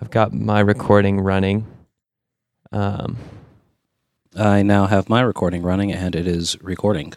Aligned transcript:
I've 0.00 0.10
got 0.10 0.32
my 0.32 0.60
recording 0.60 1.20
running. 1.20 1.66
Um, 2.72 3.16
I 4.36 4.62
now 4.62 4.86
have 4.86 5.08
my 5.08 5.20
recording 5.20 5.62
running, 5.62 5.92
and 5.92 6.14
it 6.14 6.26
is 6.26 6.56
recording. 6.62 7.14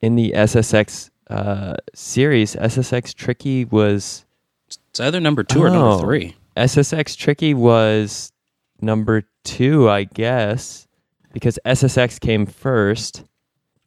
in 0.00 0.16
the 0.16 0.32
SSX 0.36 1.10
uh, 1.30 1.74
series, 1.94 2.54
SSX 2.56 3.14
Tricky 3.14 3.64
was 3.64 4.26
It's 4.68 5.00
either 5.00 5.18
number 5.20 5.42
two 5.42 5.62
or 5.62 5.68
Oh. 5.68 5.72
number 5.72 6.02
three. 6.04 6.36
SSX 6.56 7.16
Tricky 7.16 7.54
was 7.54 8.30
number 8.82 9.22
two, 9.44 9.88
I 9.88 10.04
guess, 10.04 10.86
because 11.32 11.58
SSX 11.64 12.20
came 12.20 12.44
first. 12.44 13.24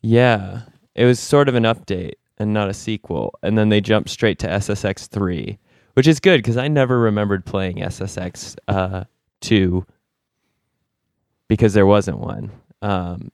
Yeah, 0.01 0.61
it 0.95 1.05
was 1.05 1.19
sort 1.19 1.47
of 1.49 1.55
an 1.55 1.63
update 1.63 2.13
and 2.39 2.51
not 2.53 2.69
a 2.69 2.73
sequel, 2.73 3.37
and 3.43 3.57
then 3.57 3.69
they 3.69 3.79
jumped 3.81 4.09
straight 4.09 4.39
to 4.39 4.47
SSX 4.47 5.07
three, 5.07 5.59
which 5.97 6.05
is 6.05 6.19
good 6.19 6.37
because 6.37 6.57
I 6.57 6.67
never 6.67 6.99
remembered 6.99 7.43
playing 7.43 7.77
SSX 7.77 8.55
uh, 8.67 9.05
two 9.41 9.83
because 11.47 11.73
there 11.73 11.87
wasn't 11.87 12.19
one. 12.19 12.51
Um, 12.83 13.31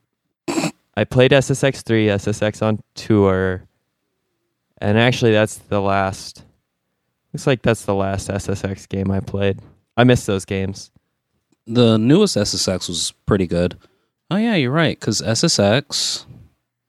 I 0.96 1.04
played 1.04 1.32
SSX 1.32 1.84
three, 1.84 2.08
SSX 2.08 2.66
on 2.66 2.82
tour, 2.96 3.66
and 4.78 4.98
actually 4.98 5.34
that's 5.34 5.58
the 5.58 5.82
last. 5.82 6.46
Looks 7.34 7.48
like 7.48 7.64
that's 7.64 7.84
the 7.84 7.96
last 7.96 8.30
SSX 8.30 8.88
game 8.88 9.12
I 9.12 9.20
played. 9.20 9.60
I 9.98 10.06
missed 10.06 10.26
those 10.26 10.46
games. 10.46 10.90
The 11.68 11.98
newest 11.98 12.38
SSX 12.38 12.88
was 12.88 13.12
pretty 13.26 13.46
good. 13.46 13.78
Oh 14.32 14.38
yeah, 14.38 14.56
you're 14.56 14.72
right. 14.72 14.98
Because 14.98 15.22
SSX. 15.22 16.26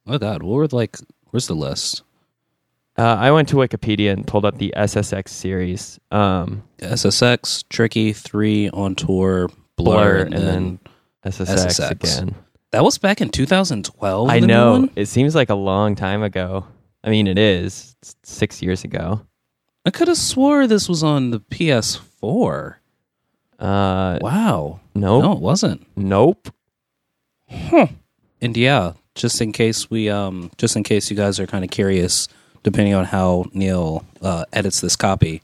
Oh 0.07 0.19
god, 0.19 0.45
what 0.45 0.55
were 0.55 0.69
like? 0.69 0.99
Where's 1.31 1.49
the 1.49 1.57
list? 1.57 2.05
Uh, 2.97 3.03
I 3.03 3.31
went 3.33 3.49
to 3.49 3.57
Wikipedia 3.57 4.13
and 4.13 4.27
pulled 4.27 4.45
up 4.45 4.59
the 4.59 4.73
SSX 4.77 5.29
series. 5.29 5.99
Um, 6.13 6.63
SSX, 6.79 7.65
Tricky, 7.69 8.13
three 8.13 8.71
on 8.71 8.95
tour, 8.95 9.51
Blur, 9.77 10.21
and, 10.23 10.35
and 10.35 10.43
then 10.47 10.79
then 11.25 11.33
SSX, 11.33 11.67
SSX. 11.67 11.91
again. 11.91 12.35
that 12.71 12.85
was 12.85 12.99
back 12.99 13.21
in 13.21 13.31
2012. 13.31 14.29
I 14.31 14.39
know. 14.41 14.89
It 14.95 15.07
seems 15.07 15.35
like 15.35 15.51
a 15.51 15.55
long 15.57 15.97
time 15.97 16.23
ago. 16.23 16.67
I 17.03 17.11
mean, 17.11 17.27
it 17.27 17.39
is. 17.39 17.97
It's 18.01 18.15
six 18.23 18.63
years 18.63 18.85
ago. 18.85 19.27
I 19.85 19.91
could 19.91 20.09
have 20.09 20.17
swore 20.17 20.67
this 20.67 20.89
was 20.89 21.03
on 21.03 21.31
the 21.31 21.41
PS4. 21.41 22.77
Uh, 23.59 24.19
Wow. 24.23 24.81
nope. 24.95 25.23
No, 25.25 25.33
it 25.33 25.41
wasn't. 25.41 25.87
Nope. 25.97 26.49
And 28.41 28.57
yeah, 28.57 28.93
just 29.15 29.41
in 29.41 29.53
case 29.53 29.91
we, 29.91 30.09
um, 30.11 30.51
just 30.59 30.77
in 30.77 30.83
case 30.83 31.11
you 31.11 31.17
guys 31.17 31.39
are 31.41 31.47
kind 31.47 31.65
of 31.65 31.71
curious, 31.71 32.29
depending 32.65 32.95
on 32.95 33.05
how 33.05 33.45
Neil 33.53 34.05
uh, 34.21 34.45
edits 34.53 34.81
this 34.81 34.97
copy, 34.97 35.41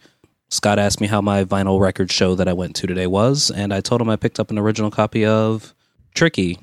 Scott 0.48 0.80
asked 0.80 1.00
me 1.00 1.06
how 1.06 1.20
my 1.20 1.44
vinyl 1.44 1.78
record 1.78 2.10
show 2.10 2.34
that 2.34 2.48
I 2.48 2.52
went 2.52 2.74
to 2.76 2.88
today 2.88 3.06
was, 3.06 3.52
and 3.52 3.72
I 3.72 3.80
told 3.80 4.00
him 4.00 4.10
I 4.10 4.16
picked 4.16 4.40
up 4.40 4.50
an 4.50 4.58
original 4.58 4.90
copy 4.90 5.24
of 5.24 5.72
Tricky 6.12 6.58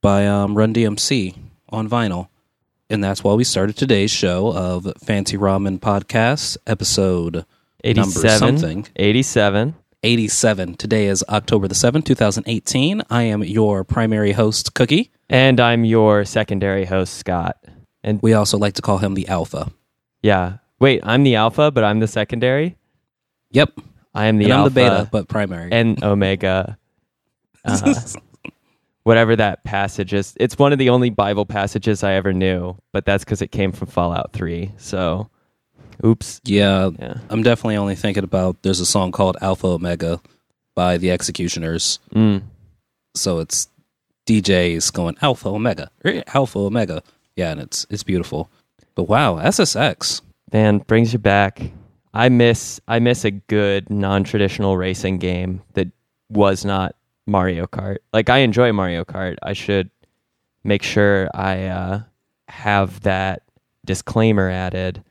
by 0.00 0.26
um, 0.26 0.56
Run 0.56 0.72
DMC 0.72 1.36
on 1.68 1.86
vinyl. 1.88 2.28
And 2.88 3.02
that's 3.02 3.22
why 3.22 3.34
we 3.34 3.44
started 3.44 3.76
today's 3.76 4.12
show 4.12 4.56
of 4.56 4.90
Fancy 5.04 5.36
Ramen 5.36 5.80
Podcast, 5.80 6.56
episode 6.66 7.44
87. 7.84 8.38
something. 8.38 8.86
87. 8.96 9.74
87. 10.02 10.74
Today 10.76 11.06
is 11.06 11.24
October 11.28 11.66
the 11.66 11.74
7th, 11.74 12.04
2018. 12.04 13.02
I 13.10 13.22
am 13.24 13.42
your 13.42 13.82
primary 13.82 14.32
host, 14.32 14.72
Cuki. 14.74 15.10
And 15.28 15.58
I'm 15.58 15.84
your 15.84 16.24
secondary 16.24 16.84
host, 16.84 17.14
Scott. 17.14 17.58
And 18.04 18.22
We 18.22 18.32
also 18.32 18.56
like 18.56 18.74
to 18.74 18.82
call 18.82 18.98
him 18.98 19.14
the 19.14 19.26
Alpha. 19.26 19.72
Yeah. 20.26 20.58
Wait, 20.80 21.00
I'm 21.04 21.22
the 21.22 21.36
alpha, 21.36 21.70
but 21.70 21.84
I'm 21.84 22.00
the 22.00 22.08
secondary? 22.08 22.76
Yep. 23.52 23.78
I 24.12 24.26
am 24.26 24.38
the 24.38 24.46
and 24.46 24.54
I'm 24.54 24.64
the 24.64 24.70
beta, 24.70 25.08
but 25.12 25.28
primary. 25.28 25.70
and 25.70 26.02
omega 26.02 26.78
uh, 27.66 27.94
whatever 29.02 29.36
that 29.36 29.62
passage 29.62 30.14
is 30.14 30.34
it's 30.40 30.58
one 30.58 30.72
of 30.72 30.78
the 30.78 30.88
only 30.88 31.10
bible 31.10 31.44
passages 31.44 32.02
i 32.02 32.14
ever 32.14 32.32
knew 32.32 32.74
but 32.92 33.04
that's 33.04 33.24
because 33.24 33.42
it 33.42 33.52
came 33.52 33.72
from 33.72 33.88
fallout 33.88 34.32
3 34.32 34.72
so 34.78 35.28
oops 36.04 36.40
yeah, 36.44 36.90
yeah 36.98 37.18
I'm 37.28 37.42
definitely 37.42 37.76
only 37.76 37.94
thinking 37.94 38.24
about 38.24 38.62
there's 38.62 38.80
a 38.80 38.86
song 38.86 39.12
called 39.12 39.36
Alpha 39.42 39.66
Omega 39.66 40.20
by 40.74 40.96
the 40.96 41.10
X-Ecutioners. 41.10 41.98
mm. 42.14 42.42
So 43.14 43.38
it's 43.38 43.68
DJs 44.26 44.92
going 44.92 45.16
Alpha 45.22 45.48
Omega, 45.48 45.90
er, 46.04 46.22
Alpha 46.34 46.58
Omega. 46.58 47.02
Yeah, 47.34 47.50
and 47.52 47.60
it's 47.60 47.86
it's 47.90 48.02
beautiful. 48.02 48.50
But 48.96 49.04
wow, 49.04 49.36
SSX. 49.36 50.22
man 50.52 50.78
brings 50.78 51.12
you 51.12 51.20
back. 51.20 51.60
I 52.14 52.30
miss 52.30 52.80
i 52.88 52.98
miss 52.98 53.26
a 53.26 53.30
good 53.30 53.90
non-traditional 53.90 54.78
racing 54.78 55.18
game 55.18 55.62
that 55.74 55.88
was 56.30 56.64
not 56.64 56.96
mario 57.26 57.66
kart. 57.66 57.98
Like 58.14 58.30
i 58.30 58.38
enjoy 58.38 58.72
mario 58.72 59.04
kart. 59.04 59.36
I 59.42 59.52
should 59.52 59.90
make 60.64 60.82
sure 60.82 61.28
i 61.34 61.66
uh, 61.66 62.00
have 62.48 63.00
that 63.02 63.42
disclaimer 63.84 64.48
added. 64.48 65.04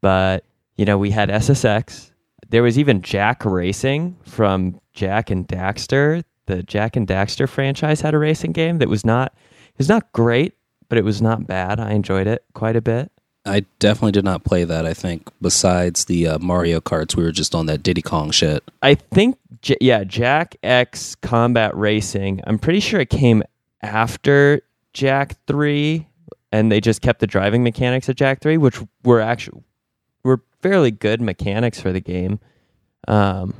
But 0.00 0.44
you 0.76 0.84
know 0.84 0.96
we 0.96 1.10
had 1.10 1.28
ssx 1.28 2.12
there 2.48 2.62
was 2.62 2.78
even 2.78 3.02
jak 3.02 3.44
racing 3.44 4.16
from 4.22 4.80
jak 4.92 5.30
and 5.30 5.48
daxter. 5.48 6.22
The 6.46 6.62
jak 6.62 6.94
and 6.94 7.08
daxter 7.08 7.48
franchise 7.48 8.00
had 8.00 8.14
a 8.14 8.18
racing 8.18 8.52
game 8.52 8.78
that 8.78 8.88
was 8.88 9.04
not 9.04 9.34
it 9.70 9.78
was 9.78 9.88
not 9.88 10.12
great 10.12 10.54
but 10.88 10.98
it 10.98 11.04
was 11.04 11.20
not 11.20 11.46
bad. 11.46 11.80
I 11.80 11.90
enjoyed 11.90 12.28
it 12.28 12.44
quite 12.54 12.76
a 12.76 12.82
bit 12.82 13.10
I 13.44 13.64
definitely 13.80 14.12
did 14.12 14.24
not 14.24 14.44
play 14.44 14.64
that. 14.64 14.86
I 14.86 14.94
think 14.94 15.28
besides 15.40 16.04
the 16.04 16.28
uh, 16.28 16.38
Mario 16.38 16.80
Karts, 16.80 17.16
we 17.16 17.24
were 17.24 17.32
just 17.32 17.54
on 17.54 17.66
that 17.66 17.82
Diddy 17.82 18.02
Kong 18.02 18.30
shit. 18.30 18.62
I 18.82 18.94
think, 18.94 19.36
J- 19.62 19.76
yeah, 19.80 20.04
Jak 20.04 20.56
X 20.62 21.16
Combat 21.16 21.76
Racing. 21.76 22.40
I'm 22.46 22.58
pretty 22.58 22.80
sure 22.80 23.00
it 23.00 23.10
came 23.10 23.42
after 23.82 24.62
Jak 24.92 25.36
Three, 25.46 26.06
and 26.52 26.70
they 26.70 26.80
just 26.80 27.02
kept 27.02 27.18
the 27.18 27.26
driving 27.26 27.64
mechanics 27.64 28.08
of 28.08 28.14
Jak 28.14 28.40
Three, 28.40 28.58
which 28.58 28.80
were 29.02 29.20
actually 29.20 29.62
were 30.22 30.40
fairly 30.60 30.92
good 30.92 31.20
mechanics 31.20 31.80
for 31.80 31.90
the 31.92 32.00
game. 32.00 32.38
Um, 33.08 33.54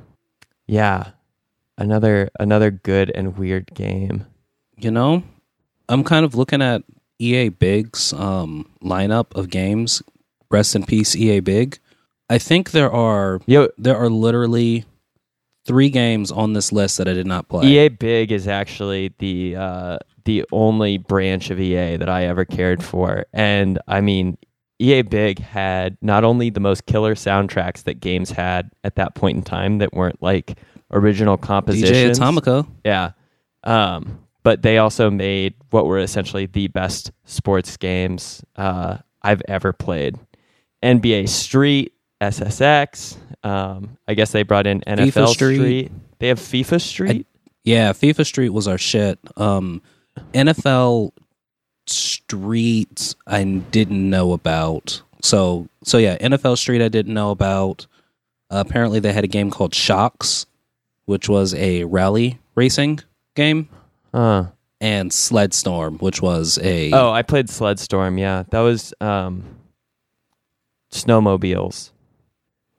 yeah, 0.69 1.11
another 1.77 2.31
another 2.39 2.71
good 2.71 3.11
and 3.15 3.37
weird 3.37 3.75
game. 3.75 4.27
You 4.77 4.93
know, 4.93 5.25
I'm 5.89 6.05
kind 6.05 6.25
of 6.25 6.37
looking 6.37 6.63
at 6.63 6.83
EA 7.23 7.49
Big's 7.51 8.13
um, 8.13 8.71
lineup 8.83 9.35
of 9.35 9.49
games. 9.51 10.03
Rest 10.51 10.75
in 10.75 10.85
peace, 10.85 11.17
EA 11.17 11.41
Big. 11.41 11.79
I 12.29 12.39
think 12.39 12.71
there 12.71 12.91
are 12.91 13.41
Yo, 13.47 13.69
there 13.79 13.97
are 13.97 14.09
literally 14.11 14.85
three 15.65 15.91
games 15.91 16.33
on 16.33 16.53
this 16.53 16.73
list 16.73 16.99
that 16.99 17.09
I 17.09 17.13
did 17.13 17.27
not 17.27 17.49
play. 17.49 17.67
EA 17.67 17.89
Big 17.89 18.33
is 18.33 18.49
actually 18.49 19.15
the 19.19 19.57
uh, 19.57 19.99
the 20.25 20.45
only 20.53 20.99
branch 20.99 21.51
of 21.51 21.61
EA 21.61 21.97
that 21.97 22.09
I 22.09 22.25
ever 22.25 22.45
cared 22.45 22.83
for, 22.83 23.27
and 23.33 23.79
I 23.87 24.01
mean, 24.01 24.37
EA 24.79 25.03
Big 25.03 25.39
had 25.39 25.97
not 26.03 26.25
only 26.25 26.51
the 26.51 26.61
most 26.61 26.87
killer 26.87 27.15
soundtracks 27.15 27.85
that 27.85 28.01
games 28.01 28.31
had 28.31 28.71
at 28.83 28.97
that 28.97 29.15
point 29.15 29.37
in 29.37 29.43
time 29.43 29.79
that 29.79 29.93
weren't 29.95 30.21
like 30.23 30.59
original 30.91 31.37
compositions. 31.37 32.19
DJ. 32.19 32.23
Atomika. 32.23 32.69
Yeah. 32.85 33.13
Um, 33.65 34.19
but 34.43 34.63
they 34.63 34.79
also 34.79 35.11
made 35.11 35.55
what 35.71 35.87
were 35.87 35.99
essentially 35.99 36.47
the 36.47 36.69
best 36.69 37.13
sports 37.25 37.77
games 37.77 38.45
uh, 38.57 38.99
I've 39.23 39.43
ever 39.49 39.73
played. 39.73 40.19
NBA 40.83 41.29
Street, 41.29 41.93
SSX. 42.21 43.17
Um, 43.45 43.97
I 44.07 44.15
guess 44.15 44.33
they 44.33 44.43
brought 44.43 44.67
in 44.67 44.81
NFL 44.83 45.29
Street. 45.29 45.57
Street. 45.57 45.93
They 46.19 46.29
have 46.29 46.39
FIFA 46.39 46.81
Street. 46.81 47.27
Yeah, 47.65 47.93
FIFA 47.93 48.27
Street 48.27 48.49
was 48.51 48.67
our 48.67 48.79
shit. 48.79 49.19
Um, 49.37 49.83
NFL 50.33 51.13
Street 51.87 53.15
I 53.27 53.43
didn't 53.45 54.09
know 54.09 54.33
about. 54.33 55.03
So 55.23 55.69
so 55.83 55.99
yeah, 55.99 56.17
NFL 56.19 56.59
Street 56.59 56.83
I 56.83 56.89
didn't 56.89 57.15
know 57.15 57.31
about. 57.31 57.87
Uh, 58.51 58.63
apparently 58.67 59.01
they 59.01 59.13
had 59.13 59.25
a 59.25 59.29
game 59.29 59.51
called 59.51 59.73
Shox, 59.73 60.47
which 61.07 61.29
was 61.29 61.55
a 61.55 61.85
rally 61.85 62.39
racing 62.55 63.01
game, 63.35 63.69
Uh, 64.13 64.47
and 64.81 65.13
Sled 65.13 65.55
Storm, 65.55 65.99
which 65.99 66.21
was 66.21 66.59
a 66.63 66.91
oh, 66.93 67.11
I 67.13 67.23
played 67.23 67.49
Sled 67.49 67.79
Storm. 67.79 68.19
Yeah, 68.19 68.45
that 68.51 68.61
was 68.61 68.93
um, 69.01 69.45
snowmobiles. 70.91 71.91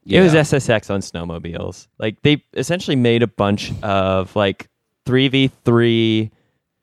yeah. 0.03 0.19
It 0.19 0.23
was 0.23 0.33
SSX 0.33 0.89
on 0.89 0.99
snowmobiles. 1.01 1.87
Like 1.97 2.21
they 2.21 2.43
essentially 2.53 2.95
made 2.97 3.23
a 3.23 3.27
bunch 3.27 3.71
of 3.81 4.35
like 4.35 4.69
3v3 5.05 6.29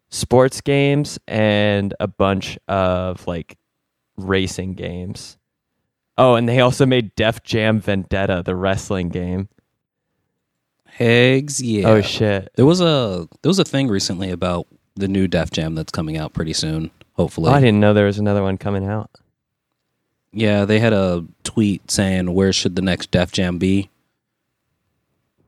sports 0.08 0.60
games 0.60 1.18
and 1.28 1.94
a 2.00 2.06
bunch 2.06 2.58
of 2.66 3.26
like 3.26 3.56
racing 4.16 4.74
games. 4.74 5.36
Oh, 6.18 6.34
and 6.34 6.48
they 6.48 6.60
also 6.60 6.84
made 6.84 7.14
Def 7.14 7.42
Jam 7.42 7.80
Vendetta, 7.80 8.42
the 8.44 8.56
wrestling 8.56 9.08
game. 9.08 9.48
Hegs, 11.00 11.60
yeah. 11.62 11.88
Oh 11.88 12.00
shit. 12.02 12.50
There 12.56 12.66
was 12.66 12.80
a 12.80 13.26
there 13.42 13.48
was 13.50 13.58
a 13.58 13.64
thing 13.64 13.88
recently 13.88 14.30
about 14.30 14.66
the 14.96 15.08
new 15.08 15.26
Def 15.26 15.50
Jam 15.50 15.74
that's 15.74 15.90
coming 15.92 16.16
out 16.18 16.32
pretty 16.34 16.52
soon. 16.52 16.90
Hopefully, 17.14 17.50
Oh, 17.50 17.54
I 17.54 17.60
didn't 17.60 17.80
know 17.80 17.92
there 17.94 18.06
was 18.06 18.18
another 18.18 18.42
one 18.42 18.58
coming 18.58 18.86
out. 18.86 19.10
yeah. 20.32 20.64
They 20.64 20.78
had 20.78 20.92
a 20.92 21.24
tweet 21.42 21.90
saying, 21.90 22.32
"Where 22.34 22.52
should 22.52 22.76
the 22.76 22.82
next 22.82 23.10
Def 23.10 23.32
Jam 23.32 23.58
be?" 23.58 23.88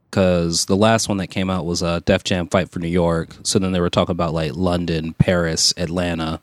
because 0.09 0.65
the 0.67 0.75
last 0.77 1.09
one 1.09 1.17
that 1.17 1.27
came 1.27 1.49
out 1.49 1.65
was 1.65 1.81
uh, 1.81 1.99
Def 2.05 2.23
Jam 2.23 2.47
Fight 2.47 2.69
for 2.69 2.77
New 2.79 2.87
York. 2.87 3.35
So 3.41 3.57
then 3.57 3.71
they 3.71 3.79
were 3.79 3.89
talking 3.89 4.11
about 4.11 4.31
like 4.33 4.55
London, 4.55 5.13
Paris, 5.13 5.73
Atlanta. 5.75 6.39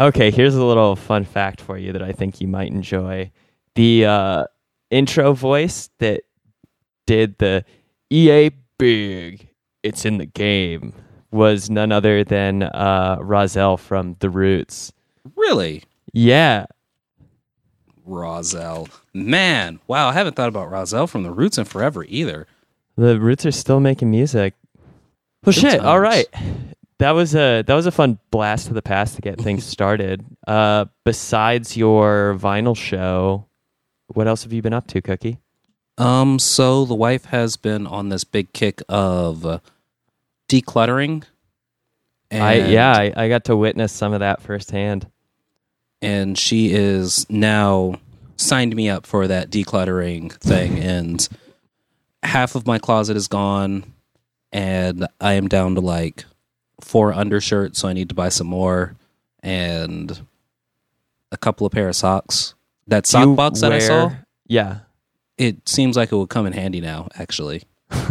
Okay, 0.00 0.30
here's 0.30 0.54
a 0.54 0.64
little 0.64 0.96
fun 0.96 1.24
fact 1.24 1.60
for 1.60 1.76
you 1.76 1.92
that 1.92 2.02
I 2.02 2.12
think 2.12 2.40
you 2.40 2.48
might 2.48 2.68
enjoy. 2.72 3.30
The 3.74 4.06
uh, 4.06 4.44
intro 4.90 5.34
voice 5.34 5.90
that 5.98 6.22
did 7.06 7.36
the 7.38 7.64
EA 8.14 8.50
Big, 8.78 9.48
it's 9.82 10.04
in 10.04 10.18
the 10.18 10.26
game, 10.26 10.92
was 11.32 11.68
none 11.68 11.90
other 11.90 12.22
than 12.22 12.62
uh, 12.62 13.16
Rahzel 13.20 13.76
from 13.78 14.14
The 14.20 14.30
Roots. 14.30 14.92
Really? 15.36 15.82
Yeah. 16.12 16.66
Rahzel. 18.06 18.88
Man, 19.14 19.80
wow, 19.88 20.08
I 20.08 20.12
haven't 20.12 20.36
thought 20.36 20.48
about 20.48 20.70
Rahzel 20.70 21.08
from 21.08 21.24
the 21.24 21.32
Roots 21.32 21.58
in 21.58 21.64
forever 21.64 22.04
either. 22.08 22.46
The 22.96 23.18
Roots 23.18 23.44
are 23.46 23.50
still 23.50 23.80
making 23.80 24.10
music. 24.10 24.54
Well, 25.44 25.52
Good 25.52 25.54
shit. 25.54 25.80
All 25.80 26.00
times. 26.00 26.02
right, 26.02 26.26
that 26.98 27.10
was 27.12 27.34
a 27.34 27.62
that 27.62 27.74
was 27.74 27.86
a 27.86 27.90
fun 27.92 28.18
blast 28.30 28.68
to 28.68 28.74
the 28.74 28.82
past 28.82 29.16
to 29.16 29.22
get 29.22 29.40
things 29.40 29.64
started. 29.76 30.24
Uh, 30.46 30.84
besides 31.04 31.76
your 31.76 32.36
vinyl 32.40 32.76
show, 32.76 33.46
what 34.08 34.28
else 34.28 34.44
have 34.44 34.52
you 34.52 34.62
been 34.62 34.72
up 34.72 34.86
to, 34.88 35.02
Cuki? 35.02 35.38
Um, 35.96 36.38
so 36.38 36.84
the 36.84 36.94
wife 36.94 37.26
has 37.26 37.56
been 37.56 37.86
on 37.86 38.08
this 38.08 38.24
big 38.24 38.52
kick 38.52 38.82
of 38.88 39.60
decluttering. 40.48 41.24
I 42.30 42.54
yeah, 42.54 42.92
I, 42.92 43.12
I 43.16 43.28
got 43.28 43.44
to 43.44 43.56
witness 43.56 43.92
some 43.92 44.12
of 44.12 44.20
that 44.20 44.42
firsthand. 44.42 45.06
and 46.02 46.36
she 46.36 46.72
is 46.72 47.26
now 47.30 47.94
signed 48.36 48.74
me 48.74 48.88
up 48.88 49.06
for 49.06 49.28
that 49.28 49.50
decluttering 49.50 50.32
thing 50.32 50.78
and 50.80 51.28
half 52.24 52.56
of 52.56 52.66
my 52.66 52.78
closet 52.78 53.16
is 53.16 53.28
gone 53.28 53.84
and 54.50 55.06
i 55.20 55.34
am 55.34 55.46
down 55.46 55.76
to 55.76 55.80
like 55.80 56.24
four 56.80 57.12
undershirts 57.12 57.78
so 57.78 57.86
i 57.86 57.92
need 57.92 58.08
to 58.08 58.14
buy 58.14 58.28
some 58.28 58.48
more 58.48 58.96
and 59.44 60.26
a 61.30 61.36
couple 61.36 61.64
of 61.64 61.72
pair 61.72 61.88
of 61.88 61.94
socks 61.94 62.54
that 62.88 63.06
sock 63.06 63.26
You 63.28 63.34
box 63.36 63.60
that 63.60 63.72
i 63.72 63.78
saw 63.78 64.10
Yeah. 64.48 64.78
It 65.38 65.68
seems 65.68 65.96
like 65.96 66.12
it 66.12 66.14
will 66.16 66.26
come 66.26 66.46
in 66.46 66.52
handy 66.52 66.80
now 66.80 67.08
actually 67.18 67.62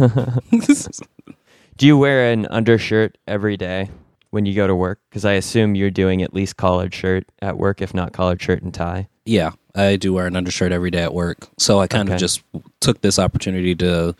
Do 1.76 1.86
you 1.86 1.98
wear 1.98 2.30
an 2.30 2.46
undershirt 2.46 3.18
every 3.26 3.56
day 3.56 3.90
when 4.30 4.46
you 4.46 4.54
go 4.54 4.66
to 4.68 4.74
work? 4.76 5.00
Because 5.10 5.24
I 5.24 5.32
assume 5.32 5.74
you're 5.74 5.90
doing 5.90 6.22
at 6.22 6.32
least 6.32 6.56
collared 6.56 6.94
shirt 6.94 7.24
at 7.42 7.58
work, 7.58 7.82
if 7.82 7.92
not 7.92 8.12
collared 8.12 8.40
shirt 8.40 8.62
and 8.62 8.72
tie. 8.72 9.08
yeah 9.24 9.50
i 9.76 9.96
do 9.96 10.12
wear 10.12 10.26
an 10.28 10.36
undershirt 10.36 10.70
every 10.70 10.90
day 10.92 11.02
at 11.02 11.12
work 11.12 11.48
so 11.58 11.80
i 11.80 11.86
kind 11.88 12.08
Okay. 12.08 12.14
of 12.14 12.20
just 12.20 12.42
took 12.80 13.00
this 13.00 13.18
opportunity 13.18 13.74
to 13.74 14.14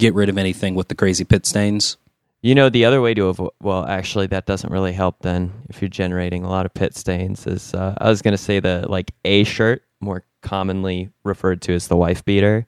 get 0.00 0.14
rid 0.14 0.28
of 0.28 0.36
anything 0.36 0.74
with 0.74 0.88
the 0.88 0.96
crazy 0.96 1.22
pit 1.24 1.46
stains 1.46 1.96
You 2.42 2.54
know, 2.54 2.68
the 2.68 2.84
other 2.84 3.00
way 3.00 3.12
to 3.14 3.26
avoid, 3.26 3.50
well, 3.60 3.84
actually, 3.86 4.26
that 4.28 4.46
doesn't 4.46 4.70
really 4.72 4.92
help 4.92 5.20
then 5.22 5.52
if 5.68 5.80
you're 5.82 5.88
generating 5.88 6.44
a 6.44 6.48
lot 6.48 6.64
of 6.66 6.74
pit 6.74 6.94
stains. 6.96 7.46
Is 7.46 7.74
uh, 7.74 7.94
I 7.98 8.08
was 8.08 8.22
going 8.22 8.32
to 8.32 8.38
say 8.38 8.60
the 8.60 8.86
like 8.88 9.12
A 9.24 9.42
shirt, 9.44 9.82
more 10.00 10.22
commonly 10.42 11.10
referred 11.24 11.62
to 11.62 11.74
as 11.74 11.88
the 11.88 11.96
wife 11.96 12.24
beater. 12.24 12.66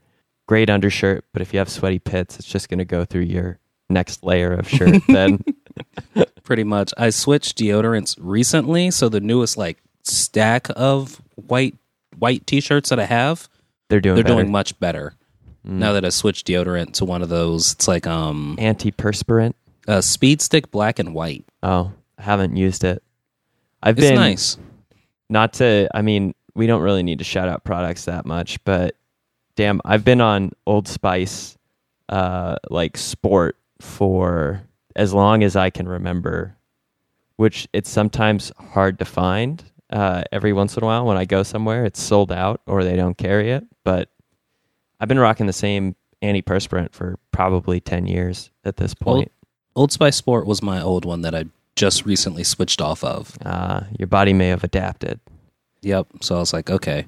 Great 0.48 0.70
undershirt, 0.70 1.24
but 1.32 1.42
if 1.42 1.52
you 1.52 1.58
have 1.58 1.68
sweaty 1.68 1.98
pits, 1.98 2.38
it's 2.38 2.48
just 2.48 2.68
going 2.70 2.78
to 2.78 2.84
go 2.84 3.04
through 3.04 3.22
your 3.22 3.58
next 3.90 4.24
layer 4.24 4.52
of 4.52 4.68
shirt 4.68 5.02
then. 5.08 5.44
pretty 6.42 6.64
much. 6.64 6.92
I 6.96 7.10
switched 7.10 7.58
deodorants 7.58 8.16
recently, 8.18 8.90
so 8.90 9.08
the 9.08 9.20
newest 9.20 9.56
like 9.56 9.78
stack 10.02 10.68
of 10.74 11.20
white 11.34 11.76
white 12.18 12.46
t-shirts 12.46 12.88
that 12.88 12.98
I 12.98 13.04
have, 13.04 13.48
They're 13.90 14.00
doing 14.00 14.16
they're 14.16 14.24
better. 14.24 14.34
doing 14.36 14.50
much 14.50 14.78
better. 14.80 15.14
Now 15.68 15.92
that 15.92 16.04
I 16.04 16.08
switched 16.08 16.46
deodorant 16.46 16.94
to 16.94 17.04
one 17.04 17.20
of 17.22 17.28
those, 17.28 17.72
it's 17.74 17.86
like 17.86 18.06
um 18.06 18.56
Antiperspirant. 18.58 19.52
a 19.86 20.02
speed 20.02 20.40
stick 20.40 20.70
black 20.70 20.98
and 20.98 21.14
white. 21.14 21.44
Oh, 21.62 21.92
I 22.18 22.22
haven't 22.22 22.56
used 22.56 22.84
it. 22.84 23.02
I've 23.82 23.98
It's 23.98 24.08
been 24.08 24.16
nice. 24.16 24.56
not 25.28 25.52
to 25.54 25.88
i 25.94 26.02
mean 26.02 26.34
we 26.54 26.66
don't 26.66 26.82
really 26.82 27.02
need 27.04 27.18
to 27.18 27.24
shout 27.24 27.48
out 27.48 27.62
products 27.62 28.06
that 28.06 28.26
much 28.26 28.58
but 28.64 28.96
damn 29.54 29.80
i've 29.84 30.04
been 30.04 30.20
on 30.20 30.50
old 30.66 30.88
spice 30.88 31.56
uh 32.08 32.56
like 32.70 32.96
sport 32.96 33.56
for 33.80 34.60
as 34.96 35.14
long 35.14 35.44
as 35.44 35.54
i 35.54 35.70
can 35.70 35.86
remember 35.88 36.56
which 37.36 37.68
it's 37.72 37.88
sometimes 37.90 38.50
hard 38.58 38.98
to 38.98 39.04
find 39.04 39.62
uh 39.90 40.24
every 40.32 40.52
once 40.52 40.76
in 40.76 40.82
a 40.82 40.86
while 40.86 41.04
when 41.04 41.16
i 41.16 41.24
go 41.24 41.44
somewhere 41.44 41.84
it's 41.84 42.02
sold 42.02 42.32
out 42.32 42.60
or 42.66 42.82
they 42.82 42.96
don't 42.96 43.16
carry 43.18 43.52
it 43.52 43.64
but 43.84 44.08
i've 45.00 45.08
been 45.08 45.18
rocking 45.18 45.46
the 45.46 45.52
same 45.52 45.94
antiperspirant 46.22 46.92
for 46.92 47.18
probably 47.30 47.80
10 47.80 48.06
years 48.06 48.50
at 48.64 48.76
this 48.76 48.94
point 48.94 49.30
Old 49.76 49.92
Spice 49.92 50.16
Sport 50.16 50.44
was 50.46 50.60
my 50.60 50.82
old 50.82 51.04
one 51.04 51.20
that 51.22 51.36
I 51.36 51.44
just 51.76 52.04
recently 52.04 52.42
switched 52.42 52.80
off 52.80 53.04
of. 53.04 53.36
uh 53.44 53.82
your 53.96 54.08
body 54.08 54.32
may 54.32 54.48
have 54.48 54.64
adapted 54.64 55.20
Yep. 55.82 56.06
So 56.22 56.34
I 56.36 56.38
was 56.40 56.52
like, 56.52 56.70
okay. 56.70 57.06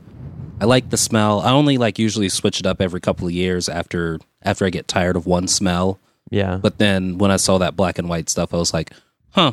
I 0.60 0.64
like 0.66 0.90
the 0.90 0.96
smell. 0.96 1.40
I 1.40 1.50
only 1.50 1.78
like 1.78 1.98
usually 1.98 2.28
switch 2.28 2.60
it 2.60 2.66
up 2.66 2.80
every 2.80 3.00
couple 3.00 3.26
of 3.26 3.32
years 3.32 3.68
after 3.68 4.20
after 4.42 4.64
I 4.66 4.70
get 4.70 4.86
tired 4.88 5.16
of 5.16 5.26
one 5.26 5.48
smell. 5.48 5.98
yeah 6.30 6.58
But 6.62 6.78
then 6.78 7.18
when 7.18 7.30
I 7.30 7.36
saw 7.36 7.58
that 7.58 7.74
black 7.76 7.98
and 7.98 8.08
white 8.08 8.28
stuff, 8.28 8.54
I 8.54 8.58
was 8.58 8.72
like, 8.72 8.92
"Huh, 9.30 9.52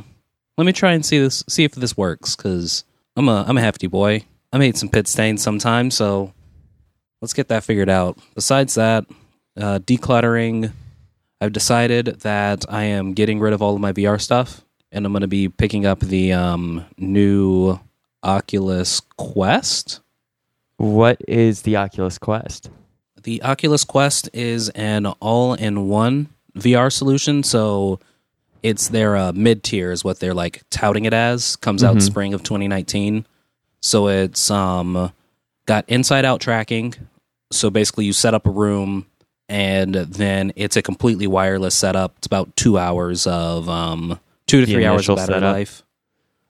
let 0.57 0.65
me 0.65 0.73
try 0.73 0.91
and 0.93 1.05
see 1.05 1.17
this, 1.19 1.43
see 1.49 1.63
if 1.63 1.71
this 1.73 1.95
works." 1.97 2.35
Because 2.35 2.83
I'm 3.15 3.29
a 3.29 3.45
I'm 3.47 3.57
a 3.57 3.61
hefty 3.61 3.87
boy. 3.87 4.25
I 4.53 4.57
made 4.59 4.77
some 4.77 4.89
pit 4.89 5.07
stains 5.07 5.41
sometimes, 5.41 5.95
so 5.95 6.33
let's 7.21 7.33
get 7.33 7.47
that 7.49 7.63
figured 7.63 7.89
out. 7.89 8.17
Besides 8.35 8.75
that, 8.75 9.05
uh, 9.55 9.79
decluttering. 9.79 10.71
I've 11.39 11.53
decided 11.53 12.05
that 12.21 12.65
I 12.67 12.83
am 12.83 13.13
getting 13.13 13.39
rid 13.39 13.53
of 13.53 13.61
all 13.61 13.75
of 13.75 13.81
my 13.81 13.91
VR 13.93 14.19
stuff, 14.19 14.61
and 14.91 15.05
I'm 15.05 15.11
going 15.11 15.21
to 15.21 15.27
be 15.27 15.49
picking 15.49 15.85
up 15.85 15.99
the 15.99 16.33
um, 16.33 16.85
new 16.97 17.79
Oculus 18.23 19.01
Quest. 19.17 19.99
what 20.77 21.19
is 21.27 21.61
the 21.63 21.75
oculus 21.75 22.17
quest 22.19 22.69
The 23.23 23.41
Oculus 23.43 23.83
Quest 23.83 24.29
is 24.33 24.69
an 24.69 25.05
all-in-one 25.07 26.29
VR 26.55 26.91
solution, 26.91 27.41
so 27.43 27.99
it's 28.63 28.87
their 28.89 29.15
uh, 29.15 29.31
mid-tier 29.31 29.91
is 29.91 30.03
what 30.03 30.19
they're 30.19 30.33
like 30.33 30.63
touting 30.69 31.05
it 31.05 31.13
as. 31.13 31.55
Comes 31.55 31.83
out 31.83 31.95
Mhm. 31.97 32.01
spring 32.01 32.33
of 32.33 32.41
2019. 32.43 33.25
So 33.81 34.07
it's 34.07 34.49
um 34.51 35.11
got 35.67 35.85
inside-out 35.87 36.41
tracking. 36.41 36.95
So 37.51 37.69
basically 37.69 38.05
you 38.05 38.13
set 38.13 38.33
up 38.33 38.47
a 38.47 38.49
room 38.49 39.05
and 39.47 39.93
then 39.93 40.51
it's 40.55 40.75
a 40.75 40.81
completely 40.81 41.27
wireless 41.27 41.75
setup. 41.75 42.15
It's 42.17 42.27
about 42.27 42.55
2 42.55 42.77
hours 42.79 43.27
of 43.27 43.69
um 43.69 44.19
2 44.47 44.61
to 44.61 44.65
The 44.65 44.73
3 44.73 44.85
hours 44.85 45.07
of 45.09 45.17
battery 45.17 45.33
setup? 45.35 45.53
life. 45.53 45.83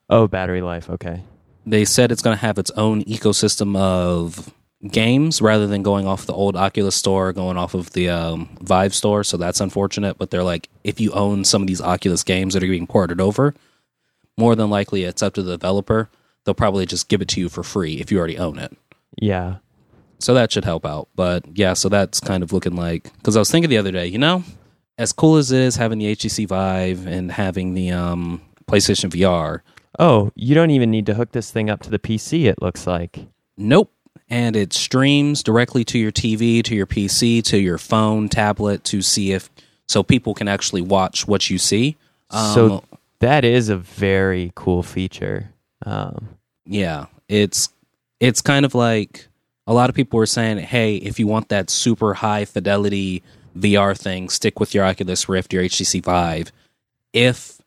oh 0.08 0.26
battery 0.26 0.62
life 0.62 0.88
okay 0.88 1.22
They 1.66 1.84
said 1.84 2.10
it's 2.10 2.22
going 2.22 2.36
to 2.36 2.40
have 2.40 2.58
its 2.58 2.70
own 2.72 3.04
ecosystem 3.04 3.76
of 3.76 4.52
games 4.88 5.42
rather 5.42 5.66
than 5.66 5.82
going 5.82 6.06
off 6.06 6.24
the 6.26 6.32
old 6.32 6.54
Oculus 6.56 6.94
store, 6.94 7.32
going 7.32 7.56
off 7.58 7.74
of 7.74 7.92
the 7.92 8.08
um, 8.08 8.48
Vive 8.62 8.94
store. 8.94 9.24
So 9.24 9.36
that's 9.36 9.60
unfortunate. 9.60 10.16
But 10.18 10.30
they're 10.30 10.44
like, 10.44 10.68
if 10.84 11.00
you 11.00 11.10
own 11.12 11.44
some 11.44 11.62
of 11.62 11.66
these 11.68 11.80
Oculus 11.80 12.22
games 12.22 12.54
that 12.54 12.62
are 12.62 12.68
being 12.68 12.86
ported 12.86 13.20
over, 13.20 13.54
more 14.36 14.54
than 14.54 14.70
likely 14.70 15.02
it's 15.02 15.20
up 15.22 15.34
to 15.34 15.42
the 15.42 15.56
developer. 15.58 16.08
They'll 16.44 16.54
probably 16.54 16.86
just 16.86 17.08
give 17.08 17.20
it 17.20 17.28
to 17.30 17.40
you 17.40 17.48
for 17.48 17.62
free 17.64 17.94
if 17.94 18.10
you 18.12 18.18
already 18.18 18.38
own 18.38 18.58
it. 18.58 18.76
Yeah 19.20 19.56
So 20.20 20.34
that 20.34 20.50
should 20.50 20.64
help 20.64 20.84
out. 20.84 21.08
But 21.14 21.44
yeah, 21.54 21.74
so 21.74 21.88
that's 21.88 22.20
kind 22.20 22.42
of 22.42 22.52
looking 22.52 22.74
like 22.76 23.12
because 23.18 23.36
I 23.36 23.38
was 23.38 23.50
thinking 23.50 23.70
the 23.70 23.78
other 23.78 23.92
day, 23.92 24.06
you 24.06 24.18
know, 24.18 24.42
as 24.96 25.12
cool 25.12 25.36
as 25.36 25.52
it 25.52 25.60
is 25.60 25.76
having 25.76 25.98
the 25.98 26.14
HTC 26.16 26.46
Vive 26.48 27.06
and 27.06 27.30
having 27.30 27.74
the 27.74 27.92
um, 27.92 28.42
PlayStation 28.66 29.10
VR, 29.10 29.60
Oh, 29.98 30.30
you 30.34 30.54
don't 30.54 30.70
even 30.70 30.90
need 30.90 31.06
to 31.06 31.14
hook 31.14 31.32
this 31.32 31.50
thing 31.50 31.70
up 31.70 31.80
to 31.82 31.90
the 31.90 31.98
PC, 31.98 32.44
it 32.44 32.62
looks 32.62 32.86
like. 32.86 33.26
Nope. 33.56 33.92
And 34.30 34.54
it 34.56 34.72
streams 34.72 35.42
directly 35.42 35.84
to 35.86 35.98
your 35.98 36.12
TV, 36.12 36.62
to 36.62 36.74
your 36.74 36.86
PC, 36.86 37.42
to 37.44 37.58
your 37.58 37.78
phone, 37.78 38.28
tablet 38.28 38.84
to 38.84 39.02
see 39.02 39.32
if 39.32 39.50
so 39.88 40.02
people 40.02 40.34
can 40.34 40.48
actually 40.48 40.82
watch 40.82 41.26
what 41.26 41.48
you 41.48 41.58
see. 41.58 41.96
Um, 42.30 42.54
so 42.54 42.84
that 43.20 43.44
is 43.44 43.70
a 43.70 43.76
very 43.76 44.52
cool 44.54 44.82
feature. 44.82 45.50
Um, 45.86 46.28
yeah, 46.66 47.06
it's 47.28 47.70
it's 48.20 48.40
kind 48.40 48.64
of 48.64 48.74
like 48.74 49.28
a 49.66 49.74
lot 49.74 49.90
of 49.90 49.96
people 49.96 50.18
were 50.18 50.26
saying, 50.26 50.58
"Hey, 50.58 50.96
if 50.96 51.18
you 51.18 51.26
want 51.26 51.48
that 51.48 51.70
super 51.70 52.14
high 52.14 52.44
fidelity 52.44 53.22
VR 53.56 53.94
thing, 53.94 54.28
stick 54.28 54.60
with 54.60 54.74
your 54.74 54.84
Oculus 54.84 55.28
Rift, 55.28 55.52
your 55.52 55.62
HTC 55.62 56.00
Vive." 56.00 56.52
If 57.12 57.60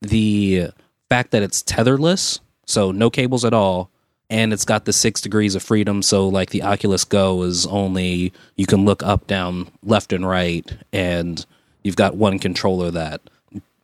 the 0.00 0.68
fact 1.08 1.30
that 1.30 1.42
it's 1.42 1.62
tetherless, 1.62 2.40
so 2.66 2.92
no 2.92 3.10
cables 3.10 3.44
at 3.44 3.54
all, 3.54 3.90
and 4.30 4.52
it's 4.52 4.64
got 4.64 4.84
the 4.84 4.92
six 4.92 5.20
degrees 5.20 5.54
of 5.54 5.62
freedom, 5.62 6.02
so 6.02 6.28
like 6.28 6.50
the 6.50 6.62
Oculus 6.62 7.04
Go 7.04 7.42
is 7.42 7.66
only 7.66 8.32
you 8.56 8.66
can 8.66 8.84
look 8.84 9.02
up, 9.02 9.26
down, 9.26 9.68
left, 9.82 10.12
and 10.12 10.28
right, 10.28 10.70
and 10.92 11.44
you've 11.82 11.96
got 11.96 12.16
one 12.16 12.38
controller 12.38 12.90
that 12.90 13.20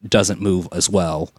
doesn't 0.07 0.41
move 0.41 0.69
as 0.73 0.91
well. 0.91 1.31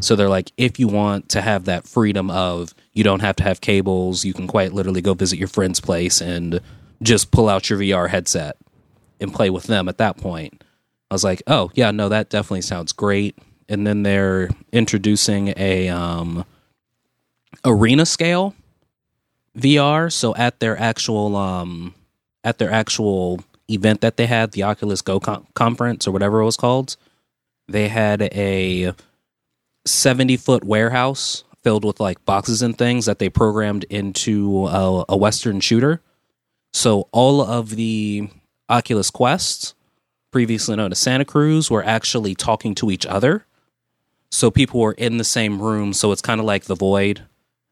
So 0.00 0.14
they're 0.14 0.28
like, 0.28 0.52
if 0.56 0.78
you 0.78 0.88
want 0.88 1.30
to 1.30 1.40
have 1.40 1.64
that 1.64 1.88
freedom 1.88 2.30
of 2.30 2.74
you 2.92 3.02
don't 3.02 3.20
have 3.20 3.36
to 3.36 3.42
have 3.44 3.60
cables, 3.60 4.24
you 4.24 4.34
can 4.34 4.46
quite 4.46 4.72
literally 4.72 5.00
go 5.00 5.14
visit 5.14 5.38
your 5.38 5.48
friend's 5.48 5.80
place 5.80 6.20
and 6.20 6.60
just 7.02 7.30
pull 7.30 7.48
out 7.48 7.70
your 7.70 7.78
VR 7.78 8.08
headset 8.08 8.56
and 9.20 9.32
play 9.32 9.50
with 9.50 9.64
them 9.64 9.88
at 9.88 9.98
that 9.98 10.18
point. 10.18 10.62
I 11.10 11.14
was 11.14 11.24
like, 11.24 11.42
oh 11.46 11.70
yeah, 11.74 11.90
no, 11.90 12.08
that 12.08 12.28
definitely 12.28 12.62
sounds 12.62 12.92
great. 12.92 13.38
And 13.68 13.86
then 13.86 14.02
they're 14.02 14.50
introducing 14.72 15.54
a 15.56 15.88
um, 15.88 16.44
arena 17.64 18.04
scale 18.04 18.54
VR. 19.56 20.12
So 20.12 20.34
at 20.36 20.60
their 20.60 20.78
actual 20.78 21.36
um, 21.36 21.94
at 22.42 22.58
their 22.58 22.70
actual 22.70 23.40
event 23.70 24.02
that 24.02 24.18
they 24.18 24.26
had, 24.26 24.52
the 24.52 24.62
Oculus 24.62 25.00
Go 25.00 25.20
con- 25.20 25.46
conference 25.54 26.06
or 26.06 26.12
whatever 26.12 26.40
it 26.40 26.44
was 26.44 26.56
called, 26.56 26.96
they 27.66 27.88
had 27.88 28.22
a 28.22 28.92
seventy 29.84 30.36
foot 30.36 30.64
warehouse 30.64 31.44
filled 31.62 31.84
with 31.84 31.98
like 31.98 32.24
boxes 32.24 32.62
and 32.62 32.76
things 32.76 33.06
that 33.06 33.18
they 33.18 33.28
programmed 33.28 33.84
into 33.84 34.66
a, 34.66 35.04
a 35.08 35.16
Western 35.16 35.60
shooter. 35.60 36.00
So 36.72 37.08
all 37.12 37.40
of 37.40 37.70
the 37.70 38.28
Oculus 38.68 39.10
Quests, 39.10 39.74
previously 40.30 40.76
known 40.76 40.92
as 40.92 40.98
Santa 40.98 41.24
Cruz, 41.24 41.70
were 41.70 41.84
actually 41.84 42.34
talking 42.34 42.74
to 42.76 42.90
each 42.90 43.06
other. 43.06 43.46
So 44.30 44.50
people 44.50 44.80
were 44.80 44.92
in 44.92 45.16
the 45.16 45.24
same 45.24 45.62
room. 45.62 45.92
So 45.92 46.12
it's 46.12 46.20
kind 46.20 46.40
of 46.40 46.44
like 46.44 46.64
the 46.64 46.74
Void, 46.74 47.22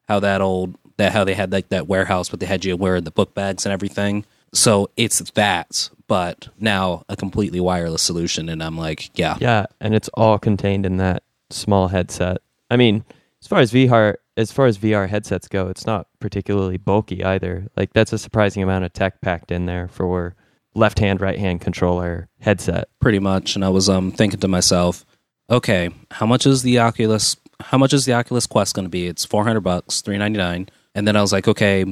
how 0.09 0.21
that 0.21 0.41
old 0.41 0.77
that 0.97 1.13
how 1.13 1.25
they 1.25 1.35
had 1.35 1.53
like 1.53 1.69
that 1.71 1.87
warehouse, 1.89 2.29
but 2.29 2.41
they 2.41 2.47
had 2.47 2.65
you 2.65 2.77
wear 2.77 3.01
the 3.01 3.11
book 3.11 3.35
bags 3.35 3.67
and 3.67 3.73
everything. 3.73 4.25
So 4.55 4.91
it's 4.97 5.19
that, 5.33 5.91
but 6.07 6.49
now 6.61 7.05
a 7.09 7.17
completely 7.17 7.61
wireless 7.61 8.03
solution. 8.03 8.49
And 8.49 8.63
I'm 8.63 8.77
like, 8.77 9.11
yeah, 9.19 9.37
Yeah, 9.41 9.67
and 9.81 9.95
it's 9.95 10.09
all 10.15 10.39
contained 10.39 10.87
in 10.87 10.99
that 10.99 11.23
small 11.53 11.89
headset. 11.89 12.39
I 12.71 12.77
mean, 12.77 13.05
as 13.41 13.49
far 13.49 13.61
as 13.61 13.73
VR 13.73 14.17
as 14.37 14.51
far 14.51 14.67
as 14.67 14.79
VR 14.79 15.09
headsets 15.09 15.49
go, 15.49 15.69
it's 15.69 15.87
not 15.87 16.07
particularly 16.19 16.79
bulky 16.79 17.23
either. 17.23 17.67
Like 17.77 17.93
that's 17.93 18.13
a 18.13 18.19
surprising 18.19 18.63
amount 18.63 18.85
of 18.85 18.93
tech 18.93 19.21
packed 19.21 19.51
in 19.51 19.67
there 19.67 19.89
for 19.89 20.35
left 20.75 20.99
hand, 20.99 21.21
right 21.21 21.39
hand 21.39 21.61
controller 21.61 22.29
headset. 22.41 22.89
pretty 23.01 23.19
much. 23.19 23.55
And 23.55 23.65
I 23.65 23.69
was 23.69 23.89
um 23.89 24.11
thinking 24.13 24.41
to 24.41 24.49
myself, 24.49 25.05
okay, 25.51 25.91
how 26.11 26.27
much 26.27 26.47
is 26.47 26.63
the 26.63 26.79
Oculus? 26.79 27.37
How 27.61 27.79
much 27.79 27.93
is 27.93 28.05
the 28.05 28.15
Oculus 28.15 28.47
Quest 28.47 28.75
going 28.75 28.87
to 28.87 28.91
be? 28.91 29.07
It's 29.07 29.25
four 29.25 29.45
hundred 29.45 29.61
bucks, 29.61 30.01
three 30.01 30.19
ninety 30.19 30.39
nine. 30.39 30.69
And 30.95 31.07
then 31.07 31.17
I 31.17 31.21
was 31.23 31.33
like, 31.33 31.49
okay, 31.49 31.85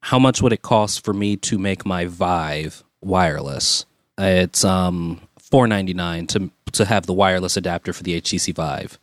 how 0.00 0.18
much 0.18 0.40
would 0.42 0.52
it 0.52 0.62
cost 0.62 1.04
for 1.04 1.12
me 1.14 1.36
to 1.36 1.58
make 1.58 1.84
my 1.84 2.06
Vive 2.06 2.84
wireless? 3.00 3.84
It's 4.16 4.64
um 4.64 5.20
four 5.38 5.66
ninety 5.66 5.94
nine 5.94 6.26
to 6.28 6.50
to 6.72 6.84
have 6.84 7.06
the 7.06 7.12
wireless 7.14 7.56
adapter 7.56 7.92
for 7.92 8.02
the 8.02 8.20
HTC 8.20 8.54
Vive. 8.54 8.98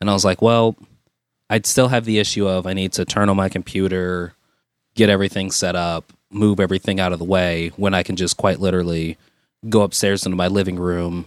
And 0.00 0.08
I 0.08 0.12
was 0.12 0.24
like, 0.24 0.40
well, 0.42 0.76
I'd 1.50 1.66
still 1.66 1.88
have 1.88 2.04
the 2.04 2.18
issue 2.18 2.46
of 2.46 2.66
I 2.66 2.72
need 2.72 2.92
to 2.92 3.04
turn 3.04 3.28
on 3.28 3.36
my 3.36 3.48
computer, 3.48 4.34
get 4.94 5.08
everything 5.08 5.50
set 5.50 5.74
up, 5.76 6.12
move 6.30 6.60
everything 6.60 7.00
out 7.00 7.12
of 7.12 7.18
the 7.18 7.24
way 7.24 7.72
when 7.76 7.94
I 7.94 8.02
can 8.02 8.16
just 8.16 8.36
quite 8.36 8.60
literally 8.60 9.16
go 9.68 9.82
upstairs 9.82 10.26
into 10.26 10.36
my 10.36 10.46
living 10.48 10.76
room, 10.78 11.26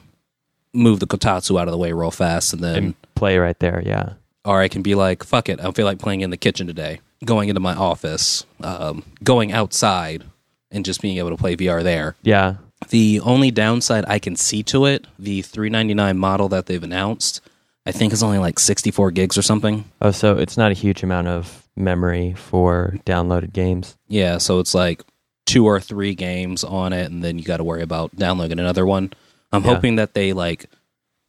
move 0.74 1.00
the 1.00 1.08
Kotatsu 1.08 1.60
out 1.60 1.68
of 1.68 1.72
the 1.72 1.78
way 1.78 1.92
real 1.92 2.12
fast, 2.12 2.54
and 2.54 2.64
then, 2.64 2.76
And 2.76 2.96
play 3.16 3.38
right 3.38 3.58
there, 3.60 3.82
yeah. 3.86 4.14
or 4.46 4.62
I 4.62 4.68
can 4.68 4.82
be 4.82 4.96
like, 4.96 5.24
fuck 5.24 5.50
it, 5.50 5.60
I 5.60 5.72
feel 5.72 5.86
like 5.86 6.00
playing 6.00 6.22
in 6.22 6.30
the 6.30 6.38
kitchen 6.38 6.68
today, 6.68 7.02
going 7.26 7.50
into 7.50 7.60
my 7.60 7.74
office, 7.74 8.46
um, 8.62 9.04
going 9.24 9.52
outside, 9.52 10.24
and 10.70 10.86
just 10.86 11.02
being 11.02 11.18
able 11.18 11.32
to 11.32 11.38
play 11.38 11.58
VR 11.58 11.84
there. 11.84 12.16
Yeah. 12.22 12.56
The 12.90 13.20
only 13.20 13.52
downside 13.52 14.06
I 14.08 14.18
can 14.20 14.36
see 14.36 14.64
to 14.64 14.86
it, 14.86 15.06
the 15.20 15.42
399 15.42 16.18
model 16.18 16.48
that 16.50 16.68
they've 16.68 16.82
announced, 16.82 17.42
I 17.86 17.92
think 17.92 18.14
is 18.14 18.22
only 18.24 18.38
like 18.38 18.60
64 18.60 19.12
gigs 19.12 19.38
or 19.38 19.42
something. 19.42 19.86
Oh, 20.02 20.12
so 20.12 20.38
it's 20.38 20.56
not 20.58 20.72
a 20.72 20.76
huge 20.76 21.02
amount 21.04 21.28
of 21.28 21.68
memory 21.76 22.34
for 22.34 22.96
downloaded 23.06 23.54
games. 23.54 23.98
Yeah, 24.08 24.38
so 24.38 24.60
it's 24.60 24.74
like 24.76 25.04
two 25.48 25.66
or 25.66 25.80
three 25.80 26.14
games 26.14 26.64
on 26.64 26.94
it, 26.94 27.10
and 27.12 27.24
then 27.24 27.40
you 27.40 27.44
got 27.44 27.58
to 27.58 27.64
worry 27.64 27.82
about 27.82 28.16
downloading 28.16 28.60
another 28.60 28.86
one. 28.86 29.12
I'm 29.52 29.64
Yeah. 29.64 29.74
hoping 29.74 29.96
that 29.96 30.14
they 30.14 30.32
like 30.34 30.68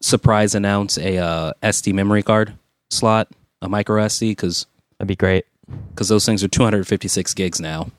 surprise 0.02 0.54
announce 0.54 0.98
a 0.98 1.16
uh, 1.18 1.52
SD 1.62 1.94
memory 1.94 2.22
card 2.22 2.52
slot, 2.90 3.28
a 3.62 3.68
micro 3.68 4.02
SD, 4.04 4.32
because 4.32 4.66
That'd 4.98 5.08
be 5.08 5.16
great. 5.16 5.46
because 5.90 6.08
those 6.08 6.26
things 6.26 6.44
are 6.44 6.48
256 6.48 7.32
gigs 7.34 7.60
now. 7.60 7.90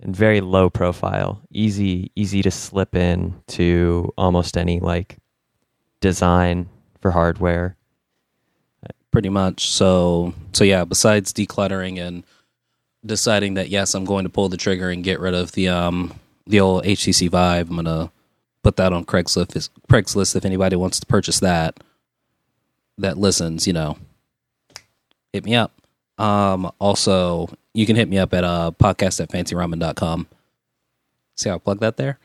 And 0.00 0.14
very 0.14 0.40
low 0.42 0.70
profile. 0.70 1.40
Easy 1.50 2.10
easy 2.14 2.42
to 2.42 2.50
slip 2.50 2.94
in 2.94 3.34
to 3.48 4.12
almost 4.16 4.56
any 4.56 4.78
like 4.78 5.16
design 6.00 6.68
for 7.00 7.10
hardware. 7.10 7.76
Pretty 9.16 9.30
much. 9.30 9.70
So 9.70 10.34
so 10.52 10.62
yeah, 10.62 10.84
besides 10.84 11.32
decluttering 11.32 11.98
and 11.98 12.22
deciding 13.02 13.54
that 13.54 13.70
yes, 13.70 13.94
I'm 13.94 14.04
going 14.04 14.24
to 14.24 14.28
pull 14.28 14.50
the 14.50 14.58
trigger 14.58 14.90
and 14.90 15.02
get 15.02 15.20
rid 15.20 15.32
of 15.32 15.52
the 15.52 15.70
um 15.70 16.20
the 16.46 16.60
old 16.60 16.84
HTC 16.84 17.30
Vive, 17.30 17.70
I'm 17.70 17.76
gonna 17.76 18.12
put 18.62 18.76
that 18.76 18.92
on 18.92 19.06
Craigslist. 19.06 19.56
If, 19.56 19.70
Craigslist 19.88 20.36
if 20.36 20.44
anybody 20.44 20.76
wants 20.76 21.00
to 21.00 21.06
purchase 21.06 21.40
that, 21.40 21.80
that 22.98 23.16
listens, 23.16 23.66
you 23.66 23.72
know, 23.72 23.96
hit 25.32 25.46
me 25.46 25.54
up. 25.54 25.72
Um, 26.18 26.70
also, 26.78 27.48
you 27.72 27.86
can 27.86 27.96
hit 27.96 28.10
me 28.10 28.18
up 28.18 28.34
at 28.34 28.44
uh 28.44 28.72
podcast 28.78 29.18
at 29.22 29.30
fancyramen.com. 29.30 30.26
See 31.36 31.48
how 31.48 31.54
I 31.54 31.58
plug 31.58 31.80
that 31.80 31.96
there. 31.96 32.18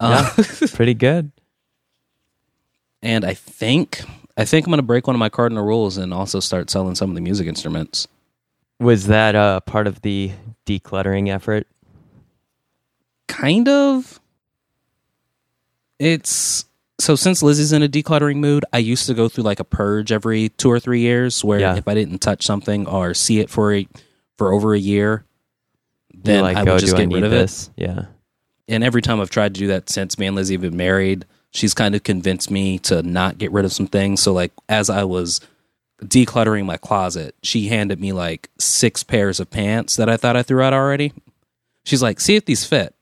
Uh, 0.00 0.30
Pretty 0.72 0.94
good. 0.94 1.30
and 3.02 3.26
I 3.26 3.34
think 3.34 4.02
I 4.38 4.44
think 4.46 4.66
I'm 4.66 4.70
gonna 4.70 4.82
break 4.82 5.06
one 5.06 5.14
of 5.16 5.20
my 5.20 5.28
cardinal 5.28 5.64
rules 5.64 5.98
and 5.98 6.14
also 6.14 6.40
start 6.40 6.70
selling 6.70 6.94
some 6.94 7.10
of 7.10 7.14
the 7.14 7.20
music 7.20 7.46
instruments. 7.46 8.08
Was 8.80 9.08
that 9.08 9.34
uh, 9.34 9.60
part 9.60 9.86
of 9.86 10.00
the 10.02 10.32
decluttering 10.64 11.28
effort? 11.28 11.66
kind 13.28 13.68
of 13.68 14.20
it's 15.98 16.64
so 16.98 17.14
since 17.14 17.42
Lizzie's 17.42 17.72
in 17.72 17.82
a 17.82 17.88
decluttering 17.88 18.36
mood, 18.36 18.64
I 18.72 18.78
used 18.78 19.06
to 19.06 19.14
go 19.14 19.28
through 19.28 19.44
like 19.44 19.60
a 19.60 19.64
purge 19.64 20.10
every 20.10 20.48
two 20.48 20.70
or 20.70 20.80
three 20.80 21.00
years 21.00 21.44
where 21.44 21.60
Yeah. 21.60 21.76
if 21.76 21.86
I 21.86 21.94
didn't 21.94 22.18
touch 22.18 22.44
something 22.44 22.88
or 22.88 23.14
see 23.14 23.38
it 23.38 23.48
for 23.50 23.72
a, 23.72 23.86
for 24.36 24.52
over 24.52 24.74
a 24.74 24.78
year, 24.78 25.24
then 26.12 26.42
like, 26.42 26.56
I 26.56 26.62
oh, 26.62 26.72
would 26.72 26.80
just 26.80 26.96
do 26.96 27.02
I 27.02 27.04
get 27.04 27.14
rid 27.14 27.24
of 27.24 27.30
this? 27.30 27.70
Yeah. 27.76 28.06
And 28.66 28.82
every 28.82 29.02
time 29.02 29.20
I've 29.20 29.30
tried 29.30 29.54
to 29.54 29.60
do 29.60 29.68
that 29.68 29.88
since 29.88 30.18
me 30.18 30.26
and 30.26 30.34
Lizzie 30.34 30.54
have 30.54 30.62
been 30.62 30.76
married, 30.76 31.24
she's 31.52 31.74
kind 31.74 31.94
of 31.94 32.02
convinced 32.02 32.50
me 32.50 32.78
to 32.80 33.02
not 33.02 33.38
get 33.38 33.52
rid 33.52 33.64
of 33.64 33.72
some 33.72 33.86
things. 33.86 34.22
So 34.22 34.32
like 34.32 34.52
as 34.68 34.90
I 34.90 35.04
was 35.04 35.40
decluttering 36.02 36.66
my 36.66 36.76
closet, 36.76 37.34
she 37.42 37.68
handed 37.68 38.00
me 38.00 38.12
like 38.12 38.50
six 38.58 39.02
pairs 39.02 39.40
of 39.40 39.50
pants 39.50 39.96
that 39.96 40.08
I 40.08 40.16
thought 40.16 40.36
I 40.36 40.42
threw 40.42 40.62
out 40.62 40.72
already. 40.72 41.12
She's 41.84 42.02
like, 42.02 42.20
"See 42.20 42.36
if 42.36 42.44
these 42.44 42.64
fit." 42.64 42.94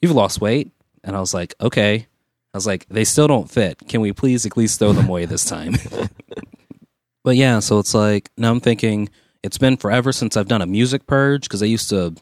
You've 0.00 0.12
lost 0.12 0.40
weight, 0.40 0.70
and 1.02 1.16
I 1.16 1.20
was 1.20 1.34
like, 1.34 1.54
"Okay." 1.60 2.06
I 2.52 2.56
was 2.56 2.66
like, 2.66 2.86
"They 2.88 3.04
still 3.04 3.26
don't 3.26 3.50
fit. 3.50 3.82
Can 3.88 4.00
we 4.00 4.12
please 4.12 4.46
at 4.46 4.56
least 4.56 4.78
throw 4.78 4.92
them 4.92 5.08
away 5.08 5.26
this 5.26 5.44
time?" 5.44 5.74
but 7.24 7.36
yeah, 7.36 7.58
so 7.58 7.78
it's 7.78 7.94
like 7.94 8.30
now 8.36 8.52
I'm 8.52 8.60
thinking 8.60 9.08
it's 9.42 9.58
been 9.58 9.76
forever 9.76 10.12
since 10.12 10.36
I've 10.36 10.48
done 10.48 10.62
a 10.62 10.66
music 10.66 11.06
purge 11.06 11.42
because 11.42 11.62
I 11.62 11.66
used 11.66 11.90
to 11.90 12.14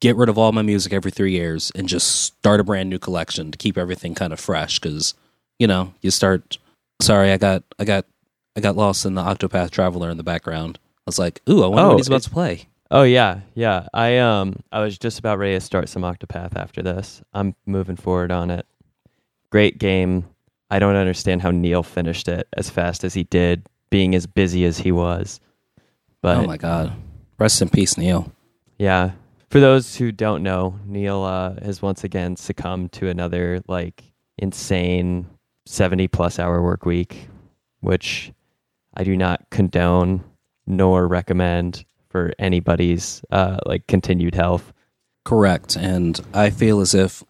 get 0.00 0.16
rid 0.16 0.28
of 0.28 0.38
all 0.38 0.52
my 0.52 0.62
music 0.62 0.92
every 0.92 1.10
three 1.10 1.32
years 1.32 1.70
and 1.74 1.88
just 1.88 2.22
start 2.22 2.60
a 2.60 2.64
brand 2.64 2.88
new 2.90 2.98
collection 2.98 3.50
to 3.50 3.58
keep 3.58 3.76
everything 3.78 4.14
kind 4.14 4.32
of 4.32 4.40
fresh 4.40 4.78
because 4.78 5.14
you 5.58 5.66
know 5.66 5.92
you 6.00 6.10
start 6.10 6.58
sorry 7.02 7.30
i 7.32 7.36
got 7.36 7.62
i 7.78 7.84
got 7.84 8.04
i 8.56 8.60
got 8.60 8.76
lost 8.76 9.04
in 9.06 9.14
the 9.14 9.22
octopath 9.22 9.70
traveler 9.70 10.10
in 10.10 10.16
the 10.16 10.22
background 10.22 10.78
i 10.98 11.02
was 11.06 11.18
like 11.18 11.40
ooh 11.48 11.62
i 11.62 11.66
wonder 11.66 11.82
Oh, 11.82 11.88
what 11.90 11.96
he's 11.98 12.06
about 12.08 12.16
it- 12.16 12.24
to 12.24 12.30
play 12.30 12.66
Oh 12.92 13.04
yeah, 13.04 13.42
yeah. 13.54 13.86
I 13.94 14.18
um 14.18 14.56
I 14.72 14.80
was 14.80 14.98
just 14.98 15.20
about 15.20 15.38
ready 15.38 15.54
to 15.54 15.60
start 15.60 15.88
some 15.88 16.02
Octopath 16.02 16.56
after 16.56 16.82
this. 16.82 17.22
I'm 17.32 17.54
moving 17.64 17.94
forward 17.94 18.32
on 18.32 18.50
it. 18.50 18.66
Great 19.50 19.78
game. 19.78 20.24
I 20.72 20.80
don't 20.80 20.96
understand 20.96 21.40
how 21.42 21.52
Neil 21.52 21.84
finished 21.84 22.26
it 22.26 22.48
as 22.56 22.68
fast 22.68 23.04
as 23.04 23.14
he 23.14 23.22
did, 23.22 23.64
being 23.90 24.16
as 24.16 24.26
busy 24.26 24.64
as 24.64 24.78
he 24.78 24.90
was. 24.90 25.38
But 26.20 26.38
oh 26.38 26.46
my 26.48 26.56
god 26.56 26.92
rest 27.38 27.62
in 27.62 27.68
peace 27.68 27.96
neil 27.96 28.32
yeah, 28.76 29.12
for 29.50 29.60
those 29.60 29.96
who 29.96 30.12
don't 30.12 30.42
know, 30.42 30.78
Neil 30.86 31.22
uh, 31.22 31.54
has 31.62 31.82
once 31.82 32.04
again 32.04 32.36
succumbed 32.36 32.92
to 32.92 33.08
another 33.08 33.60
like 33.68 34.02
insane 34.38 35.26
70 35.66 36.08
plus 36.08 36.38
hour 36.38 36.62
work 36.62 36.86
week, 36.86 37.28
which 37.80 38.32
I 38.94 39.04
do 39.04 39.16
not 39.16 39.48
condone 39.50 40.24
nor 40.66 41.06
recommend 41.06 41.84
for 42.08 42.32
anybody's 42.38 43.22
uh, 43.30 43.58
like 43.66 43.86
continued 43.86 44.34
health. 44.34 44.72
correct 45.24 45.76
and 45.76 46.20
i 46.32 46.48
feel 46.50 46.80
as 46.80 46.94
if 46.94 47.22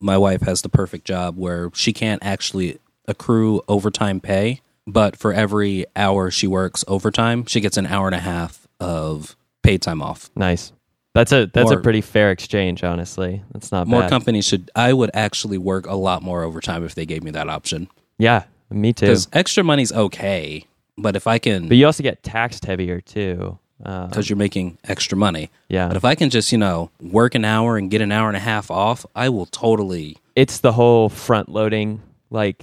my 0.00 0.16
wife 0.16 0.42
has 0.42 0.60
the 0.62 0.68
perfect 0.68 1.04
job 1.06 1.36
where 1.36 1.70
she 1.72 1.92
can't 1.92 2.22
actually 2.22 2.78
accrue 3.08 3.62
overtime 3.66 4.20
pay 4.20 4.60
but 4.86 5.16
for 5.16 5.32
every 5.32 5.86
hour 5.96 6.30
she 6.30 6.46
works 6.46 6.84
overtime 6.86 7.44
she 7.46 7.60
gets 7.60 7.76
an 7.78 7.86
hour 7.86 8.06
and 8.06 8.14
a 8.14 8.20
half 8.20 8.68
of 8.78 9.36
paid 9.62 9.80
time 9.80 10.02
off 10.02 10.30
Nice. 10.36 10.72
That's 11.14 11.32
a 11.32 11.46
that's 11.52 11.70
More- 11.70 11.80
a 11.80 11.82
pretty 11.82 12.00
fair 12.00 12.30
exchange, 12.30 12.84
honestly. 12.84 13.42
That's 13.52 13.72
not 13.72 13.84
bad. 13.86 13.90
more 13.90 14.00
bad. 14.02 14.10
companies 14.10 14.46
should 14.46 14.70
i 14.76 14.92
would 14.92 15.10
actually 15.14 15.58
work 15.58 15.86
a 15.86 15.94
lot 15.96 16.22
more 16.22 16.42
overtime 16.44 16.84
if 16.84 16.94
they 16.94 17.04
gave 17.06 17.22
me 17.24 17.30
that 17.32 17.48
option 17.48 17.88
yeah, 18.18 18.44
me 18.70 18.92
too. 18.92 19.06
because 19.06 19.26
extra 19.32 19.64
money's 19.64 19.92
okay 19.92 20.64
but 20.96 21.16
if 21.16 21.26
i 21.26 21.38
can 21.38 21.66
But 21.68 21.76
you 21.78 21.86
also 21.86 22.02
get 22.02 22.22
taxed 22.22 22.64
heavier 22.64 23.00
too. 23.00 23.58
Um, 23.82 24.08
because 24.10 24.28
you're 24.28 24.36
making 24.36 24.76
extra 24.84 25.16
money. 25.16 25.48
yeah, 25.70 25.88
But 25.88 25.96
if 25.96 26.04
I 26.04 26.14
can 26.14 26.28
just, 26.28 26.52
you 26.52 26.58
know, 26.58 26.90
work 27.00 27.34
an 27.34 27.46
hour 27.46 27.78
and 27.78 27.90
get 27.90 28.02
an 28.02 28.12
hour 28.12 28.28
and 28.28 28.36
a 28.36 28.40
half 28.40 28.70
off, 28.70 29.06
I 29.16 29.30
will 29.30 29.46
totally. 29.46 30.18
it's 30.36 30.58
the 30.60 30.72
whole 30.72 31.08
front 31.08 31.48
loading 31.48 32.02
like 32.28 32.62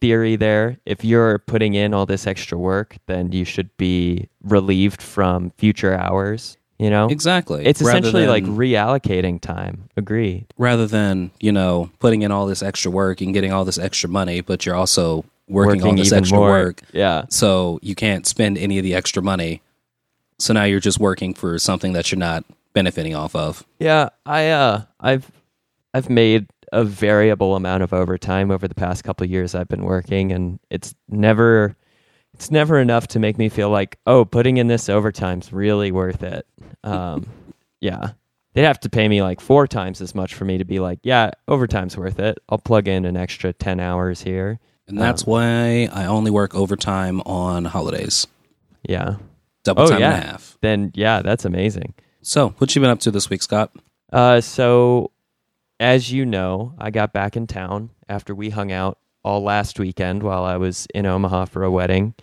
theory 0.00 0.34
there. 0.34 0.76
If 0.84 1.04
you're 1.04 1.38
putting 1.38 1.74
in 1.74 1.94
all 1.94 2.04
this 2.04 2.26
extra 2.26 2.58
work, 2.58 2.96
then 3.06 3.30
you 3.30 3.44
should 3.44 3.70
be 3.76 4.28
relieved 4.42 5.00
from 5.00 5.50
future 5.50 5.94
hours. 5.94 6.56
You 6.80 6.88
know, 6.88 7.08
Exactly. 7.08 7.66
it's 7.66 7.82
Rather 7.82 7.98
essentially 7.98 8.26
like 8.26 8.44
than- 8.44 8.56
reallocating 8.56 9.40
time. 9.40 9.90
Agreed. 9.98 10.46
rather 10.56 10.86
than, 10.86 11.30
you 11.38 11.52
know, 11.52 11.90
putting 11.98 12.22
in 12.22 12.32
all 12.32 12.46
this 12.46 12.62
extra 12.62 12.90
work 12.90 13.20
and 13.20 13.34
getting 13.34 13.52
all 13.52 13.64
this 13.66 13.76
extra 13.78 14.08
money, 14.08 14.40
but 14.40 14.64
you're 14.64 14.74
also 14.74 15.24
working, 15.46 15.82
all 15.84 15.94
this 15.94 16.10
extra 16.12 16.38
more. 16.38 16.48
work. 16.48 16.80
Yeah, 16.92 17.24
So 17.28 17.78
you 17.82 17.94
can't 17.94 18.26
spend 18.26 18.56
any 18.56 18.78
of 18.78 18.84
the 18.84 18.94
extra 18.94 19.22
money. 19.22 19.60
So 20.38 20.54
now 20.54 20.64
you're 20.64 20.80
just 20.80 20.98
working 20.98 21.34
for 21.34 21.58
something 21.58 21.92
that 21.92 22.10
you're 22.10 22.18
not 22.18 22.44
benefiting 22.72 23.14
off 23.14 23.34
of. 23.36 23.62
yeah. 23.78 24.08
I 24.24 24.48
uh, 24.48 24.82
I've 25.00 25.30
I've 25.92 26.08
made 26.08 26.46
a 26.72 26.82
variable 26.84 27.56
amount 27.56 27.82
of 27.82 27.92
overtime 27.92 28.50
over 28.50 28.66
the 28.68 28.74
past 28.76 29.04
couple 29.04 29.24
of 29.24 29.30
years 29.30 29.54
I've 29.54 29.68
been 29.68 29.84
working, 29.84 30.32
and 30.32 30.58
it's 30.70 30.94
never 31.08 31.76
it's 32.40 32.50
never 32.50 32.78
enough 32.78 33.06
to 33.06 33.18
make 33.18 33.36
me 33.36 33.50
feel 33.50 33.68
like 33.68 33.98
oh, 34.06 34.24
putting 34.24 34.56
in 34.56 34.66
this 34.66 34.88
overtime's 34.88 35.52
really 35.52 35.92
worth 35.92 36.22
it. 36.22 36.46
Um, 36.82 37.26
yeah. 37.82 38.12
They'd 38.54 38.62
have 38.62 38.80
to 38.80 38.88
pay 38.88 39.06
me 39.08 39.20
like 39.22 39.42
four 39.42 39.66
times 39.66 40.00
as 40.00 40.14
much 40.14 40.32
for 40.32 40.46
me 40.46 40.56
to 40.56 40.64
be 40.64 40.80
like, 40.80 41.00
yeah, 41.02 41.32
overtime's 41.48 41.98
worth 41.98 42.18
it. 42.18 42.38
I'll 42.48 42.56
plug 42.56 42.88
in 42.88 43.04
an 43.04 43.14
extra 43.14 43.52
10 43.52 43.78
hours 43.78 44.22
here. 44.22 44.58
And 44.88 44.98
that's 44.98 45.26
why 45.26 45.90
I 45.92 46.06
only 46.06 46.30
work 46.30 46.54
overtime 46.54 47.20
on 47.26 47.66
holidays. 47.66 48.26
Yeah. 48.88 49.16
Double 49.62 49.82
Oh, 49.82 49.88
time 49.90 50.00
yeah. 50.00 50.14
and 50.14 50.24
a 50.24 50.26
half. 50.26 50.56
Then, 50.62 50.92
yeah, 50.94 51.20
that's 51.20 51.44
amazing. 51.44 51.92
So, 52.22 52.54
what 52.56 52.74
you 52.74 52.80
been 52.80 52.90
up 52.90 53.00
to 53.00 53.10
this 53.10 53.28
week, 53.28 53.42
Scott? 53.42 53.70
Uh, 54.10 54.40
so, 54.40 55.10
as 55.78 56.10
you 56.10 56.24
know, 56.24 56.72
I 56.78 56.90
got 56.90 57.12
back 57.12 57.36
in 57.36 57.46
town 57.46 57.90
after 58.08 58.34
we 58.34 58.48
hung 58.48 58.72
out 58.72 58.98
all 59.22 59.42
last 59.42 59.78
weekend 59.78 60.22
while 60.22 60.44
I 60.44 60.56
was 60.56 60.86
in 60.94 61.04
Omaha 61.04 61.44
for 61.44 61.64
a 61.64 61.70
wedding. 61.70 62.14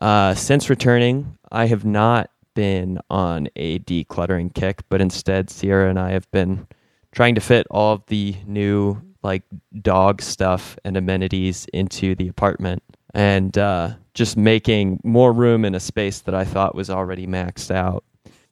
Uh, 0.00 0.34
since 0.34 0.68
returning, 0.70 1.38
I 1.52 1.66
have 1.66 1.84
not 1.84 2.30
been 2.54 3.00
on 3.10 3.48
a 3.56 3.78
decluttering 3.80 4.54
kick, 4.54 4.82
but 4.88 5.00
instead, 5.00 5.50
Sierra 5.50 5.90
and 5.90 5.98
I 5.98 6.12
have 6.12 6.30
been 6.30 6.66
trying 7.12 7.34
to 7.36 7.40
fit 7.40 7.66
all 7.70 7.94
of 7.94 8.06
the 8.06 8.34
new 8.46 9.00
like 9.22 9.42
dog 9.80 10.20
stuff 10.20 10.78
and 10.84 10.96
amenities 10.96 11.66
into 11.72 12.14
the 12.14 12.28
apartment 12.28 12.82
and 13.14 13.56
uh, 13.56 13.90
just 14.12 14.36
making 14.36 15.00
more 15.02 15.32
room 15.32 15.64
in 15.64 15.74
a 15.74 15.80
space 15.80 16.20
that 16.20 16.34
I 16.34 16.44
thought 16.44 16.74
was 16.74 16.90
already 16.90 17.26
maxed 17.26 17.70
out. 17.70 18.04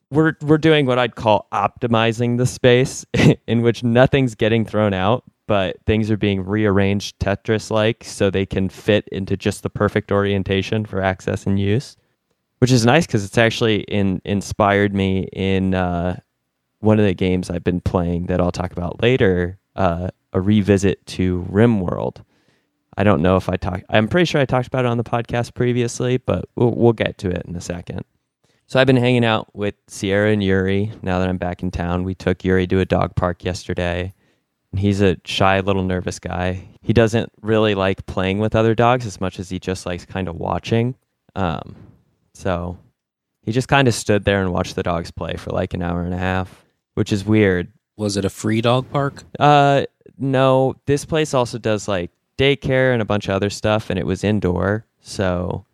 We're 0.09 0.33
we're 0.41 0.57
doing 0.57 0.85
what 0.85 0.99
I'd 0.99 1.15
call 1.15 1.47
optimizing 1.51 2.37
the 2.37 2.45
space 2.45 3.05
in 3.47 3.61
which 3.61 3.83
nothing's 3.83 4.35
getting 4.35 4.65
thrown 4.65 4.93
out, 4.93 5.23
but 5.47 5.77
things 5.85 6.09
are 6.09 6.17
being 6.17 6.45
rearranged 6.45 7.19
Tetris 7.19 7.69
like 7.69 8.03
so 8.03 8.29
they 8.29 8.45
can 8.45 8.69
fit 8.69 9.07
into 9.11 9.35
just 9.35 9.63
the 9.63 9.69
perfect 9.69 10.11
orientation 10.11 10.85
for 10.85 11.01
access 11.01 11.45
and 11.45 11.59
use. 11.59 11.97
Which 12.59 12.71
is 12.71 12.85
nice 12.85 13.05
because 13.05 13.25
it's 13.25 13.37
actually 13.37 13.81
in, 13.81 14.21
inspired 14.23 14.93
me 14.93 15.27
in 15.33 15.73
uh, 15.73 16.19
one 16.79 16.97
of 16.97 17.05
the 17.05 17.13
games 17.13 17.49
I've 17.49 17.63
been 17.63 17.81
playing 17.81 18.27
that 18.27 18.39
I'll 18.39 18.53
talk 18.53 18.71
about 18.71 19.01
later, 19.01 19.59
uh, 19.75 20.09
a 20.31 20.39
revisit 20.39 21.05
to 21.07 21.45
RimWorld. 21.51 22.23
I 22.95 23.03
don't 23.03 23.21
know 23.21 23.35
if 23.35 23.49
I 23.49 23.57
talked. 23.57 23.83
I'm 23.89 24.07
pretty 24.07 24.25
sure 24.25 24.39
I 24.39 24.45
talked 24.45 24.67
about 24.67 24.85
it 24.85 24.87
on 24.87 24.97
the 24.97 25.03
podcast 25.03 25.55
previously, 25.55 26.17
but 26.17 26.45
we'll, 26.55 26.71
we'll 26.71 26.93
get 26.93 27.17
to 27.19 27.29
it 27.29 27.43
in 27.45 27.55
a 27.55 27.61
second. 27.61 28.05
So 28.67 28.79
I've 28.79 28.87
been 28.87 28.95
hanging 28.95 29.25
out 29.25 29.53
with 29.55 29.75
Sierra 29.87 30.31
and 30.31 30.43
Yuri 30.43 30.91
now 31.01 31.19
that 31.19 31.27
I'm 31.27 31.37
back 31.37 31.63
in 31.63 31.71
town. 31.71 32.03
We 32.03 32.15
took 32.15 32.43
Yuri 32.43 32.65
to 32.67 32.79
a 32.79 32.85
dog 32.85 33.15
park 33.15 33.43
yesterday. 33.43 34.13
He's 34.75 35.01
a 35.01 35.17
shy 35.25 35.59
little 35.59 35.83
nervous 35.83 36.19
guy. 36.19 36.67
He 36.81 36.93
doesn't 36.93 37.31
really 37.41 37.75
like 37.75 38.05
playing 38.05 38.39
with 38.39 38.55
other 38.55 38.75
dogs 38.75 39.05
as 39.05 39.21
much 39.21 39.39
as 39.39 39.49
he 39.49 39.59
just 39.59 39.85
likes 39.85 40.05
kind 40.05 40.27
of 40.27 40.35
watching. 40.35 40.95
Um, 41.35 41.75
so 42.33 42.77
he 43.43 43.51
just 43.51 43.67
kind 43.67 43.87
of 43.87 43.93
stood 43.93 44.25
there 44.25 44.41
and 44.41 44.51
watched 44.51 44.75
the 44.75 44.83
dogs 44.83 45.11
play 45.11 45.35
for 45.35 45.51
like 45.51 45.73
an 45.73 45.81
hour 45.83 46.03
and 46.03 46.13
a 46.13 46.17
half, 46.17 46.65
which 46.95 47.11
is 47.13 47.23
weird. 47.23 47.67
Was 47.97 48.17
it 48.17 48.25
a 48.25 48.29
free 48.29 48.61
dog 48.61 48.89
park? 48.89 49.23
Uh, 49.39 49.85
no, 50.17 50.75
this 50.87 51.05
place 51.05 51.33
also 51.33 51.57
does 51.57 51.87
like 51.87 52.09
daycare 52.37 52.91
and 52.93 53.01
a 53.01 53.05
bunch 53.05 53.27
of 53.27 53.35
other 53.35 53.49
stuff, 53.51 53.89
and 53.91 53.99
it 53.99 54.05
was 54.05 54.23
indoor. 54.23 54.85
So, 55.01 55.65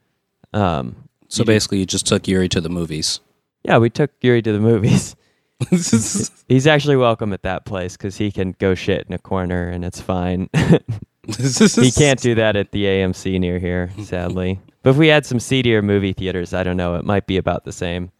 um, 0.54 0.96
So 1.30 1.42
You 1.42 1.46
did- 1.46 1.52
basically, 1.54 1.80
you 1.80 1.86
just 1.86 2.06
took 2.08 2.28
Yuri 2.28 2.50
to 2.50 2.60
the 2.60 2.70
movies. 2.70 3.20
yeah, 3.64 3.78
we 3.78 3.90
took 3.90 4.12
Yuri 4.22 4.42
to 4.42 4.52
the 4.52 4.60
movies. 4.60 5.16
He's 5.70 6.68
actually 6.68 6.96
welcome 6.96 7.34
at 7.34 7.44
that 7.44 7.66
place 7.66 7.98
because 7.98 8.18
he 8.18 8.32
can 8.32 8.56
go 8.60 8.76
shit 8.76 9.06
in 9.08 9.14
a 9.14 9.20
corner 9.20 9.68
and 9.68 9.84
it's 9.84 10.00
fine. 10.00 10.50
he 11.28 11.92
can't 11.92 12.20
do 12.22 12.36
that 12.36 12.56
at 12.56 12.72
the 12.72 12.86
AMC 12.86 13.40
near 13.40 13.60
here, 13.60 13.92
sadly. 14.04 14.60
But 14.84 14.92
if 14.92 14.96
we 14.98 15.08
had 15.08 15.26
some 15.26 15.40
seedier 15.40 15.82
movie 15.82 16.14
theaters, 16.14 16.54
I 16.54 16.64
don't 16.64 16.78
know, 16.78 16.96
it 16.96 17.04
might 17.04 17.28
be 17.28 17.38
about 17.38 17.66
the 17.66 17.74
same. 17.74 18.12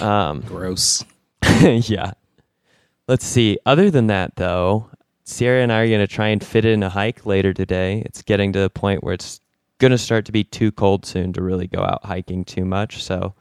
Um, 0.00 0.40
Gross. 0.46 1.04
yeah. 1.60 2.12
Let's 3.06 3.26
see. 3.26 3.58
Other 3.66 3.90
than 3.90 4.06
that, 4.06 4.36
though, 4.36 4.90
Sierra 5.24 5.62
and 5.62 5.72
I 5.72 5.80
are 5.80 5.88
going 5.88 6.00
to 6.00 6.06
try 6.06 6.28
and 6.28 6.42
fit 6.42 6.64
in 6.64 6.82
a 6.82 6.88
hike 6.88 7.26
later 7.26 7.52
today. 7.52 8.02
It's 8.06 8.22
getting 8.22 8.52
to 8.54 8.60
the 8.60 8.70
point 8.70 9.04
where 9.04 9.14
it's 9.14 9.40
going 9.78 9.90
to 9.90 9.98
start 9.98 10.24
to 10.26 10.32
be 10.32 10.44
too 10.44 10.72
cold 10.72 11.04
soon 11.04 11.32
to 11.34 11.42
really 11.42 11.66
go 11.66 11.82
out 11.82 12.04
hiking 12.04 12.44
too 12.44 12.64
much. 12.64 13.02
So, 13.02 13.34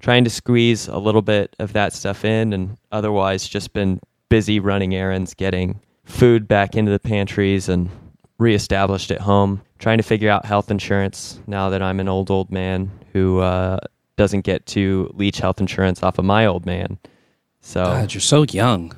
trying 0.00 0.24
to 0.24 0.30
squeeze 0.30 0.88
a 0.88 0.98
little 0.98 1.22
bit 1.22 1.54
of 1.58 1.72
that 1.72 1.92
stuff 1.92 2.24
in, 2.24 2.52
and 2.52 2.76
otherwise, 2.92 3.48
just 3.48 3.72
been 3.72 4.00
busy 4.28 4.60
running 4.60 4.94
errands, 4.94 5.34
getting 5.34 5.80
food 6.04 6.46
back 6.46 6.76
into 6.76 6.90
the 6.90 6.98
pantries, 6.98 7.68
and 7.68 7.90
reestablished 8.38 9.10
at 9.10 9.20
home. 9.20 9.62
Trying 9.78 9.98
to 9.98 10.04
figure 10.04 10.30
out 10.30 10.44
health 10.44 10.70
insurance 10.70 11.40
now 11.46 11.70
that 11.70 11.82
I'm 11.82 12.00
an 12.00 12.08
old, 12.08 12.30
old 12.30 12.50
man 12.50 12.90
who 13.12 13.38
uh, 13.38 13.78
doesn't 14.16 14.40
get 14.40 14.66
to 14.66 15.10
leech 15.14 15.38
health 15.38 15.60
insurance 15.60 16.02
off 16.02 16.18
of 16.18 16.24
my 16.24 16.46
old 16.46 16.66
man. 16.66 16.98
So, 17.60 17.84
God, 17.84 18.12
you're 18.12 18.20
so 18.20 18.42
young. 18.42 18.94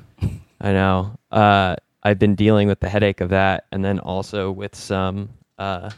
I 0.59 0.71
know. 0.73 1.17
Uh, 1.31 1.75
I've 2.03 2.19
been 2.19 2.35
dealing 2.35 2.67
with 2.67 2.79
the 2.79 2.89
headache 2.89 3.21
of 3.21 3.29
that, 3.29 3.65
and 3.71 3.85
then 3.85 3.99
also 3.99 4.51
with 4.51 4.75
some 4.75 5.29
uh, 5.59 5.91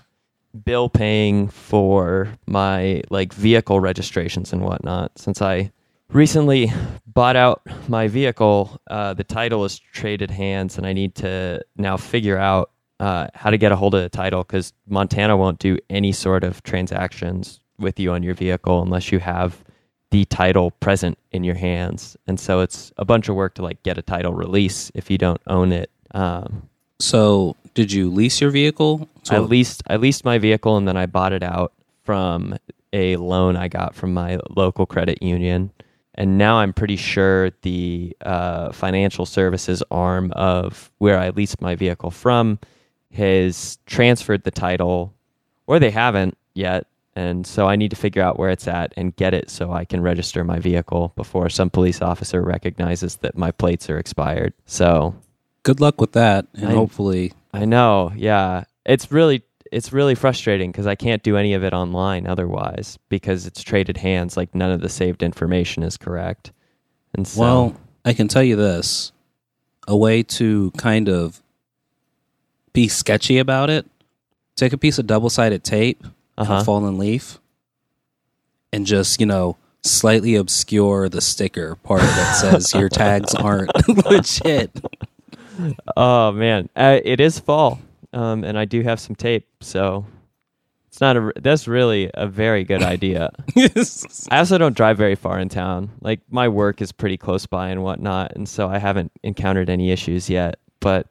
bill 0.64 0.90
paying 0.90 1.48
for 1.48 2.30
my 2.46 3.02
like 3.10 3.34
vehicle 3.34 3.80
registrations 3.80 4.54
and 4.54 4.62
whatnot. 4.62 5.18
Since 5.18 5.42
I 5.42 5.72
recently 6.10 6.72
bought 7.08 7.36
out 7.36 7.62
my 7.88 8.08
vehicle, 8.08 8.80
uh, 8.90 9.14
the 9.14 9.24
title 9.24 9.66
is 9.66 9.80
traded 9.80 10.32
hands, 10.32 10.78
and 10.78 10.86
I 10.86 10.94
need 10.94 11.16
to 11.16 11.64
now 11.78 11.98
figure 11.98 12.38
out 12.38 12.72
uh, 13.00 13.28
how 13.34 13.50
to 13.50 13.58
get 13.58 13.72
a 13.72 13.76
hold 13.76 13.96
of 13.96 14.02
the 14.02 14.10
title 14.10 14.44
because 14.44 14.74
Montana 14.88 15.36
won't 15.36 15.60
do 15.60 15.78
any 15.90 16.12
sort 16.12 16.44
of 16.44 16.64
transactions 16.64 17.60
with 17.80 18.00
you 18.00 18.12
on 18.12 18.24
your 18.24 18.36
vehicle 18.36 18.82
unless 18.82 19.12
you 19.12 19.20
have 19.20 19.64
the 20.12 20.26
title 20.26 20.72
present 20.72 21.18
in 21.32 21.44
your 21.44 21.56
hands. 21.56 22.16
And 22.28 22.40
so 22.40 22.60
it's 22.60 22.94
a 22.98 23.04
bunch 23.04 23.30
of 23.30 23.36
work 23.36 23.56
to 23.56 23.64
like 23.64 23.82
get 23.82 23.98
a 23.98 24.04
title 24.04 24.34
release 24.34 24.92
if 24.94 25.10
you 25.10 25.18
don't 25.18 25.42
own 25.48 25.72
it. 25.72 25.90
Um, 26.14 26.70
So, 27.04 27.58
did 27.74 27.92
you 27.92 28.10
lease 28.10 28.40
your 28.40 28.50
vehicle? 28.50 29.10
I 29.30 29.40
leased 29.40 29.84
I 29.88 29.98
leased 29.98 30.24
my 30.24 30.38
vehicle 30.38 30.78
and 30.78 30.88
then 30.88 30.96
I 30.96 31.06
bought 31.06 31.34
it 31.34 31.44
out 31.44 31.74
from 32.06 32.58
a 32.94 33.18
loan 33.18 33.58
I 33.58 33.68
got 33.68 33.94
from 33.94 34.14
my 34.14 34.40
local 34.50 34.86
credit 34.86 35.22
union. 35.22 35.72
And 36.16 36.38
now 36.38 36.60
I'm 36.60 36.72
pretty 36.72 36.96
sure 36.96 37.50
the 37.62 38.16
uh, 38.22 38.72
financial 38.72 39.26
services 39.26 39.84
arm 39.92 40.32
of 40.32 40.90
where 41.00 41.20
I 41.20 41.32
leased 41.32 41.60
my 41.60 41.76
vehicle 41.76 42.10
from 42.10 42.58
has 43.12 43.80
transferred 43.86 44.46
the 44.46 44.52
title, 44.52 45.14
or 45.68 45.80
they 45.80 45.92
haven't 45.92 46.38
yet. 46.54 46.88
And 47.18 47.46
so 47.46 47.68
I 47.68 47.76
need 47.76 47.90
to 47.90 47.98
figure 47.98 48.22
out 48.22 48.40
where 48.40 48.50
it's 48.50 48.68
at 48.68 48.94
and 48.96 49.14
get 49.18 49.34
it 49.34 49.50
so 49.50 49.74
I 49.74 49.84
can 49.84 50.02
register 50.02 50.46
my 50.46 50.60
vehicle 50.60 51.12
before 51.18 51.50
some 51.50 51.70
police 51.70 52.02
officer 52.02 52.42
recognizes 52.42 53.18
that 53.18 53.38
my 53.38 53.52
plates 53.52 53.90
are 53.90 54.00
expired. 54.00 54.54
So 54.66 55.16
good 55.64 55.80
luck 55.80 56.00
with 56.00 56.12
that, 56.14 56.48
and 56.54 56.68
I- 56.68 56.74
hopefully, 56.74 57.34
I 57.54 57.66
know, 57.66 58.12
yeah. 58.16 58.66
It's 58.86 59.12
really 59.12 59.44
it's 59.72 59.92
really 59.92 60.14
frustrating 60.14 60.72
because 60.72 60.86
I 60.86 60.96
can't 60.96 61.24
do 61.24 61.36
any 61.36 61.54
of 61.56 61.64
it 61.64 61.74
online 61.74 62.28
otherwise 62.28 63.00
because 63.10 63.48
it's 63.48 63.64
traded 63.64 63.98
hands. 63.98 64.38
Like 64.38 64.54
none 64.54 64.72
of 64.72 64.82
the 64.82 64.90
saved 64.90 65.24
information 65.24 65.84
is 65.84 65.98
correct. 65.98 66.52
And 67.14 67.28
so, 67.28 67.42
well, 67.42 67.76
I 68.06 68.14
can 68.14 68.28
tell 68.28 68.44
you 68.44 68.56
this: 68.56 69.12
a 69.88 69.98
way 69.98 70.24
to 70.24 70.72
kind 70.78 71.10
of 71.10 71.42
be 72.74 72.88
sketchy 72.88 73.40
about 73.40 73.70
it. 73.70 73.86
Take 74.56 74.74
a 74.74 74.78
piece 74.78 75.00
of 75.00 75.08
double-sided 75.08 75.64
tape, 75.64 76.06
uh-huh. 76.38 76.54
a 76.54 76.64
fallen 76.64 76.98
leaf, 77.00 77.40
and 78.72 78.86
just 78.86 79.20
you 79.20 79.26
know 79.26 79.58
slightly 79.82 80.36
obscure 80.36 81.10
the 81.10 81.22
sticker 81.22 81.76
part 81.78 82.02
that 82.02 82.34
says 82.34 82.74
your 82.74 82.90
tags 82.90 83.34
aren't 83.36 83.72
legit. 84.06 84.72
Oh 85.98 86.32
man, 86.34 86.70
uh, 86.76 87.00
it 87.04 87.20
is 87.20 87.40
fall, 87.40 87.80
um, 88.14 88.44
and 88.44 88.58
I 88.58 88.66
do 88.66 88.82
have 88.84 89.00
some 89.00 89.16
tape, 89.16 89.48
so 89.62 90.06
It's 90.90 91.02
not 91.02 91.18
a. 91.18 91.34
That's 91.38 91.68
really 91.68 92.12
a 92.14 92.28
very 92.28 92.64
good 92.64 92.84
idea. 92.84 93.32
I 94.32 94.40
also 94.40 94.58
don't 94.58 94.76
drive 94.78 94.98
very 94.98 95.16
far 95.16 95.40
in 95.40 95.50
town. 95.50 95.92
Like 96.02 96.22
my 96.32 96.48
work 96.50 96.82
is 96.82 96.92
pretty 96.92 97.18
close 97.18 97.46
by 97.48 97.70
and 97.70 97.84
whatnot, 97.84 98.34
and 98.36 98.48
so 98.50 98.70
I 98.70 98.80
haven't 98.80 99.12
encountered 99.24 99.70
any 99.70 99.92
issues 99.92 100.30
yet. 100.30 100.60
But 100.82 101.08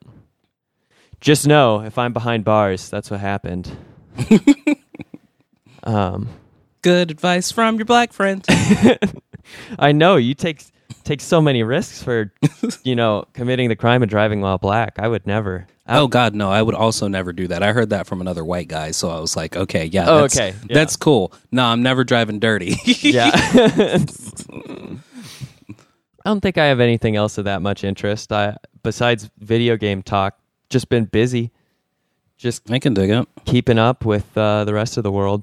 just 1.21 1.47
know 1.47 1.81
if 1.83 1.99
I'm 1.99 2.13
behind 2.13 2.45
bars, 2.45 2.91
that's 2.91 3.11
what 3.11 3.21
happened. 3.21 3.71
um, 5.85 6.29
Good 6.83 7.11
advice 7.13 7.53
from 7.53 7.77
your 7.77 7.85
black 7.85 8.13
friend. 8.13 8.45
I 9.79 9.93
know 9.93 10.17
you 10.17 10.35
take 10.35 10.65
take 11.05 11.21
so 11.21 11.41
many 11.41 11.63
risks 11.63 12.03
for 12.03 12.33
you 12.85 12.95
know 12.97 13.25
committing 13.33 13.69
the 13.69 13.77
crime 13.77 14.03
of 14.03 14.09
driving 14.09 14.41
while 14.41 14.59
black. 14.59 14.99
I 14.99 15.09
would 15.09 15.27
never. 15.27 15.67
I- 15.87 15.99
oh 15.99 16.07
God, 16.07 16.35
no! 16.35 16.51
I 16.51 16.63
would 16.63 16.75
also 16.77 17.09
never 17.09 17.33
do 17.33 17.49
that. 17.49 17.63
I 17.63 17.73
heard 17.73 17.91
that 17.91 18.07
from 18.07 18.21
another 18.21 18.45
white 18.45 18.69
guy, 18.69 18.93
so 18.93 19.11
I 19.11 19.19
was 19.21 19.37
like, 19.37 19.57
okay, 19.57 19.87
yeah, 19.87 20.09
Oh, 20.09 20.21
that's, 20.23 20.37
okay, 20.37 20.55
yeah. 20.69 20.75
that's 20.75 20.97
cool. 20.97 21.33
No, 21.51 21.65
I'm 21.65 21.83
never 21.83 22.05
driving 22.05 22.39
dirty. 22.39 22.77
yeah. 23.01 23.31
I 26.25 26.29
don't 26.31 26.41
think 26.41 26.57
I 26.57 26.67
have 26.67 26.79
anything 26.81 27.17
else 27.17 27.37
of 27.39 27.47
that 27.47 27.63
much 27.63 27.83
interest. 27.85 28.33
I 28.33 28.57
besides 28.83 29.29
video 29.39 29.77
game 29.77 30.03
talk, 30.03 30.39
just 30.71 30.89
been 30.89 31.05
busy, 31.07 31.51
just 32.37 32.71
I 32.71 32.79
can 32.79 32.95
dig 32.95 33.11
it. 33.11 33.27
keeping 33.45 33.79
up 33.79 34.05
with 34.05 34.37
uh, 34.39 34.65
the 34.65 34.73
rest 34.75 34.97
of 34.97 35.03
the 35.03 35.11
world. 35.13 35.43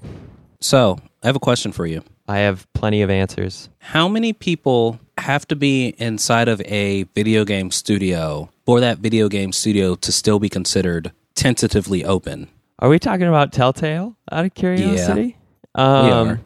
So, 0.61 0.97
I 1.23 1.27
have 1.27 1.35
a 1.35 1.39
question 1.39 1.71
for 1.73 1.85
you. 1.85 2.01
I 2.27 2.39
have 2.39 2.65
plenty 2.73 3.01
of 3.01 3.09
answers. 3.09 3.69
How 3.79 4.07
many 4.07 4.33
people 4.33 4.99
have 5.19 5.47
to 5.49 5.55
be 5.55 5.95
inside 5.97 6.47
of 6.47 6.61
a 6.61 7.03
video 7.15 7.45
game 7.45 7.71
studio 7.71 8.49
for 8.65 8.79
that 8.79 8.99
video 8.99 9.29
game 9.29 9.51
studio 9.51 9.95
to 9.95 10.11
still 10.11 10.39
be 10.39 10.49
considered 10.49 11.11
tentatively 11.35 12.03
open? 12.03 12.49
Are 12.79 12.89
we 12.89 12.99
talking 12.99 13.27
about 13.27 13.51
Telltale? 13.51 14.15
Out 14.31 14.45
of 14.45 14.53
curiosity, 14.53 15.37
We 15.75 15.81
um, 15.83 16.27
are. 16.27 16.41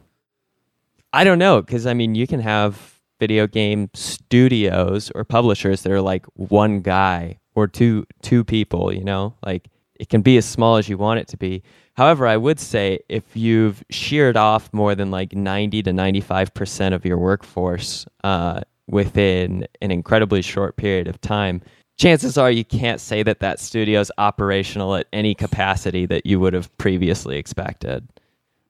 I 1.12 1.24
don't 1.24 1.40
know 1.40 1.62
because 1.62 1.86
I 1.86 1.94
mean 1.94 2.16
you 2.16 2.26
can 2.26 2.40
have 2.40 3.00
video 3.20 3.48
game 3.48 3.90
studios 3.94 5.12
or 5.14 5.24
publishers 5.24 5.84
that 5.84 5.92
are 5.92 6.02
like 6.02 6.26
one 6.34 6.82
guy 6.82 7.40
or 7.56 7.68
two 7.68 8.06
two 8.22 8.44
people. 8.44 8.94
You 8.94 9.04
know, 9.04 9.36
like 9.46 9.70
it 10.00 10.10
can 10.10 10.22
be 10.22 10.38
as 10.38 10.46
small 10.46 10.78
as 10.78 10.90
you 10.90 10.98
want 10.98 11.20
it 11.20 11.28
to 11.30 11.38
be. 11.38 11.64
However, 11.94 12.26
I 12.28 12.38
would 12.38 12.60
say 12.60 13.00
if 13.08 13.24
you've 13.36 13.84
sheared 13.90 14.36
off 14.36 14.72
more 14.74 14.96
than 14.96 15.12
like 15.12 15.34
ninety 15.34 15.84
to 15.84 15.94
ninety 15.94 16.22
five 16.22 16.54
percent 16.54 16.96
of 16.96 17.06
your 17.06 17.18
workforce 17.18 18.06
uh, 18.24 18.62
within 18.88 19.68
an 19.82 19.92
incredibly 19.92 20.42
short 20.42 20.76
period 20.76 21.08
of 21.08 21.20
time. 21.22 21.62
Chances 21.96 22.38
are 22.40 22.50
you 22.50 22.66
can't 22.66 23.00
say 23.00 23.22
that 23.22 23.40
that 23.42 23.60
studio 23.60 24.00
is 24.00 24.12
operational 24.18 24.96
at 24.96 25.06
any 25.14 25.36
capacity 25.36 26.08
that 26.08 26.26
you 26.26 26.40
would 26.40 26.54
have 26.54 26.76
previously 26.80 27.38
expected. 27.38 28.08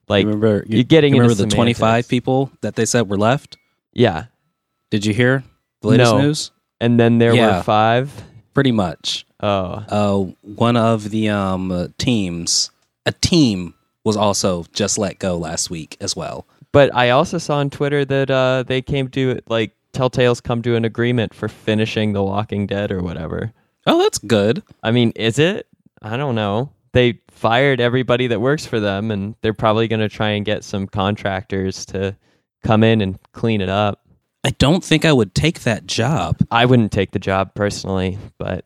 Like 0.08 0.24
You 0.24 0.28
remember 0.28 0.64
you're 0.68 0.84
getting 0.84 1.14
you 1.14 1.22
remember 1.22 1.42
into 1.42 1.50
the 1.50 1.56
25 1.56 2.06
people 2.08 2.50
that 2.60 2.76
they 2.76 2.84
said 2.84 3.08
were 3.08 3.16
left? 3.16 3.56
Yeah. 3.94 4.26
Did 4.90 5.06
you 5.06 5.14
hear 5.14 5.42
the 5.80 5.88
latest 5.88 6.12
No. 6.12 6.20
news? 6.20 6.50
And 6.82 7.00
then 7.00 7.16
there 7.16 7.34
Yeah. 7.34 7.56
were 7.56 7.62
five. 7.62 8.12
Pretty 8.52 8.72
much. 8.72 9.24
Oh. 9.40 9.82
Uh, 9.88 10.18
one 10.42 10.76
of 10.76 11.08
the 11.10 11.30
um, 11.30 11.94
teams, 11.96 12.70
a 13.06 13.12
team, 13.12 13.74
was 14.04 14.16
also 14.16 14.64
just 14.72 14.98
let 14.98 15.18
go 15.18 15.36
last 15.36 15.70
week 15.70 15.96
as 16.00 16.14
well. 16.14 16.46
But 16.72 16.94
I 16.94 17.10
also 17.10 17.38
saw 17.38 17.58
on 17.58 17.70
Twitter 17.70 18.04
that 18.04 18.30
uh, 18.30 18.64
they 18.66 18.82
came 18.82 19.08
to 19.10 19.40
like 19.48 19.72
Telltale's 19.92 20.40
come 20.40 20.60
to 20.62 20.76
an 20.76 20.84
agreement 20.84 21.32
for 21.32 21.48
finishing 21.48 22.12
The 22.12 22.22
Walking 22.22 22.66
Dead 22.66 22.90
or 22.90 23.02
whatever. 23.02 23.52
Oh, 23.86 23.98
that's 23.98 24.18
good. 24.18 24.62
I 24.82 24.90
mean, 24.90 25.12
is 25.16 25.38
it? 25.38 25.66
I 26.02 26.16
don't 26.16 26.34
know. 26.34 26.70
They 26.92 27.20
fired 27.30 27.80
everybody 27.80 28.26
that 28.28 28.40
works 28.40 28.66
for 28.66 28.80
them, 28.80 29.10
and 29.10 29.34
they're 29.40 29.54
probably 29.54 29.88
going 29.88 30.00
to 30.00 30.08
try 30.08 30.30
and 30.30 30.44
get 30.44 30.64
some 30.64 30.86
contractors 30.86 31.86
to 31.86 32.16
come 32.62 32.82
in 32.82 33.00
and 33.00 33.18
clean 33.32 33.60
it 33.60 33.68
up. 33.68 34.00
I 34.44 34.50
don't 34.50 34.84
think 34.84 35.04
I 35.04 35.12
would 35.12 35.34
take 35.34 35.60
that 35.60 35.86
job. 35.86 36.38
I 36.50 36.66
wouldn't 36.66 36.92
take 36.92 37.12
the 37.12 37.18
job 37.18 37.54
personally, 37.54 38.18
but 38.38 38.64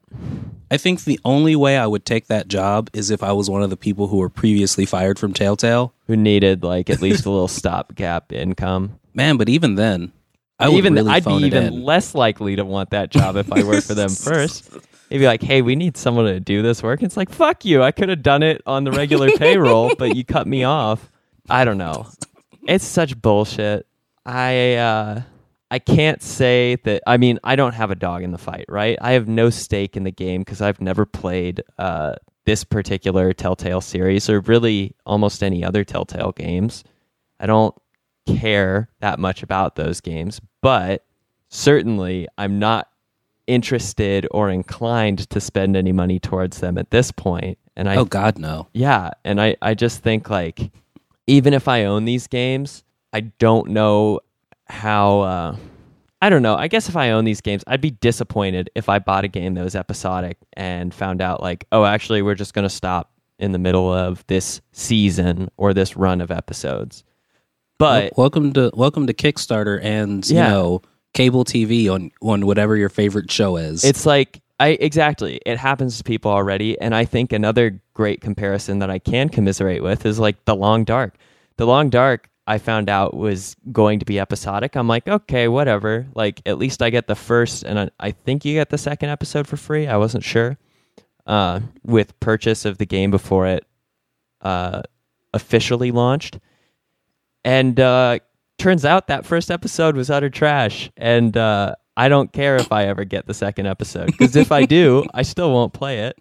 I 0.70 0.76
think 0.76 1.04
the 1.04 1.18
only 1.24 1.56
way 1.56 1.78
I 1.78 1.86
would 1.86 2.04
take 2.04 2.26
that 2.26 2.48
job 2.48 2.90
is 2.92 3.10
if 3.10 3.22
I 3.22 3.32
was 3.32 3.48
one 3.48 3.62
of 3.62 3.70
the 3.70 3.76
people 3.76 4.08
who 4.08 4.18
were 4.18 4.28
previously 4.28 4.84
fired 4.84 5.18
from 5.18 5.32
Telltale. 5.32 5.94
who 6.06 6.16
needed 6.16 6.62
like 6.62 6.90
at 6.90 7.00
least 7.00 7.24
a 7.26 7.30
little 7.30 7.48
stopgap 7.60 8.32
income? 8.32 8.98
Man, 9.14 9.36
but 9.36 9.48
even 9.48 9.76
then, 9.76 10.12
I 10.58 10.68
would 10.68 10.76
even 10.76 10.94
really 10.94 11.10
I'd 11.10 11.24
be 11.24 11.32
even 11.46 11.64
in. 11.64 11.82
less 11.82 12.14
likely 12.14 12.56
to 12.56 12.64
want 12.64 12.90
that 12.90 13.10
job 13.10 13.36
if 13.36 13.50
I 13.52 13.62
worked 13.64 13.86
for 13.86 13.94
them 13.94 14.10
first. 14.14 14.70
They'd 15.08 15.18
be 15.18 15.26
like, 15.26 15.42
"Hey, 15.42 15.62
we 15.62 15.74
need 15.74 15.96
someone 15.96 16.26
to 16.26 16.38
do 16.40 16.60
this 16.62 16.82
work." 16.82 17.02
It's 17.02 17.16
like, 17.16 17.30
"Fuck 17.30 17.64
you! 17.64 17.82
I 17.82 17.90
could 17.92 18.10
have 18.10 18.22
done 18.22 18.42
it 18.42 18.60
on 18.66 18.84
the 18.84 18.92
regular 18.92 19.30
payroll, 19.38 19.94
but 19.96 20.14
you 20.16 20.24
cut 20.24 20.46
me 20.46 20.64
off." 20.64 21.10
I 21.48 21.64
don't 21.64 21.78
know. 21.78 22.06
It's 22.66 22.84
such 22.84 23.20
bullshit. 23.20 23.86
I 24.26 24.74
uh, 24.74 25.22
I 25.70 25.78
can't 25.78 26.22
say 26.22 26.76
that. 26.84 27.02
I 27.06 27.16
mean, 27.18 27.38
I 27.44 27.56
don't 27.56 27.74
have 27.74 27.90
a 27.90 27.94
dog 27.94 28.22
in 28.22 28.32
the 28.32 28.38
fight, 28.38 28.64
right? 28.68 28.98
I 29.00 29.12
have 29.12 29.28
no 29.28 29.50
stake 29.50 29.96
in 29.96 30.04
the 30.04 30.10
game 30.10 30.40
because 30.40 30.62
I've 30.62 30.80
never 30.80 31.04
played 31.04 31.62
uh, 31.78 32.14
this 32.46 32.64
particular 32.64 33.32
Telltale 33.34 33.82
series 33.82 34.30
or 34.30 34.40
really 34.40 34.94
almost 35.04 35.42
any 35.42 35.62
other 35.62 35.84
Telltale 35.84 36.32
games. 36.32 36.84
I 37.38 37.46
don't 37.46 37.74
care 38.26 38.88
that 39.00 39.18
much 39.18 39.42
about 39.42 39.76
those 39.76 40.00
games, 40.00 40.40
but 40.62 41.04
certainly 41.48 42.28
I'm 42.38 42.58
not 42.58 42.88
interested 43.46 44.26
or 44.30 44.50
inclined 44.50 45.28
to 45.30 45.40
spend 45.40 45.76
any 45.76 45.92
money 45.92 46.18
towards 46.18 46.60
them 46.60 46.78
at 46.78 46.90
this 46.90 47.12
point. 47.12 47.58
And 47.76 47.88
I 47.88 47.96
oh 47.96 48.04
God, 48.04 48.38
no. 48.38 48.68
yeah, 48.72 49.10
and 49.24 49.40
I 49.40 49.56
I 49.62 49.74
just 49.74 50.02
think 50.02 50.30
like 50.30 50.72
even 51.26 51.54
if 51.54 51.68
I 51.68 51.84
own 51.84 52.06
these 52.06 52.26
games, 52.26 52.82
I 53.12 53.20
don't 53.20 53.68
know 53.70 54.20
how 54.68 55.20
uh 55.20 55.56
I 56.20 56.30
don't 56.30 56.42
know. 56.42 56.56
I 56.56 56.66
guess 56.66 56.88
if 56.88 56.96
I 56.96 57.10
own 57.12 57.24
these 57.24 57.40
games, 57.40 57.62
I'd 57.68 57.80
be 57.80 57.92
disappointed 57.92 58.70
if 58.74 58.88
I 58.88 58.98
bought 58.98 59.22
a 59.24 59.28
game 59.28 59.54
that 59.54 59.62
was 59.62 59.76
episodic 59.76 60.36
and 60.54 60.92
found 60.92 61.22
out 61.22 61.40
like, 61.40 61.64
oh, 61.70 61.84
actually 61.84 62.22
we're 62.22 62.34
just 62.34 62.54
going 62.54 62.64
to 62.64 62.68
stop 62.74 63.12
in 63.38 63.52
the 63.52 63.58
middle 63.58 63.92
of 63.94 64.26
this 64.26 64.60
season 64.72 65.48
or 65.56 65.72
this 65.72 65.96
run 65.96 66.20
of 66.20 66.32
episodes. 66.32 67.04
But 67.78 68.16
welcome 68.18 68.52
to 68.54 68.72
welcome 68.74 69.06
to 69.06 69.14
Kickstarter 69.14 69.80
and 69.82 70.28
Yeah. 70.28 70.46
you 70.48 70.50
know 70.54 70.82
cable 71.14 71.44
TV 71.44 71.88
on 71.88 72.10
on 72.20 72.46
whatever 72.46 72.76
your 72.76 72.88
favorite 72.88 73.30
show 73.30 73.56
is. 73.56 73.84
It's 73.84 74.04
like 74.04 74.40
I 74.58 74.70
exactly. 74.70 75.40
It 75.46 75.56
happens 75.56 75.98
to 75.98 76.04
people 76.04 76.32
already, 76.32 76.76
and 76.80 76.96
I 76.96 77.04
think 77.04 77.32
another 77.32 77.80
great 77.94 78.20
comparison 78.20 78.80
that 78.80 78.90
I 78.90 78.98
can 78.98 79.28
commiserate 79.28 79.84
with 79.84 80.04
is 80.04 80.18
like 80.18 80.44
The 80.46 80.56
Long 80.56 80.82
Dark. 80.82 81.14
The 81.58 81.66
Long 81.66 81.90
Dark, 81.90 82.28
I 82.48 82.58
found 82.58 82.88
out 82.88 83.14
was 83.14 83.54
going 83.70 83.98
to 83.98 84.04
be 84.04 84.18
episodic. 84.18 84.76
I'm 84.76 84.88
like, 84.88 85.06
okay, 85.06 85.48
whatever. 85.48 86.06
Like 86.14 86.40
at 86.46 86.58
least 86.58 86.82
I 86.82 86.90
get 86.90 87.06
the 87.06 87.14
first, 87.14 87.62
and 87.62 87.78
I, 87.78 87.90
I 88.00 88.10
think 88.10 88.44
you 88.44 88.54
get 88.54 88.70
the 88.70 88.78
second 88.78 89.10
episode 89.10 89.46
for 89.46 89.56
free. 89.56 89.86
I 89.86 89.96
wasn't 89.96 90.24
sure. 90.24 90.58
Uh, 91.26 91.60
with 91.84 92.18
purchase 92.20 92.64
of 92.64 92.78
the 92.78 92.86
game 92.86 93.10
before 93.10 93.46
it 93.46 93.66
uh, 94.40 94.80
officially 95.34 95.90
launched, 95.90 96.38
and 97.44 97.78
uh, 97.78 98.18
turns 98.58 98.84
out 98.84 99.06
that 99.06 99.24
first 99.24 99.50
episode 99.50 99.96
was 99.96 100.10
utter 100.10 100.28
trash 100.28 100.90
and 100.96 101.36
uh, 101.36 101.74
i 101.96 102.08
don't 102.08 102.32
care 102.32 102.56
if 102.56 102.70
i 102.72 102.84
ever 102.84 103.04
get 103.04 103.26
the 103.26 103.34
second 103.34 103.66
episode 103.66 104.06
because 104.06 104.36
if 104.36 104.52
i 104.52 104.64
do 104.64 105.04
i 105.14 105.22
still 105.22 105.52
won't 105.52 105.72
play 105.72 106.00
it 106.00 106.18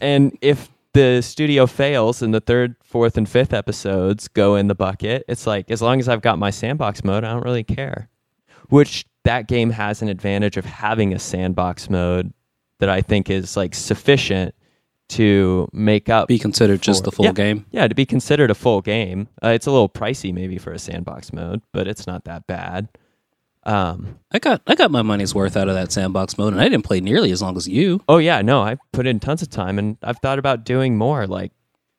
and 0.00 0.36
if 0.40 0.68
the 0.94 1.20
studio 1.20 1.66
fails 1.66 2.22
and 2.22 2.32
the 2.32 2.40
third 2.40 2.74
fourth 2.82 3.16
and 3.18 3.28
fifth 3.28 3.52
episodes 3.52 4.26
go 4.28 4.56
in 4.56 4.68
the 4.68 4.74
bucket 4.74 5.24
it's 5.28 5.46
like 5.46 5.70
as 5.70 5.82
long 5.82 6.00
as 6.00 6.08
i've 6.08 6.22
got 6.22 6.38
my 6.38 6.50
sandbox 6.50 7.04
mode 7.04 7.24
i 7.24 7.32
don't 7.32 7.44
really 7.44 7.64
care 7.64 8.08
which 8.70 9.04
that 9.24 9.46
game 9.48 9.70
has 9.70 10.00
an 10.02 10.08
advantage 10.08 10.56
of 10.56 10.64
having 10.64 11.12
a 11.12 11.18
sandbox 11.18 11.90
mode 11.90 12.32
that 12.80 12.88
i 12.88 13.00
think 13.00 13.28
is 13.28 13.56
like 13.56 13.74
sufficient 13.74 14.54
to 15.08 15.68
make 15.72 16.08
up 16.08 16.28
be 16.28 16.38
considered 16.38 16.80
just 16.80 17.04
for- 17.04 17.10
the 17.10 17.16
full 17.16 17.26
Yeah. 17.26 17.32
game. 17.32 17.66
yeah, 17.70 17.86
to 17.86 17.94
be 17.94 18.06
considered 18.06 18.50
a 18.50 18.54
full 18.54 18.80
game, 18.80 19.28
uh, 19.44 19.48
it's 19.48 19.66
a 19.66 19.70
little 19.70 19.88
pricey 19.88 20.32
maybe 20.32 20.56
for 20.56 20.72
a 20.72 20.78
sandbox 20.78 21.30
mode, 21.30 21.60
but 21.74 21.86
it's 21.86 22.06
not 22.06 22.24
that 22.24 22.46
bad. 22.46 22.88
Um, 23.66 24.18
I 24.30 24.38
got 24.38 24.62
I 24.66 24.74
got 24.74 24.90
my 24.90 25.02
money's 25.02 25.34
worth 25.34 25.56
out 25.56 25.68
of 25.68 25.74
that 25.74 25.92
sandbox 25.92 26.36
mode, 26.36 26.52
and 26.52 26.60
I 26.60 26.68
didn't 26.68 26.84
play 26.84 27.00
nearly 27.00 27.30
as 27.30 27.40
long 27.40 27.56
as 27.56 27.66
you. 27.66 28.02
oh 28.08 28.18
yeah, 28.18 28.42
no, 28.42 28.62
I 28.62 28.76
put 28.92 29.06
in 29.06 29.20
tons 29.20 29.42
of 29.42 29.50
time, 29.50 29.78
and 29.78 29.96
I've 30.02 30.18
thought 30.18 30.38
about 30.38 30.64
doing 30.64 30.96
more. 30.96 31.26
Like 31.26 31.52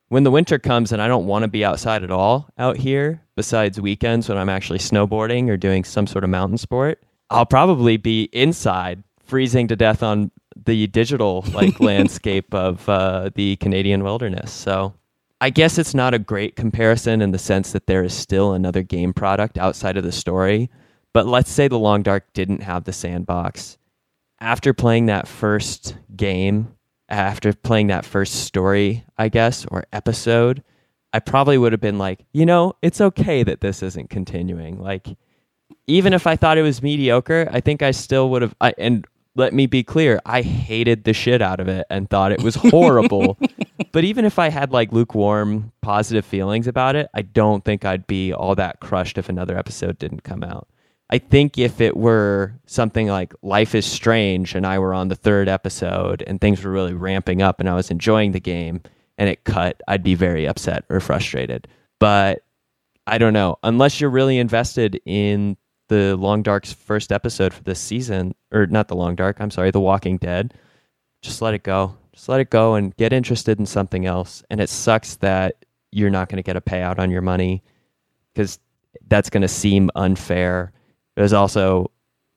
when 0.08 0.22
the 0.22 0.30
winter 0.30 0.58
comes 0.58 0.92
and 0.92 1.02
I 1.02 1.08
don't 1.08 1.26
want 1.26 1.42
to 1.42 1.48
be 1.48 1.64
outside 1.64 2.04
at 2.04 2.10
all 2.10 2.48
out 2.58 2.76
here, 2.76 3.22
besides 3.34 3.80
weekends 3.80 4.28
when 4.28 4.38
I'm 4.38 4.48
actually 4.48 4.78
snowboarding 4.78 5.48
or 5.48 5.56
doing 5.56 5.84
some 5.84 6.06
sort 6.06 6.24
of 6.24 6.30
mountain 6.30 6.58
sport, 6.58 7.02
I'll 7.30 7.46
probably 7.46 7.96
be 7.96 8.28
inside, 8.32 9.02
freezing 9.24 9.68
to 9.68 9.76
death 9.76 10.02
on 10.02 10.30
the 10.64 10.86
digital 10.86 11.44
like 11.52 11.80
landscape 11.80 12.54
of 12.54 12.88
uh, 12.88 13.30
the 13.34 13.56
Canadian 13.56 14.04
wilderness. 14.04 14.52
So 14.52 14.94
I 15.40 15.50
guess 15.50 15.76
it's 15.78 15.94
not 15.94 16.14
a 16.14 16.18
great 16.18 16.56
comparison 16.56 17.20
in 17.20 17.32
the 17.32 17.38
sense 17.38 17.72
that 17.72 17.86
there 17.86 18.04
is 18.04 18.14
still 18.14 18.52
another 18.52 18.82
game 18.82 19.12
product 19.12 19.58
outside 19.58 19.96
of 19.96 20.04
the 20.04 20.12
story. 20.12 20.70
But 21.16 21.26
let's 21.26 21.50
say 21.50 21.66
The 21.66 21.78
Long 21.78 22.02
Dark 22.02 22.30
didn't 22.34 22.62
have 22.62 22.84
the 22.84 22.92
sandbox. 22.92 23.78
After 24.38 24.74
playing 24.74 25.06
that 25.06 25.26
first 25.26 25.96
game, 26.14 26.76
after 27.08 27.54
playing 27.54 27.86
that 27.86 28.04
first 28.04 28.44
story, 28.44 29.02
I 29.16 29.30
guess, 29.30 29.64
or 29.70 29.86
episode, 29.94 30.62
I 31.14 31.20
probably 31.20 31.56
would 31.56 31.72
have 31.72 31.80
been 31.80 31.96
like, 31.96 32.26
you 32.34 32.44
know, 32.44 32.74
it's 32.82 33.00
okay 33.00 33.42
that 33.44 33.62
this 33.62 33.82
isn't 33.82 34.10
continuing. 34.10 34.78
Like, 34.78 35.08
even 35.86 36.12
if 36.12 36.26
I 36.26 36.36
thought 36.36 36.58
it 36.58 36.62
was 36.62 36.82
mediocre, 36.82 37.48
I 37.50 37.60
think 37.60 37.82
I 37.82 37.92
still 37.92 38.28
would 38.28 38.42
have. 38.42 38.54
I, 38.60 38.74
and 38.76 39.06
let 39.36 39.54
me 39.54 39.64
be 39.64 39.82
clear, 39.82 40.20
I 40.26 40.42
hated 40.42 41.04
the 41.04 41.14
shit 41.14 41.40
out 41.40 41.60
of 41.60 41.68
it 41.68 41.86
and 41.88 42.10
thought 42.10 42.30
it 42.30 42.42
was 42.42 42.56
horrible. 42.56 43.38
but 43.90 44.04
even 44.04 44.26
if 44.26 44.38
I 44.38 44.50
had 44.50 44.70
like 44.70 44.92
lukewarm, 44.92 45.72
positive 45.80 46.26
feelings 46.26 46.66
about 46.66 46.94
it, 46.94 47.08
I 47.14 47.22
don't 47.22 47.64
think 47.64 47.86
I'd 47.86 48.06
be 48.06 48.34
all 48.34 48.54
that 48.56 48.80
crushed 48.80 49.16
if 49.16 49.30
another 49.30 49.56
episode 49.56 49.98
didn't 49.98 50.22
come 50.22 50.44
out. 50.44 50.68
I 51.08 51.18
think 51.18 51.56
if 51.56 51.80
it 51.80 51.96
were 51.96 52.58
something 52.66 53.06
like 53.06 53.32
Life 53.42 53.74
is 53.74 53.86
Strange 53.86 54.54
and 54.54 54.66
I 54.66 54.78
were 54.78 54.92
on 54.92 55.08
the 55.08 55.14
third 55.14 55.48
episode 55.48 56.24
and 56.26 56.40
things 56.40 56.64
were 56.64 56.72
really 56.72 56.94
ramping 56.94 57.42
up 57.42 57.60
and 57.60 57.68
I 57.68 57.74
was 57.74 57.90
enjoying 57.90 58.32
the 58.32 58.40
game 58.40 58.80
and 59.16 59.28
it 59.28 59.44
cut, 59.44 59.80
I'd 59.86 60.02
be 60.02 60.14
very 60.14 60.46
upset 60.46 60.84
or 60.88 60.98
frustrated. 61.00 61.68
But 62.00 62.42
I 63.06 63.18
don't 63.18 63.32
know. 63.32 63.58
Unless 63.62 64.00
you're 64.00 64.10
really 64.10 64.38
invested 64.38 65.00
in 65.04 65.56
the 65.88 66.16
Long 66.16 66.42
Dark's 66.42 66.72
first 66.72 67.12
episode 67.12 67.54
for 67.54 67.62
this 67.62 67.78
season, 67.78 68.34
or 68.52 68.66
not 68.66 68.88
the 68.88 68.96
Long 68.96 69.14
Dark, 69.14 69.36
I'm 69.40 69.52
sorry, 69.52 69.70
The 69.70 69.80
Walking 69.80 70.18
Dead, 70.18 70.54
just 71.22 71.40
let 71.40 71.54
it 71.54 71.62
go. 71.62 71.96
Just 72.12 72.28
let 72.28 72.40
it 72.40 72.50
go 72.50 72.74
and 72.74 72.96
get 72.96 73.12
interested 73.12 73.60
in 73.60 73.66
something 73.66 74.06
else. 74.06 74.42
And 74.50 74.60
it 74.60 74.68
sucks 74.68 75.16
that 75.16 75.64
you're 75.92 76.10
not 76.10 76.28
going 76.28 76.38
to 76.38 76.42
get 76.42 76.56
a 76.56 76.60
payout 76.60 76.98
on 76.98 77.10
your 77.10 77.22
money 77.22 77.62
because 78.34 78.58
that's 79.06 79.30
going 79.30 79.42
to 79.42 79.48
seem 79.48 79.90
unfair. 79.94 80.72
It 81.16 81.22
was 81.22 81.32
also 81.32 81.90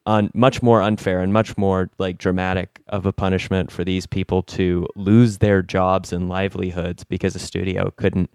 un- 0.06 0.32
much 0.34 0.62
more 0.64 0.82
unfair 0.82 1.20
and 1.22 1.32
much 1.34 1.58
more 1.58 1.90
like 2.00 2.18
dramatic 2.18 2.80
of 2.88 3.06
a 3.06 3.14
punishment 3.14 3.72
for 3.72 3.84
these 3.84 4.06
people 4.08 4.42
to 4.44 4.88
lose 4.96 5.38
their 5.40 5.62
jobs 5.62 6.12
and 6.14 6.30
livelihoods 6.30 7.04
because 7.04 7.36
a 7.36 7.40
studio 7.40 7.92
couldn't 7.98 8.30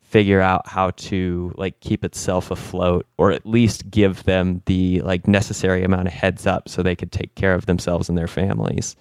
figure 0.00 0.40
out 0.42 0.66
how 0.68 0.90
to 0.90 1.52
like 1.56 1.80
keep 1.80 2.04
itself 2.04 2.50
afloat 2.50 3.06
or 3.16 3.32
at 3.32 3.46
least 3.46 3.90
give 3.90 4.24
them 4.24 4.62
the 4.66 5.00
like 5.00 5.26
necessary 5.26 5.82
amount 5.84 6.06
of 6.06 6.12
heads 6.12 6.46
up 6.46 6.68
so 6.68 6.82
they 6.82 6.94
could 6.94 7.10
take 7.10 7.34
care 7.34 7.54
of 7.54 7.64
themselves 7.66 8.08
and 8.08 8.18
their 8.18 8.28
families. 8.28 8.94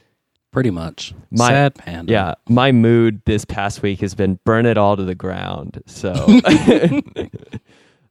Pretty 0.52 0.72
much. 0.72 1.14
My- 1.30 1.50
Sad 1.50 1.76
panda. 1.76 2.12
Yeah, 2.12 2.34
my 2.50 2.72
mood 2.72 3.22
this 3.26 3.46
past 3.46 3.82
week 3.82 4.00
has 4.02 4.16
been 4.16 4.40
burn 4.46 4.66
it 4.66 4.78
all 4.78 4.96
to 4.98 5.04
the 5.04 5.16
ground. 5.16 5.82
So 5.86 6.14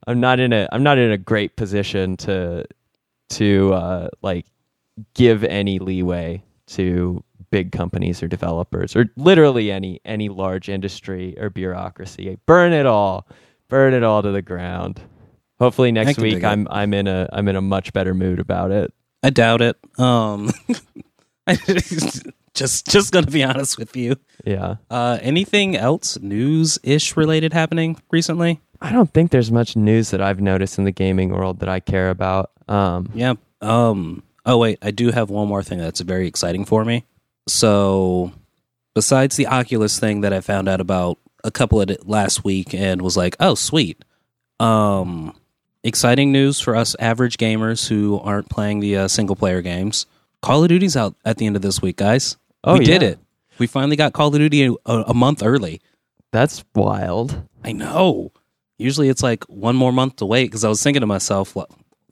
I'm 0.07 0.21
not 0.21 0.41
in 0.41 0.53
a 0.53 0.69
I'm 0.73 0.83
not 0.83 0.99
in 0.99 1.11
a 1.11 1.19
great 1.19 1.57
position 1.57 2.17
to 2.19 2.65
to 3.31 3.73
uh, 3.75 4.09
like 4.23 4.47
give 5.15 5.45
any 5.45 5.79
leeway 5.79 6.43
to 6.69 7.23
big 7.51 7.73
companies 7.73 8.23
or 8.23 8.29
developers 8.29 8.95
or 8.95 9.07
literally 9.17 9.71
any 9.71 10.01
any 10.05 10.29
large 10.29 10.69
industry 10.69 11.37
or 11.39 11.51
bureaucracy. 11.51 12.39
Burn 12.47 12.73
it 12.73 12.87
all. 12.87 13.27
Burn 13.69 13.95
it 13.95 14.03
all 14.03 14.23
to 14.23 14.31
the 14.31 14.43
ground. 14.43 15.01
Hopefully 15.59 15.93
next 15.93 16.19
week. 16.19 16.43
I'm 16.43 16.67
I'm 16.71 16.95
in 16.95 17.07
a 17.07 17.29
I'm 17.33 17.49
in 17.49 17.57
a 17.57 17.61
much 17.61 17.93
better 17.93 18.15
mood 18.15 18.39
about 18.41 18.71
it. 18.71 18.93
I 19.23 19.31
doubt 19.31 19.61
it. 19.61 19.77
Um, 19.99 20.51
just 22.55 22.87
just 22.87 23.13
gonna 23.13 23.27
be 23.27 23.45
honest 23.45 23.79
with 23.79 23.95
you. 23.95 24.17
Yeah. 24.45 24.77
Uh, 24.89 25.19
anything 25.21 25.77
else 25.77 26.19
news 26.21 26.79
ish 26.83 27.17
related 27.17 27.53
happening 27.53 28.01
recently? 28.11 28.61
I 28.81 28.93
don't 28.93 29.13
think 29.13 29.31
there's 29.31 29.53
much 29.53 29.77
news 29.77 30.11
that 30.11 30.21
I've 30.23 30.41
noticed 30.41 30.79
in 30.79 30.85
the 30.85 30.91
gaming 30.93 31.31
world 31.31 31.61
that 31.61 31.69
I 31.69 31.81
care 31.81 32.11
about. 32.11 32.51
Um 32.69 33.11
Yeah. 33.15 33.35
Um. 33.61 34.23
Oh 34.47 34.57
wait, 34.59 34.79
I 34.81 34.91
do 34.91 35.11
have 35.11 35.29
one 35.29 35.49
more 35.49 35.63
thing 35.63 35.79
that's 35.79 36.01
very 36.01 36.27
exciting 36.27 36.65
for 36.65 36.85
me. 36.85 37.05
So, 37.47 38.33
besides 38.95 39.37
the 39.37 39.47
Oculus 39.47 39.99
thing 39.99 40.23
that 40.23 40.33
I 40.33 40.41
found 40.41 40.69
out 40.69 40.81
about 40.81 41.19
a 41.45 41.51
couple 41.51 41.81
of 41.81 41.91
last 42.07 42.45
week 42.45 42.75
and 42.75 43.03
was 43.03 43.17
like, 43.17 43.37
oh 43.41 43.55
sweet. 43.55 44.03
Um, 44.59 45.35
exciting 45.83 46.33
news 46.33 46.61
for 46.61 46.77
us 46.77 46.95
average 46.99 47.37
gamers 47.39 47.89
who 47.89 48.19
aren't 48.21 48.49
playing 48.51 48.81
the 48.81 48.97
uh, 48.97 49.09
single 49.09 49.37
player 49.37 49.63
games. 49.63 50.07
Call 50.43 50.63
of 50.63 50.69
Duty's 50.69 50.97
out 50.97 51.15
at 51.25 51.37
the 51.39 51.47
end 51.47 51.57
of 51.57 51.63
this 51.63 51.83
week, 51.83 51.97
guys. 51.97 52.37
Oh, 52.65 52.79
we 52.79 52.85
did 52.85 53.03
it. 53.03 53.19
We 53.59 53.67
finally 53.67 53.97
got 53.97 54.13
Call 54.15 54.29
of 54.29 54.35
Duty 54.35 54.65
a, 54.65 54.75
a 54.87 55.15
month 55.15 55.43
early. 55.43 55.81
that's 56.33 56.65
wild. 56.75 57.43
I 57.65 57.73
know. 57.73 58.33
Usually 58.81 59.09
it's 59.09 59.23
like 59.23 59.45
one 59.45 59.77
more 59.77 59.93
month 59.93 60.17
to 60.17 60.27
wait 60.27 60.47
because 60.47 60.65
I 60.65 60.69
was 60.69 60.83
thinking 60.83 61.01
to 61.01 61.07
myself 61.07 61.57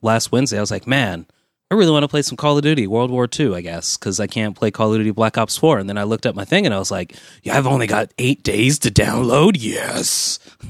last 0.02 0.32
Wednesday, 0.32 0.58
I 0.58 0.60
was 0.60 0.70
like, 0.70 0.86
man, 0.86 1.26
I 1.70 1.74
really 1.74 1.90
want 1.90 2.04
to 2.04 2.08
play 2.08 2.22
some 2.22 2.36
Call 2.36 2.56
of 2.56 2.62
Duty, 2.62 2.86
World 2.86 3.10
War 3.10 3.28
II, 3.28 3.54
I 3.54 3.60
guess, 3.60 3.96
because 3.96 4.20
I 4.20 4.26
can't 4.26 4.56
play 4.56 4.70
Call 4.70 4.92
of 4.92 4.98
Duty 4.98 5.10
Black 5.10 5.36
Ops 5.36 5.56
4. 5.56 5.78
And 5.78 5.88
then 5.88 5.98
I 5.98 6.04
looked 6.04 6.24
at 6.24 6.34
my 6.34 6.44
thing 6.44 6.64
and 6.64 6.74
I 6.74 6.78
was 6.78 6.90
like, 6.90 7.14
yeah, 7.42 7.58
I've 7.58 7.66
only 7.66 7.86
got 7.86 8.12
eight 8.18 8.42
days 8.42 8.78
to 8.80 8.90
download. 8.90 9.56
Yes. 9.58 10.38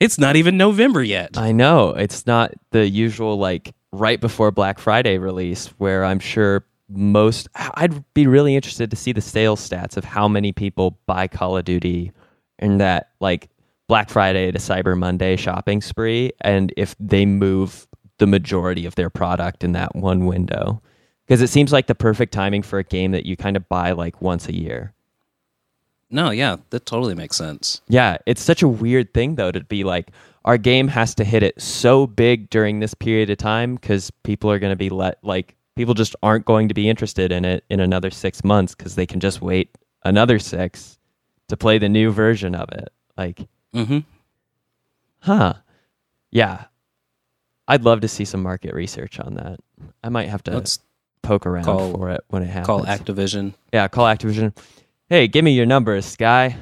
It's 0.00 0.18
not 0.18 0.36
even 0.36 0.58
November 0.58 1.02
yet. 1.02 1.38
I 1.38 1.52
know 1.52 1.90
it's 1.90 2.26
not 2.26 2.52
the 2.72 2.86
usual 2.86 3.38
like 3.38 3.72
right 3.92 4.20
before 4.20 4.50
Black 4.50 4.78
Friday 4.78 5.16
release 5.16 5.68
where 5.78 6.04
I'm 6.04 6.18
sure 6.18 6.66
most 6.90 7.48
I'd 7.54 8.04
be 8.12 8.26
really 8.26 8.54
interested 8.54 8.90
to 8.90 8.96
see 8.96 9.12
the 9.12 9.22
sales 9.22 9.66
stats 9.66 9.96
of 9.96 10.04
how 10.04 10.28
many 10.28 10.52
people 10.52 10.98
buy 11.06 11.28
Call 11.28 11.56
of 11.56 11.64
Duty 11.64 12.12
in 12.58 12.78
that 12.78 13.10
like 13.20 13.48
Black 13.86 14.10
Friday 14.10 14.50
to 14.50 14.58
Cyber 14.58 14.96
Monday 14.96 15.36
shopping 15.36 15.80
spree 15.80 16.32
and 16.40 16.72
if 16.76 16.94
they 16.98 17.26
move 17.26 17.86
the 18.18 18.26
majority 18.26 18.86
of 18.86 18.94
their 18.94 19.10
product 19.10 19.64
in 19.64 19.72
that 19.72 19.94
one 19.94 20.26
window 20.26 20.80
because 21.26 21.42
it 21.42 21.48
seems 21.48 21.72
like 21.72 21.86
the 21.86 21.94
perfect 21.94 22.32
timing 22.32 22.62
for 22.62 22.78
a 22.78 22.84
game 22.84 23.12
that 23.12 23.26
you 23.26 23.36
kind 23.36 23.56
of 23.56 23.68
buy 23.68 23.92
like 23.92 24.20
once 24.20 24.48
a 24.48 24.54
year. 24.54 24.92
No, 26.10 26.30
yeah, 26.30 26.56
that 26.70 26.86
totally 26.86 27.14
makes 27.14 27.36
sense. 27.36 27.80
Yeah, 27.88 28.18
it's 28.26 28.42
such 28.42 28.62
a 28.62 28.68
weird 28.68 29.12
thing 29.14 29.34
though 29.34 29.50
to 29.50 29.60
be 29.64 29.84
like 29.84 30.10
our 30.44 30.58
game 30.58 30.88
has 30.88 31.14
to 31.16 31.24
hit 31.24 31.42
it 31.42 31.60
so 31.60 32.06
big 32.06 32.50
during 32.50 32.80
this 32.80 32.94
period 32.94 33.30
of 33.30 33.38
time 33.38 33.74
because 33.76 34.10
people 34.22 34.50
are 34.50 34.58
going 34.58 34.72
to 34.72 34.76
be 34.76 34.90
let 34.90 35.18
like 35.22 35.56
people 35.76 35.94
just 35.94 36.14
aren't 36.22 36.44
going 36.44 36.68
to 36.68 36.74
be 36.74 36.88
interested 36.88 37.32
in 37.32 37.44
it 37.44 37.64
in 37.70 37.80
another 37.80 38.10
six 38.10 38.44
months 38.44 38.74
because 38.74 38.94
they 38.94 39.06
can 39.06 39.20
just 39.20 39.40
wait 39.40 39.76
another 40.04 40.38
six 40.38 40.98
to 41.48 41.56
play 41.56 41.78
the 41.78 41.88
new 41.88 42.10
version 42.10 42.54
of 42.54 42.68
it. 42.72 42.90
Like, 43.16 43.46
hmm 43.74 43.98
huh? 45.20 45.54
Yeah, 46.30 46.64
I'd 47.68 47.82
love 47.84 48.00
to 48.02 48.08
see 48.08 48.24
some 48.24 48.42
market 48.42 48.74
research 48.74 49.18
on 49.20 49.34
that. 49.34 49.60
I 50.02 50.08
might 50.08 50.28
have 50.28 50.42
to 50.44 50.52
Let's 50.52 50.78
poke 51.22 51.46
around 51.46 51.64
call- 51.64 51.92
for 51.92 52.10
it 52.10 52.22
when 52.28 52.42
it 52.42 52.46
happens. 52.46 52.66
call 52.66 52.84
Activision. 52.84 53.54
yeah, 53.72 53.88
call 53.88 54.04
Activision. 54.06 54.56
Hey, 55.08 55.28
give 55.28 55.44
me 55.44 55.52
your 55.52 55.66
numbers, 55.66 56.06
Sky. 56.06 56.56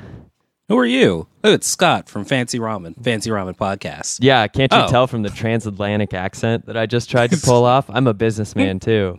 Who 0.69 0.79
are 0.79 0.87
you? 0.87 1.27
Oh, 1.45 1.53
it's 1.53 1.67
Scott 1.67 2.09
from 2.09 2.25
Fancy 2.25 2.59
Ramen, 2.59 2.95
Fancy 3.03 3.31
Ramen 3.31 3.57
Podcast. 3.57 4.19
Yeah, 4.23 4.47
can't 4.49 4.73
you 4.73 4.79
Oh. 4.79 4.89
tell 4.89 5.07
from 5.07 5.23
the 5.23 5.29
transatlantic 5.31 6.15
accent 6.15 6.67
that 6.67 6.77
I 6.77 6.87
just 6.87 7.11
tried 7.11 7.31
to 7.33 7.37
pull 7.45 7.65
off? 7.65 7.87
I'm 7.91 8.07
a 8.07 8.15
businessman 8.15 8.79
too. 8.81 9.19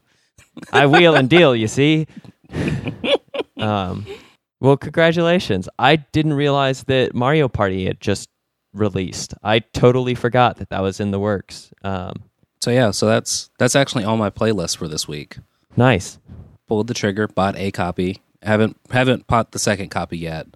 I 0.71 0.88
wheel 0.88 1.15
and 1.15 1.29
deal, 1.29 1.56
you 1.56 1.67
see. 1.67 2.08
Um, 3.58 4.06
well, 4.63 4.78
congratulations. 4.78 5.69
I 5.78 5.97
didn't 5.97 6.34
realize 6.34 6.84
that 6.86 7.13
Mario 7.13 7.47
Party 7.47 7.86
had 7.86 8.02
just 8.02 8.30
released. 8.73 9.36
I 9.43 9.60
totally 9.60 10.15
forgot 10.15 10.58
that 10.58 10.69
that 10.69 10.82
was 10.82 10.99
in 10.99 11.12
the 11.12 11.19
works. 11.19 11.71
Um, 11.84 12.23
So 12.60 12.71
yeah, 12.71 12.89
so 12.91 13.06
that's 13.06 13.49
that's 13.60 13.76
actually 13.76 14.04
on 14.06 14.17
my 14.17 14.30
playlist 14.32 14.78
for 14.78 14.88
this 14.88 15.08
week. 15.08 15.38
nice. 15.78 16.17
pulled 16.67 16.88
the 16.88 16.93
trigger, 16.95 17.28
bought 17.28 17.56
a 17.58 17.69
copy. 17.71 18.21
Haven't 18.41 18.78
haven't 18.89 19.28
bought 19.28 19.52
the 19.52 19.60
second 19.60 19.89
copy 19.89 20.17
yet. 20.17 20.47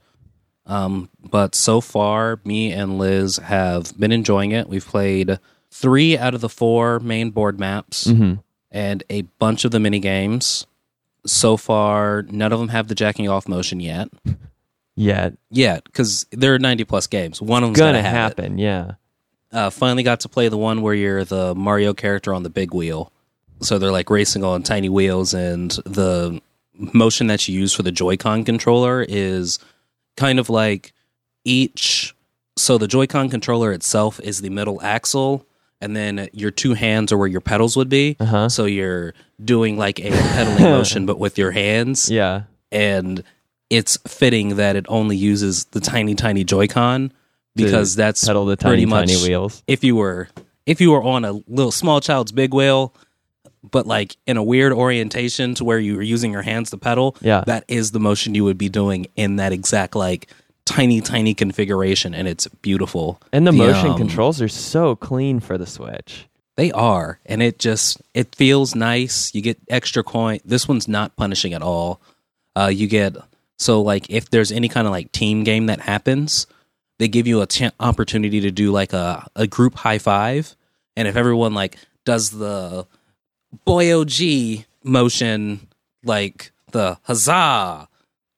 Um, 0.65 1.09
but 1.21 1.53
so 1.55 1.79
far, 1.79 2.39
me 2.43 2.71
and 2.73 2.97
Liz 2.97 3.37
have 3.37 3.97
been 3.99 4.11
enjoying 4.11 4.51
it. 4.51 4.67
We've 4.67 4.85
played 4.85 5.39
three 5.71 6.17
out 6.17 6.33
of 6.33 6.41
the 6.41 6.49
four 6.49 6.99
main 6.99 7.29
board 7.31 7.59
maps 7.59 8.05
hmm 8.09 8.35
and 8.69 9.01
a 9.09 9.21
bunch 9.39 9.63
of 9.63 9.71
the 9.71 9.79
mini 9.79 9.99
games. 9.99 10.65
So 11.27 11.57
far, 11.57 12.23
none 12.29 12.51
of 12.53 12.59
them 12.59 12.69
have 12.69 12.87
the 12.87 12.95
jacking 12.95 13.29
off 13.29 13.47
motion 13.47 13.79
yet. 13.79 14.09
Yeah, 14.95 15.29
Yet, 15.51 15.83
because 15.83 16.25
there 16.31 16.55
are 16.55 16.59
ninety 16.59 16.83
plus 16.83 17.05
games. 17.05 17.39
One 17.41 17.63
of 17.63 17.67
them's 17.69 17.77
gonna 17.77 17.99
gonna 17.99 18.01
have 18.09 18.31
it. 18.31 18.37
happen. 18.39 18.57
Yeah. 18.57 18.93
uh, 19.51 19.69
finally 19.69 20.01
got 20.03 20.21
to 20.21 20.29
play 20.29 20.49
the 20.49 20.57
one 20.57 20.81
where 20.81 20.93
you're 20.95 21.23
the 21.23 21.53
Mario 21.53 21.93
character 21.93 22.33
on 22.33 22.41
the 22.43 22.49
big 22.49 22.73
wheel. 22.73 23.11
So 23.61 23.77
they're 23.77 23.91
like 23.91 24.09
racing 24.09 24.43
on 24.43 24.63
tiny 24.63 24.89
wheels, 24.89 25.33
and 25.35 25.71
the 25.85 26.41
motion 26.73 27.27
that 27.27 27.47
you 27.47 27.59
use 27.59 27.73
for 27.73 27.83
the 27.83 27.91
Joy-Con 27.91 28.43
controller 28.43 29.05
is 29.07 29.59
kind 30.15 30.39
of 30.39 30.49
like 30.49 30.93
each. 31.43 32.15
So 32.55 32.77
the 32.79 32.87
Joy-Con 32.87 33.29
controller 33.29 33.71
itself 33.71 34.19
is 34.21 34.41
the 34.41 34.49
middle 34.49 34.81
axle, 34.81 35.45
and 35.81 35.95
then 35.95 36.29
your 36.33 36.51
two 36.51 36.73
hands 36.73 37.11
are 37.11 37.17
where 37.17 37.27
your 37.27 37.41
pedals 37.41 37.75
would 37.77 37.89
be. 37.89 38.15
Uh 38.19 38.25
huh. 38.25 38.49
So 38.49 38.65
you're 38.65 39.13
doing 39.43 39.77
like 39.77 39.99
a 39.99 40.09
pedaling 40.11 40.63
motion, 40.63 41.05
but 41.05 41.19
with 41.19 41.37
your 41.37 41.51
hands 41.51 42.09
Yeah. 42.11 42.43
and 42.71 43.23
it's 43.69 43.97
fitting 44.07 44.55
that 44.55 44.75
it 44.75 44.85
only 44.87 45.17
uses 45.17 45.65
the 45.65 45.79
tiny 45.81 46.15
tiny 46.15 46.43
joy-con 46.43 47.11
because 47.55 47.95
that's 47.95 48.23
Pedal 48.25 48.45
the 48.45 48.55
pretty 48.57 48.83
tiny, 48.83 48.85
much 48.85 49.09
tiny 49.09 49.27
wheels. 49.27 49.63
if 49.67 49.83
you 49.83 49.95
were 49.95 50.29
if 50.65 50.79
you 50.79 50.91
were 50.91 51.03
on 51.03 51.25
a 51.25 51.33
little 51.47 51.71
small 51.71 51.99
child's 51.99 52.31
big 52.31 52.53
wheel 52.53 52.93
but 53.69 53.85
like 53.85 54.15
in 54.25 54.37
a 54.37 54.43
weird 54.43 54.71
orientation 54.71 55.53
to 55.55 55.65
where 55.65 55.79
you 55.79 55.95
were 55.97 56.01
using 56.01 56.31
your 56.31 56.43
hands 56.43 56.69
to 56.69 56.77
pedal 56.77 57.15
Yeah. 57.21 57.43
that 57.47 57.65
is 57.67 57.91
the 57.91 57.99
motion 57.99 58.35
you 58.35 58.43
would 58.45 58.57
be 58.57 58.69
doing 58.69 59.07
in 59.15 59.35
that 59.37 59.51
exact 59.51 59.95
like 59.95 60.27
tiny, 60.67 61.01
tiny 61.01 61.33
configuration, 61.33 62.13
and 62.13 62.27
it's 62.27 62.47
beautiful. 62.61 63.19
And 63.31 63.47
the, 63.47 63.51
motion 63.51 63.91
um, 63.91 63.97
controls 63.97 64.41
are 64.41 64.49
so 64.49 64.95
clean 64.95 65.39
for 65.39 65.57
the 65.57 65.65
Switch. 65.65 66.27
They 66.57 66.71
are, 66.71 67.19
and 67.25 67.41
it 67.41 67.59
just 67.59 68.01
it 68.13 68.35
feels 68.35 68.75
nice. 68.75 69.33
You 69.33 69.41
get 69.41 69.57
extra 69.69 70.03
coin. 70.03 70.39
This 70.43 70.67
one's 70.67 70.87
not 70.87 71.15
punishing 71.15 71.53
at 71.53 71.61
all. 71.61 72.01
Uh, 72.55 72.67
you 72.73 72.87
get 72.87 73.15
so 73.57 73.81
like 73.81 74.09
if 74.09 74.29
there's 74.29 74.51
any 74.51 74.67
kind 74.67 74.87
of 74.87 74.91
like 74.91 75.11
team 75.11 75.43
game 75.43 75.67
that 75.67 75.81
happens, 75.81 76.47
they 76.97 77.07
give 77.07 77.27
you 77.27 77.41
a 77.41 77.47
ch- 77.47 77.71
opportunity 77.79 78.41
to 78.41 78.51
do 78.51 78.71
like 78.71 78.91
a 78.91 79.27
a 79.35 79.47
group 79.47 79.75
high 79.75 79.99
five, 79.99 80.55
and 80.95 81.07
if 81.07 81.15
everyone 81.15 81.53
like 81.53 81.77
does 82.05 82.31
the 82.31 82.87
boy 83.63 83.99
OG 83.99 84.65
motion, 84.83 85.67
like 86.03 86.51
the 86.71 86.97
huzzah, 87.03 87.87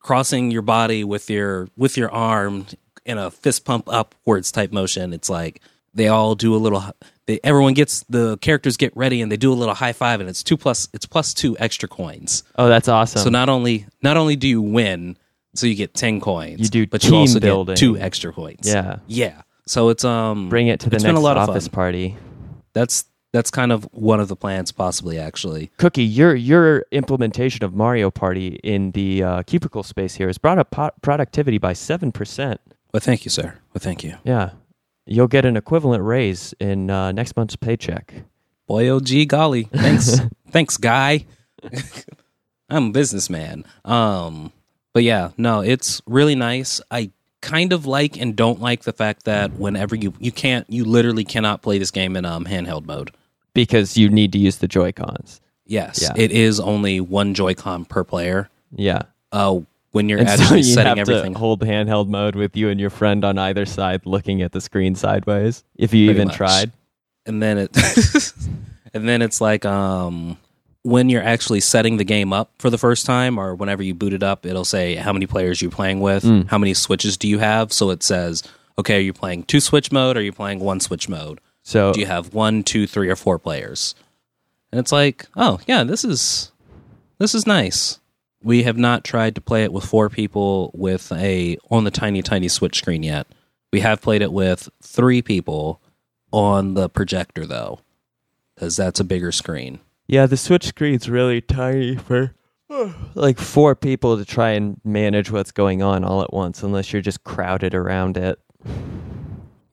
crossing 0.10 0.50
your 0.50 0.64
body 0.64 1.04
with 1.04 1.30
your 1.30 1.70
with 1.78 1.96
your 1.96 2.10
arm 2.12 2.66
in 3.06 3.20
a 3.20 3.30
fist 3.30 3.64
pump 3.64 3.88
upwards 3.88 4.52
type 4.52 4.72
motion, 4.72 5.14
it's 5.14 5.30
like 5.30 5.62
they 5.94 6.08
all 6.08 6.34
do 6.34 6.56
a 6.56 6.58
little 6.58 6.84
they, 7.28 7.40
everyone 7.44 7.76
gets 7.76 8.04
the 8.10 8.36
characters 8.40 8.76
get 8.76 8.92
ready 8.98 9.22
and 9.22 9.32
they 9.32 9.38
do 9.38 9.54
a 9.54 9.60
little 9.62 9.76
high 9.76 9.94
five 9.94 10.20
and 10.20 10.28
it's 10.28 10.42
two 10.42 10.58
plus 10.58 10.90
it's 10.96 11.06
plus 11.06 11.32
two 11.32 11.56
extra 11.60 11.88
coins. 11.88 12.42
Oh, 12.58 12.68
that's 12.70 12.88
awesome. 12.88 13.22
So 13.22 13.30
not 13.30 13.50
only 13.50 13.86
not 14.02 14.18
only 14.18 14.36
do 14.36 14.48
you 14.48 14.64
win, 14.64 15.16
so 15.54 15.68
you 15.68 15.76
get 15.76 15.94
ten 15.94 16.20
coins, 16.20 16.60
You 16.60 16.70
do 16.70 16.88
but 16.88 17.02
team 17.02 17.14
you 17.14 17.20
also 17.20 17.40
building. 17.40 17.76
get 17.76 17.80
two 17.80 17.96
extra 18.00 18.34
coins. 18.34 18.62
yeah. 18.66 18.98
yeah. 19.06 19.44
So 19.68 19.90
it's 19.90 20.04
um 20.04 20.50
Bring 20.50 20.70
it 20.70 20.80
to 20.80 20.90
the 20.90 20.96
next 20.96 21.04
been 21.04 21.18
a 21.18 21.20
lot 21.20 21.38
of 21.38 21.48
office 21.50 21.68
party. 21.68 22.18
That's 22.74 23.06
that's 23.32 23.52
kind 23.52 23.72
of 23.72 23.84
one 23.92 24.20
of 24.20 24.28
the 24.28 24.36
plans, 24.36 24.72
possibly 24.72 25.20
actually. 25.20 25.72
Cuki, 25.78 26.08
your 26.10 26.36
your 26.36 26.86
implementation 26.92 27.64
of 27.64 27.74
Mario 27.74 28.10
Party 28.10 28.60
in 28.64 28.92
the 28.92 29.24
uh, 29.24 29.44
cubicle 29.44 29.84
space 29.84 30.16
here 30.16 30.28
has 30.28 30.38
brought 30.38 30.58
up 30.58 30.72
po- 30.72 30.92
productivity 31.02 31.58
by 31.58 31.74
seven 31.74 32.12
percent. 32.12 32.60
Well, 32.94 33.02
thank 33.02 33.26
you, 33.26 33.30
sir. 33.30 33.56
Well, 33.74 33.80
thank 33.80 34.04
you. 34.04 34.18
Yeah, 34.24 34.52
you'll 35.06 35.28
get 35.28 35.46
an 35.46 35.56
equivalent 35.58 36.04
raise 36.04 36.54
in 36.60 36.90
uh, 36.90 37.12
next 37.12 37.36
month's 37.38 37.56
paycheck. 37.56 38.14
Boy, 38.68 38.88
oh 38.90 39.00
gee, 39.00 39.26
golly, 39.26 39.64
thanks, 39.64 40.20
thanks, 40.52 40.78
guy. 40.78 41.26
I'm 42.70 42.88
a 42.88 42.92
businessman. 42.92 43.66
Um, 43.84 44.52
but 44.94 45.04
yeah, 45.04 45.32
no, 45.38 45.62
it's 45.62 46.02
really 46.06 46.36
nice. 46.36 46.82
I 46.92 47.12
kind 47.42 47.74
of 47.74 47.86
like 47.86 48.18
and 48.20 48.36
don't 48.36 48.60
like 48.60 48.84
the 48.84 48.92
fact 48.92 49.24
that 49.26 49.54
whenever 49.54 49.96
you 49.96 50.14
you 50.20 50.32
can't, 50.32 50.70
you 50.70 50.84
literally 50.84 51.24
cannot 51.24 51.62
play 51.62 51.78
this 51.78 51.92
game 51.92 52.16
in 52.16 52.26
um 52.26 52.46
handheld 52.46 52.86
mode. 52.86 53.12
Because 53.66 53.98
you 53.98 54.10
need 54.10 54.32
to 54.34 54.38
use 54.38 54.58
the 54.58 54.68
Joy 54.68 54.92
Cons. 54.92 55.42
Yes, 55.66 56.02
Yeah. 56.02 56.14
it 56.16 56.32
is 56.32 56.60
only 56.60 57.00
one 57.00 57.34
Joy-Con 57.34 57.86
per 57.86 58.04
player. 58.04 58.50
Yeah, 58.76 59.04
Uh, 59.32 59.60
when 59.92 60.08
you're 60.10 60.20
and 60.20 60.30
so 60.30 60.34
actually 60.36 60.58
you 60.60 60.64
setting 60.64 60.90
have 60.98 60.98
everything, 61.00 61.34
to 61.34 61.40
hold 61.40 61.62
handheld 61.62 62.08
mode 62.08 62.36
with 62.36 62.56
you 62.56 62.70
and 62.70 62.80
your 62.80 62.90
friend 62.92 63.24
on 63.26 63.38
either 63.38 63.66
side, 63.66 64.02
looking 64.06 64.42
at 64.42 64.52
the 64.52 64.62
screen 64.62 64.96
sideways. 64.96 65.64
If 65.76 65.94
you 65.94 66.08
Pretty 66.08 66.18
even 66.20 66.28
much. 66.30 66.38
tried. 66.38 66.72
and 67.26 67.42
then 67.44 67.58
it 67.58 67.72
and 68.94 69.08
then 69.08 69.22
it's 69.22 69.40
like 69.42 69.66
um 69.66 70.38
when 70.84 71.10
you're 71.10 71.22
actually 71.24 71.60
setting 71.60 71.98
the 71.98 72.04
game 72.06 72.32
up 72.34 72.50
for 72.58 72.70
the 72.70 72.78
first 72.78 73.06
time 73.06 73.38
or 73.38 73.54
whenever 73.54 73.84
you 73.84 73.94
boot 73.94 74.14
it 74.14 74.24
up 74.24 74.46
it'll 74.46 74.66
say 74.66 74.96
how 74.96 75.12
many 75.14 75.28
players 75.28 75.62
you're 75.62 75.70
playing 75.70 76.00
with 76.00 76.24
Mm. 76.24 76.48
how 76.50 76.58
many 76.58 76.74
switches 76.74 77.18
do 77.18 77.28
you 77.28 77.38
have 77.40 77.72
so 77.74 77.90
it 77.92 78.02
says 78.02 78.42
okay 78.80 78.98
are 78.98 79.02
you 79.02 79.14
playing 79.14 79.44
two 79.44 79.60
switch 79.60 79.92
mode 79.92 80.16
or 80.16 80.22
are 80.22 80.24
you 80.24 80.32
playing 80.32 80.60
one 80.60 80.80
switch 80.80 81.10
mode 81.10 81.40
So 81.64 81.94
do 81.94 82.00
you 82.00 82.06
have 82.06 82.34
one 82.34 82.64
two 82.64 82.88
three 82.88 83.10
or 83.10 83.16
four 83.16 83.40
players? 83.40 83.96
And 84.72 84.80
it's 84.80 84.92
like 84.92 85.28
oh 85.36 85.60
yeah 85.68 85.84
this 85.84 86.04
is 86.04 86.52
this 87.18 87.36
is 87.36 87.46
nice. 87.48 88.00
We 88.42 88.64
have 88.64 88.78
not 88.78 89.04
tried 89.04 89.36
to 89.36 89.42
play 89.42 89.64
it 89.64 89.74
with 89.74 89.84
four 89.84 90.10
people 90.10 90.72
with 90.74 91.12
a 91.12 91.58
on 91.70 91.84
the 91.84 91.92
tiny 91.92 92.22
tiny 92.22 92.48
switch 92.48 92.78
screen 92.78 93.04
yet. 93.04 93.28
We 93.72 93.82
have 93.82 94.02
played 94.02 94.22
it 94.22 94.32
with 94.32 94.70
three 94.82 95.22
people 95.22 95.82
on 96.32 96.74
the 96.76 96.90
projector 96.90 97.46
though 97.46 97.82
because 98.56 98.76
that's 98.76 99.00
a 99.00 99.06
bigger 99.06 99.32
screen. 99.32 99.80
Yeah, 100.08 100.26
the 100.26 100.38
Switch 100.38 100.66
screen's 100.66 101.08
really 101.08 101.40
tiny 101.40 101.96
for 101.96 102.34
like 103.14 103.38
four 103.38 103.76
people 103.76 104.18
to 104.18 104.26
try 104.26 104.52
and 104.52 104.82
manage 104.84 105.32
what's 105.32 105.52
going 105.52 105.82
on 105.82 106.04
all 106.04 106.22
at 106.22 106.34
once, 106.34 106.64
unless 106.64 106.92
you're 106.92 107.02
just 107.02 107.24
crowded 107.24 107.74
around 107.74 108.18
it. 108.18 108.40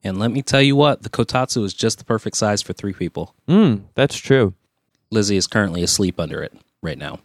And 0.03 0.17
let 0.19 0.31
me 0.31 0.41
tell 0.41 0.61
you 0.61 0.75
what 0.75 1.03
the 1.03 1.09
kotatsu 1.09 1.63
is 1.63 1.73
just 1.73 1.97
the 1.99 2.05
perfect 2.05 2.37
size 2.37 2.61
for 2.61 2.73
three 2.73 2.93
people 2.93 3.35
Mm, 3.47 3.83
that's 3.95 4.17
true. 4.17 4.53
lizzie 5.11 5.37
is 5.37 5.47
currently 5.47 5.83
asleep 5.83 6.19
under 6.19 6.41
it 6.43 6.53
right 6.81 6.97
now 6.97 7.19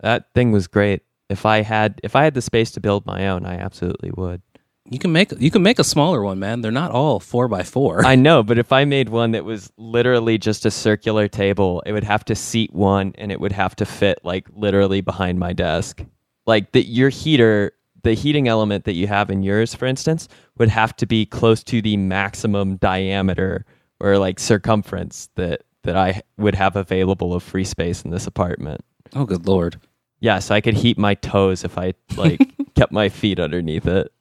That 0.00 0.32
thing 0.34 0.52
was 0.52 0.66
great. 0.66 1.02
If 1.28 1.46
I 1.46 1.62
had 1.62 2.00
if 2.02 2.16
I 2.16 2.24
had 2.24 2.34
the 2.34 2.42
space 2.42 2.70
to 2.72 2.80
build 2.80 3.06
my 3.06 3.28
own, 3.28 3.44
I 3.46 3.54
absolutely 3.56 4.10
would. 4.16 4.42
you 4.84 4.98
can 4.98 5.12
make 5.12 5.30
you 5.38 5.50
can 5.50 5.62
make 5.62 5.78
a 5.78 5.84
smaller 5.84 6.22
one 6.22 6.38
man 6.40 6.60
they're 6.62 6.72
not 6.72 6.90
all 6.90 7.20
four 7.20 7.46
by 7.48 7.62
four 7.62 8.04
I 8.04 8.14
know, 8.26 8.42
but 8.42 8.58
if 8.58 8.72
I 8.72 8.84
made 8.84 9.08
one 9.10 9.30
that 9.32 9.44
was 9.44 9.70
literally 9.76 10.38
just 10.38 10.66
a 10.66 10.70
circular 10.70 11.28
table, 11.28 11.82
it 11.86 11.92
would 11.92 12.04
have 12.04 12.24
to 12.24 12.34
seat 12.34 12.72
one 12.72 13.12
and 13.18 13.30
it 13.30 13.38
would 13.40 13.52
have 13.52 13.76
to 13.76 13.84
fit 13.84 14.18
like 14.24 14.46
literally 14.56 15.00
behind 15.02 15.38
my 15.38 15.52
desk. 15.52 16.02
Like 16.46 16.72
the 16.72 16.82
your 16.84 17.10
heater, 17.10 17.72
the 18.02 18.14
heating 18.14 18.48
element 18.48 18.84
that 18.84 18.94
you 18.94 19.06
have 19.06 19.30
in 19.30 19.42
yours, 19.42 19.74
for 19.74 19.86
instance, 19.86 20.28
would 20.58 20.68
have 20.68 20.94
to 20.96 21.06
be 21.06 21.26
close 21.26 21.62
to 21.64 21.82
the 21.82 21.96
maximum 21.96 22.76
diameter 22.76 23.64
or 24.00 24.18
like 24.18 24.38
circumference 24.40 25.28
that 25.36 25.62
that 25.82 25.96
I 25.96 26.22
would 26.36 26.54
have 26.54 26.76
available 26.76 27.32
of 27.34 27.42
free 27.42 27.64
space 27.64 28.02
in 28.02 28.10
this 28.10 28.26
apartment. 28.26 28.82
oh 29.14 29.24
good 29.24 29.46
lord 29.46 29.80
Yeah, 30.20 30.38
so 30.40 30.54
I 30.54 30.60
could 30.60 30.74
heat 30.74 30.98
my 30.98 31.14
toes 31.14 31.64
if 31.64 31.78
I 31.78 31.94
like 32.16 32.40
kept 32.74 32.92
my 32.92 33.08
feet 33.08 33.40
underneath 33.40 33.86
it, 33.86 34.12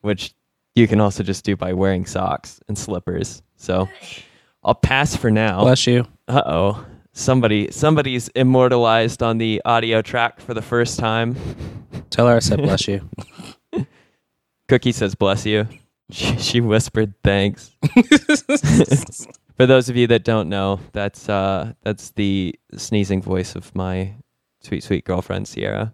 which 0.00 0.34
you 0.74 0.88
can 0.88 1.00
also 1.00 1.22
just 1.22 1.44
do 1.44 1.56
by 1.56 1.72
wearing 1.72 2.06
socks 2.06 2.60
and 2.68 2.76
slippers. 2.76 3.42
So 3.56 3.88
I'll 4.64 4.74
pass 4.74 5.16
for 5.16 5.30
now. 5.30 5.62
bless 5.62 5.86
you 5.86 6.06
Uh 6.28 6.42
oh, 6.46 6.86
somebody 7.12 7.70
somebody's 7.70 8.28
immortalized 8.30 9.22
on 9.22 9.38
the 9.38 9.60
audio 9.64 10.02
track 10.02 10.40
for 10.40 10.54
the 10.54 10.62
first 10.62 10.98
time. 10.98 11.36
tell 12.10 12.26
her 12.28 12.36
i 12.36 12.40
said 12.40 12.58
bless 12.62 12.88
you 12.88 13.08
Cuki 14.70 14.94
says, 14.94 15.14
"Bless 15.14 15.44
you." 15.46 15.66
She, 16.12 16.36
she 16.38 16.60
whispered, 16.60 17.14
"Thanks." 17.24 17.70
for 19.56 19.66
those 19.66 19.88
of 19.88 19.96
you 19.96 20.06
that 20.08 20.24
don't 20.24 20.48
know, 20.48 20.80
that's 20.92 21.28
uh, 21.28 21.72
that's 21.82 22.12
the 22.12 22.54
sneezing 22.76 23.20
voice 23.22 23.56
of 23.56 23.74
my 23.74 24.14
sweet, 24.60 24.84
sweet 24.84 25.04
girlfriend 25.04 25.48
Sierra, 25.48 25.92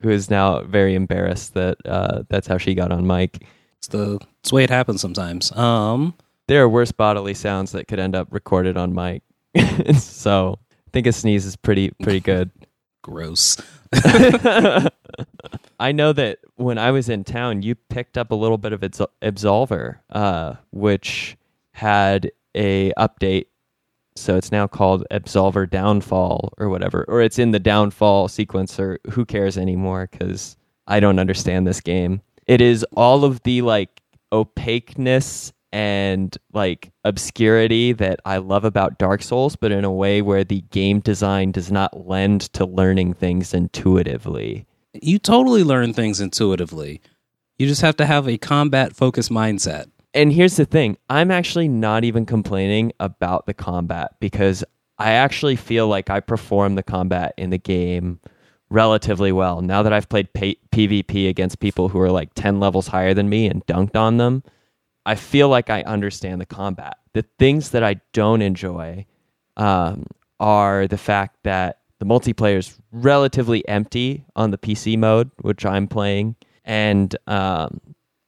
who 0.00 0.10
is 0.10 0.30
now 0.30 0.62
very 0.62 0.94
embarrassed 0.94 1.54
that 1.54 1.78
uh, 1.86 2.22
that's 2.28 2.48
how 2.48 2.58
she 2.58 2.74
got 2.74 2.92
on 2.92 3.06
mic. 3.06 3.44
it's 3.78 3.88
the 3.88 4.18
it's 4.40 4.50
the 4.50 4.56
way 4.56 4.64
it 4.64 4.70
happens 4.70 5.00
sometimes 5.00 5.52
um 5.56 6.14
There 6.48 6.62
are 6.62 6.68
worse 6.68 6.92
bodily 6.92 7.34
sounds 7.34 7.72
that 7.72 7.86
could 7.88 8.00
end 8.00 8.16
up 8.16 8.28
recorded 8.32 8.76
on 8.76 8.92
mic, 8.94 9.22
so 9.98 10.58
I 10.70 10.90
think 10.92 11.06
a 11.06 11.12
sneeze 11.12 11.46
is 11.46 11.56
pretty 11.56 11.90
pretty 12.02 12.20
good. 12.20 12.50
gross 13.02 13.56
I 15.80 15.92
know 15.92 16.12
that 16.12 16.38
when 16.56 16.78
I 16.78 16.90
was 16.90 17.08
in 17.08 17.24
town, 17.24 17.62
you 17.62 17.74
picked 17.74 18.16
up 18.18 18.30
a 18.30 18.34
little 18.34 18.58
bit 18.58 18.72
of 18.72 18.80
Absol- 18.80 19.08
Absolver, 19.22 19.98
uh, 20.10 20.54
which 20.70 21.36
had 21.72 22.30
a 22.54 22.92
update. 22.92 23.46
So 24.14 24.36
it's 24.36 24.52
now 24.52 24.66
called 24.66 25.04
Absolver 25.10 25.68
Downfall 25.68 26.52
or 26.58 26.68
whatever, 26.68 27.04
or 27.08 27.22
it's 27.22 27.38
in 27.38 27.52
the 27.52 27.58
Downfall 27.58 28.28
sequence, 28.28 28.78
or 28.78 29.00
who 29.10 29.24
cares 29.24 29.56
anymore? 29.56 30.08
Because 30.10 30.56
I 30.86 31.00
don't 31.00 31.18
understand 31.18 31.66
this 31.66 31.80
game. 31.80 32.20
It 32.46 32.60
is 32.60 32.84
all 32.96 33.24
of 33.24 33.42
the 33.42 33.62
like 33.62 34.02
opaqueness 34.32 35.52
and 35.72 36.36
like 36.52 36.92
obscurity 37.04 37.92
that 37.92 38.20
I 38.24 38.38
love 38.38 38.64
about 38.64 38.98
Dark 38.98 39.22
Souls, 39.22 39.56
but 39.56 39.72
in 39.72 39.84
a 39.84 39.92
way 39.92 40.20
where 40.22 40.44
the 40.44 40.62
game 40.70 41.00
design 41.00 41.52
does 41.52 41.70
not 41.70 42.06
lend 42.08 42.52
to 42.54 42.64
learning 42.64 43.14
things 43.14 43.54
intuitively. 43.54 44.66
you 44.92 45.18
totally 45.18 45.62
learn 45.62 45.92
things 45.92 46.20
intuitively. 46.20 47.00
You 47.58 47.68
just 47.68 47.82
have 47.82 47.96
to 47.96 48.06
have 48.06 48.26
a 48.28 48.38
combat 48.38 48.96
focused 48.96 49.30
mindset. 49.30 49.86
And 50.12 50.32
here's 50.32 50.56
the 50.56 50.64
thing. 50.64 50.96
I'm 51.08 51.30
actually 51.30 51.68
not 51.68 52.02
even 52.02 52.26
complaining 52.26 52.92
about 52.98 53.46
the 53.46 53.54
combat 53.54 54.14
because 54.20 54.64
i 54.98 55.12
actually 55.12 55.56
feel 55.56 55.86
like 55.88 56.10
i 56.10 56.20
perform 56.20 56.74
the 56.74 56.82
combat 56.82 57.32
in 57.38 57.50
the 57.50 57.58
game 57.58 58.20
relatively 58.70 59.32
well. 59.32 59.62
Now 59.62 59.82
that 59.82 59.92
i've 59.92 60.08
played 60.08 60.32
P- 60.32 60.58
pvp 60.72 61.28
against 61.28 61.60
people 61.60 61.88
who 61.88 62.00
are 62.00 62.10
like 62.10 62.34
10 62.34 62.58
levels 62.60 62.88
higher 62.88 63.14
than 63.14 63.28
me 63.28 63.46
and 63.46 63.64
dunked 63.66 63.96
on 63.96 64.16
them 64.16 64.42
i 65.06 65.14
feel 65.14 65.48
like 65.48 65.70
i 65.70 65.82
understand 65.82 66.40
the 66.40 66.46
combat 66.46 66.98
the 67.12 67.22
things 67.38 67.70
that 67.70 67.82
i 67.82 67.94
don't 68.12 68.42
enjoy 68.42 69.04
um, 69.56 70.06
are 70.38 70.86
the 70.86 70.98
fact 70.98 71.36
that 71.42 71.80
the 71.98 72.06
multiplayer 72.06 72.56
is 72.56 72.78
relatively 72.92 73.66
empty 73.68 74.24
on 74.36 74.50
the 74.50 74.58
pc 74.58 74.98
mode 74.98 75.30
which 75.40 75.66
i'm 75.66 75.86
playing 75.86 76.34
and 76.64 77.16
um, 77.26 77.80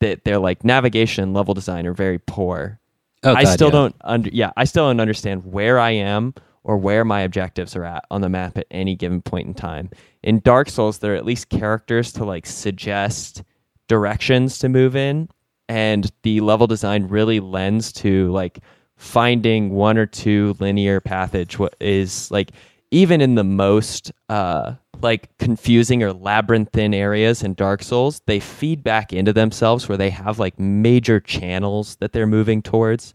that 0.03 0.25
their 0.25 0.39
like 0.39 0.65
navigation 0.65 1.23
and 1.23 1.35
level 1.35 1.55
design 1.55 1.87
are 1.87 1.95
very 1.95 2.19
poor. 2.19 2.81
oh, 3.23 3.35
I 3.35 3.45
still 3.45 3.69
yeah. 3.69 3.73
don't 3.73 3.97
under 4.03 4.31
yeah, 4.33 4.51
I 4.57 4.65
still 4.65 4.89
don't 4.89 5.01
understand 5.01 5.47
where 5.47 5.79
I 5.79 5.91
am 5.91 6.35
or 6.65 6.77
where 6.77 7.05
my 7.05 7.21
objectives 7.21 7.75
are 7.77 7.85
at 7.85 8.05
on 8.11 8.21
the 8.21 8.29
map 8.29 8.59
at 8.59 8.67
any 8.71 8.97
given 8.97 9.23
point 9.23 9.47
in 9.47 9.55
time. 9.55 9.91
In 10.23 10.41
Dark 10.41 10.69
Souls, 10.69 10.99
there 10.99 11.15
are 11.15 11.17
at 11.17 11.25
least 11.25 11.49
characters 11.49 12.13
to 12.15 12.25
like 12.25 12.47
suggest 12.47 13.45
directions 13.87 14.59
to 14.59 14.69
move 14.69 14.97
in 14.97 15.29
and 15.69 16.11
the 16.23 16.41
level 16.41 16.67
design 16.67 17.07
really 17.09 17.41
lends 17.41 17.93
to 17.93 18.31
like 18.33 18.61
finding 18.97 19.71
one 19.71 19.99
or 19.99 20.07
two 20.07 20.55
linear 20.61 21.01
passage 21.01 21.59
what 21.59 21.75
is 21.81 22.31
like 22.31 22.53
even 22.91 23.21
in 23.21 23.35
the 23.35 23.45
most 23.45 24.13
uh 24.29 24.75
like 25.03 25.37
confusing 25.39 26.03
or 26.03 26.13
labyrinthine 26.13 26.95
areas 26.95 27.43
in 27.43 27.55
Dark 27.55 27.83
Souls, 27.83 28.23
they 28.27 28.41
feed 28.41 28.83
back 28.85 29.13
into 29.13 29.33
themselves 29.33 29.89
where 29.89 29.99
they 29.99 30.11
have 30.11 30.39
like 30.39 30.59
major 30.59 31.21
channels 31.21 31.97
that 31.97 32.13
they're 32.13 32.27
moving 32.27 32.63
towards 32.63 33.15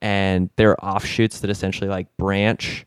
and 0.00 0.50
they're 0.56 0.82
offshoots 0.84 1.40
that 1.40 1.50
essentially 1.50 1.90
like 1.90 2.06
branch 2.16 2.86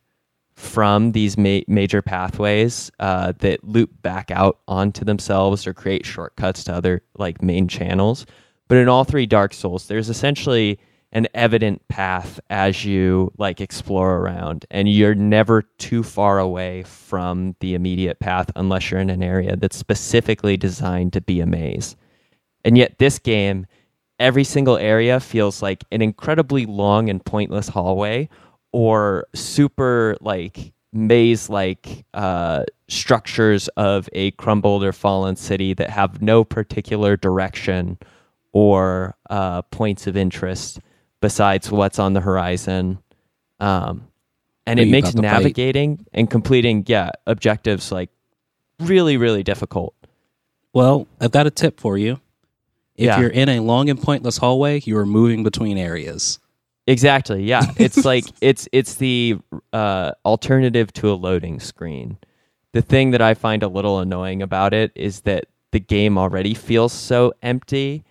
from 0.55 1.13
these 1.13 1.37
ma- 1.37 1.61
major 1.67 2.01
pathways 2.01 2.91
uh, 2.99 3.33
that 3.39 3.63
loop 3.63 3.89
back 4.01 4.29
out 4.31 4.59
onto 4.67 5.05
themselves 5.05 5.65
or 5.65 5.73
create 5.73 6.05
shortcuts 6.05 6.63
to 6.65 6.73
other 6.73 7.01
like 7.17 7.41
main 7.41 7.67
channels. 7.67 8.25
But 8.69 8.77
in 8.77 8.87
all 8.87 9.03
three 9.03 9.25
Dark 9.25 9.53
Souls, 9.53 9.87
there's 9.87 10.09
essentially 10.09 10.79
an 11.11 11.27
evident 11.33 11.85
path 11.87 12.39
as 12.51 12.85
you 12.85 13.33
like 13.39 13.59
explore 13.59 14.17
around 14.17 14.65
and 14.69 14.87
you're 14.87 15.15
never 15.15 15.63
too 15.79 16.03
far 16.03 16.37
away 16.37 16.83
from 16.83 17.55
the 17.61 17.73
immediate 17.73 18.19
path 18.19 18.51
unless 18.55 18.91
you're 18.91 18.99
in 18.99 19.09
an 19.09 19.23
area 19.23 19.55
that's 19.55 19.75
specifically 19.75 20.55
designed 20.55 21.11
to 21.13 21.21
be 21.21 21.41
a 21.41 21.47
maze. 21.47 21.95
And 22.63 22.77
yet 22.77 22.99
this 22.99 23.17
game 23.17 23.65
every 24.19 24.43
single 24.43 24.77
area 24.77 25.19
feels 25.19 25.63
like 25.63 25.83
an 25.91 26.01
incredibly 26.01 26.65
long 26.67 27.09
and 27.09 27.25
pointless 27.25 27.69
hallway 27.69 28.29
or 28.71 29.25
super 29.33 30.15
like 30.21 30.73
maze 30.93 31.49
like 31.49 32.05
uh, 32.13 32.63
structures 32.87 33.67
of 33.69 34.09
a 34.13 34.29
crumbled 34.31 34.83
or 34.83 34.91
fallen 34.91 35.35
city 35.35 35.73
that 35.73 35.89
have 35.89 36.21
no 36.21 36.43
particular 36.43 37.17
direction 37.17 37.97
or 38.51 39.15
uh, 39.29 39.61
points 39.63 40.07
of 40.07 40.17
interest 40.17 40.79
besides 41.21 41.71
what's 41.71 41.99
on 41.99 42.13
the 42.13 42.21
horizon. 42.21 42.99
Um, 43.59 44.07
and 44.65 44.79
it 44.79 44.87
makes 44.87 45.09
to 45.11 45.17
fight? 45.17 45.21
navigating 45.23 46.05
and 46.13 46.29
completing, 46.29 46.83
yeah, 46.87 47.11
objectives 47.27 47.91
like 47.91 48.09
really, 48.79 49.17
really 49.17 49.43
difficult. 49.43 49.93
Well, 50.73 51.07
I've 51.19 51.31
got 51.31 51.47
a 51.47 51.51
tip 51.51 51.79
for 51.79 51.97
you. 51.97 52.19
If 52.95 53.05
Yeah. 53.07 53.19
you're 53.19 53.29
in 53.29 53.49
a 53.49 53.59
long 53.61 53.89
and 53.89 54.01
pointless 54.01 54.37
hallway, 54.37 54.81
you 54.85 54.97
are 54.97 55.05
moving 55.05 55.43
between 55.43 55.77
areas. 55.77 56.39
Exactly. 56.87 57.43
Yeah. 57.43 57.65
It's 57.77 58.03
like 58.05 58.25
it's 58.41 58.67
it's 58.71 58.95
the 58.95 59.37
uh, 59.73 60.11
alternative 60.25 60.91
to 60.93 61.11
a 61.11 61.15
loading 61.15 61.59
screen. 61.59 62.17
The 62.73 62.81
thing 62.81 63.11
that 63.11 63.21
I 63.21 63.33
find 63.33 63.63
a 63.63 63.67
little 63.67 63.99
annoying 63.99 64.41
about 64.41 64.73
it 64.73 64.91
is 64.95 65.21
that 65.21 65.45
the 65.71 65.79
game 65.79 66.17
already 66.17 66.53
feels 66.53 66.93
so 66.93 67.33
empty. 67.41 68.03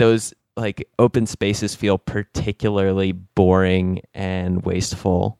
Those 0.00 0.32
like 0.56 0.88
open 0.98 1.26
spaces 1.26 1.74
feel 1.74 1.98
particularly 1.98 3.12
boring 3.12 4.00
and 4.14 4.64
wasteful 4.64 5.38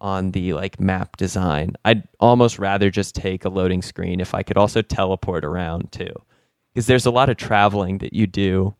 on 0.00 0.30
the 0.30 0.54
like 0.54 0.80
map 0.80 1.18
design. 1.18 1.74
I'd 1.84 2.08
almost 2.18 2.58
rather 2.58 2.90
just 2.90 3.14
take 3.14 3.44
a 3.44 3.50
loading 3.50 3.82
screen 3.82 4.18
if 4.20 4.34
I 4.34 4.42
could 4.42 4.56
also 4.56 4.80
teleport 4.80 5.44
around 5.44 5.92
too. 5.92 6.14
Because 6.72 6.86
there's 6.86 7.04
a 7.04 7.10
lot 7.10 7.28
of 7.28 7.36
traveling 7.36 7.98
that 7.98 8.14
you 8.14 8.26
do 8.26 8.74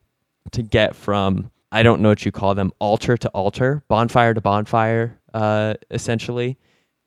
to 0.52 0.62
get 0.62 0.96
from 0.96 1.50
I 1.70 1.82
don't 1.82 2.00
know 2.00 2.08
what 2.08 2.24
you 2.24 2.32
call 2.32 2.54
them, 2.54 2.72
altar 2.78 3.18
to 3.18 3.28
altar, 3.28 3.84
bonfire 3.88 4.32
to 4.32 4.40
bonfire, 4.40 5.20
uh, 5.34 5.74
essentially. 5.90 6.56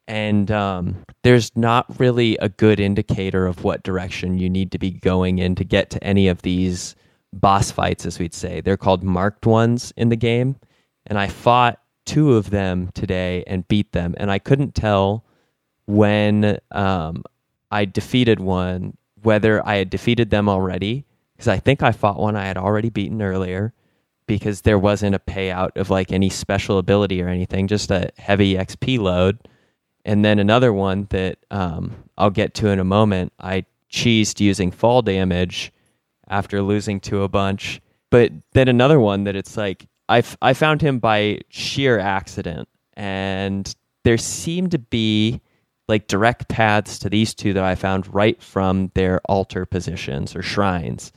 And 0.08 0.52
um, 0.52 1.04
there's 1.24 1.52
not 1.58 2.00
really 2.00 2.38
a 2.38 2.48
good 2.48 2.80
indicator 2.80 3.48
of 3.48 3.64
what 3.64 3.82
direction 3.82 4.38
you 4.38 4.52
need 4.52 4.72
to 4.74 4.78
be 4.78 4.92
going 4.92 5.40
in 5.40 5.56
to 5.56 5.64
get 5.64 5.90
to 5.90 6.04
any 6.04 6.28
of 6.28 6.44
these 6.44 6.96
boss 7.40 7.72
fights, 7.72 8.06
as 8.06 8.20
we'd 8.20 8.34
say. 8.34 8.62
They're 8.62 8.78
called 8.78 9.04
marked 9.04 9.46
ones 9.46 9.94
in 9.98 10.10
the 10.10 10.16
game. 10.16 10.56
And 11.06 11.18
I 11.18 11.28
fought 11.28 11.80
two 12.06 12.34
of 12.36 12.50
them 12.50 12.90
today 12.94 13.44
and 13.48 13.68
beat 13.68 13.92
them. 13.92 14.16
And 14.18 14.32
I 14.32 14.40
couldn't 14.40 14.76
tell 14.76 15.26
when 15.86 16.60
um, 16.72 17.24
I 17.72 17.86
defeated 17.86 18.40
one 18.40 18.98
whether 19.22 19.66
I 19.66 19.78
had 19.78 19.90
defeated 19.90 20.30
them 20.30 20.50
already, 20.50 21.06
because 21.34 21.48
I 21.48 21.58
think 21.58 21.82
I 21.82 21.92
fought 21.92 22.20
one 22.20 22.36
I 22.36 22.46
had 22.46 22.58
already 22.58 22.90
beaten 22.90 23.22
earlier 23.22 23.74
because 24.28 24.62
there 24.62 24.80
wasn't 24.80 25.16
a 25.16 25.20
payout 25.20 25.76
of 25.78 25.90
like 25.90 26.12
any 26.12 26.30
special 26.30 26.78
ability 26.78 27.22
or 27.22 27.28
anything, 27.28 27.68
just 27.68 27.92
a 27.92 28.12
heavy 28.18 28.56
XP 28.56 29.00
load. 29.00 29.40
And 30.06 30.24
then 30.24 30.40
another 30.40 30.74
one 30.74 31.08
that 31.12 31.38
um, 31.52 31.96
I'll 32.18 32.30
get 32.30 32.54
to 32.56 32.68
in 32.68 32.80
a 32.80 32.84
moment, 32.84 33.32
I 33.40 33.66
cheesed 33.90 34.40
using 34.40 34.72
fall 34.72 35.02
damage 35.02 35.72
after 36.30 36.62
losing 36.62 37.00
to 37.02 37.24
a 37.24 37.30
bunch. 37.30 37.82
But 38.10 38.32
then 38.54 38.68
another 38.68 39.00
one 39.00 39.24
that 39.26 39.36
it's 39.36 39.58
like 39.58 39.88
I, 40.10 40.20
f- 40.20 40.38
I 40.42 40.54
found 40.54 40.82
him 40.82 41.00
by 41.00 41.40
sheer 41.50 42.00
accident, 42.00 42.68
and 42.96 43.74
there 44.04 44.18
seemed 44.18 44.72
to 44.72 44.80
be 44.80 45.42
like 45.88 46.08
direct 46.08 46.48
paths 46.48 47.00
to 47.00 47.10
these 47.10 47.34
two 47.34 47.54
that 47.54 47.64
I 47.64 47.76
found 47.76 48.14
right 48.14 48.42
from 48.42 48.92
their 48.96 49.20
altar 49.26 49.66
positions 49.66 50.36
or 50.36 50.42
shrines 50.42 51.12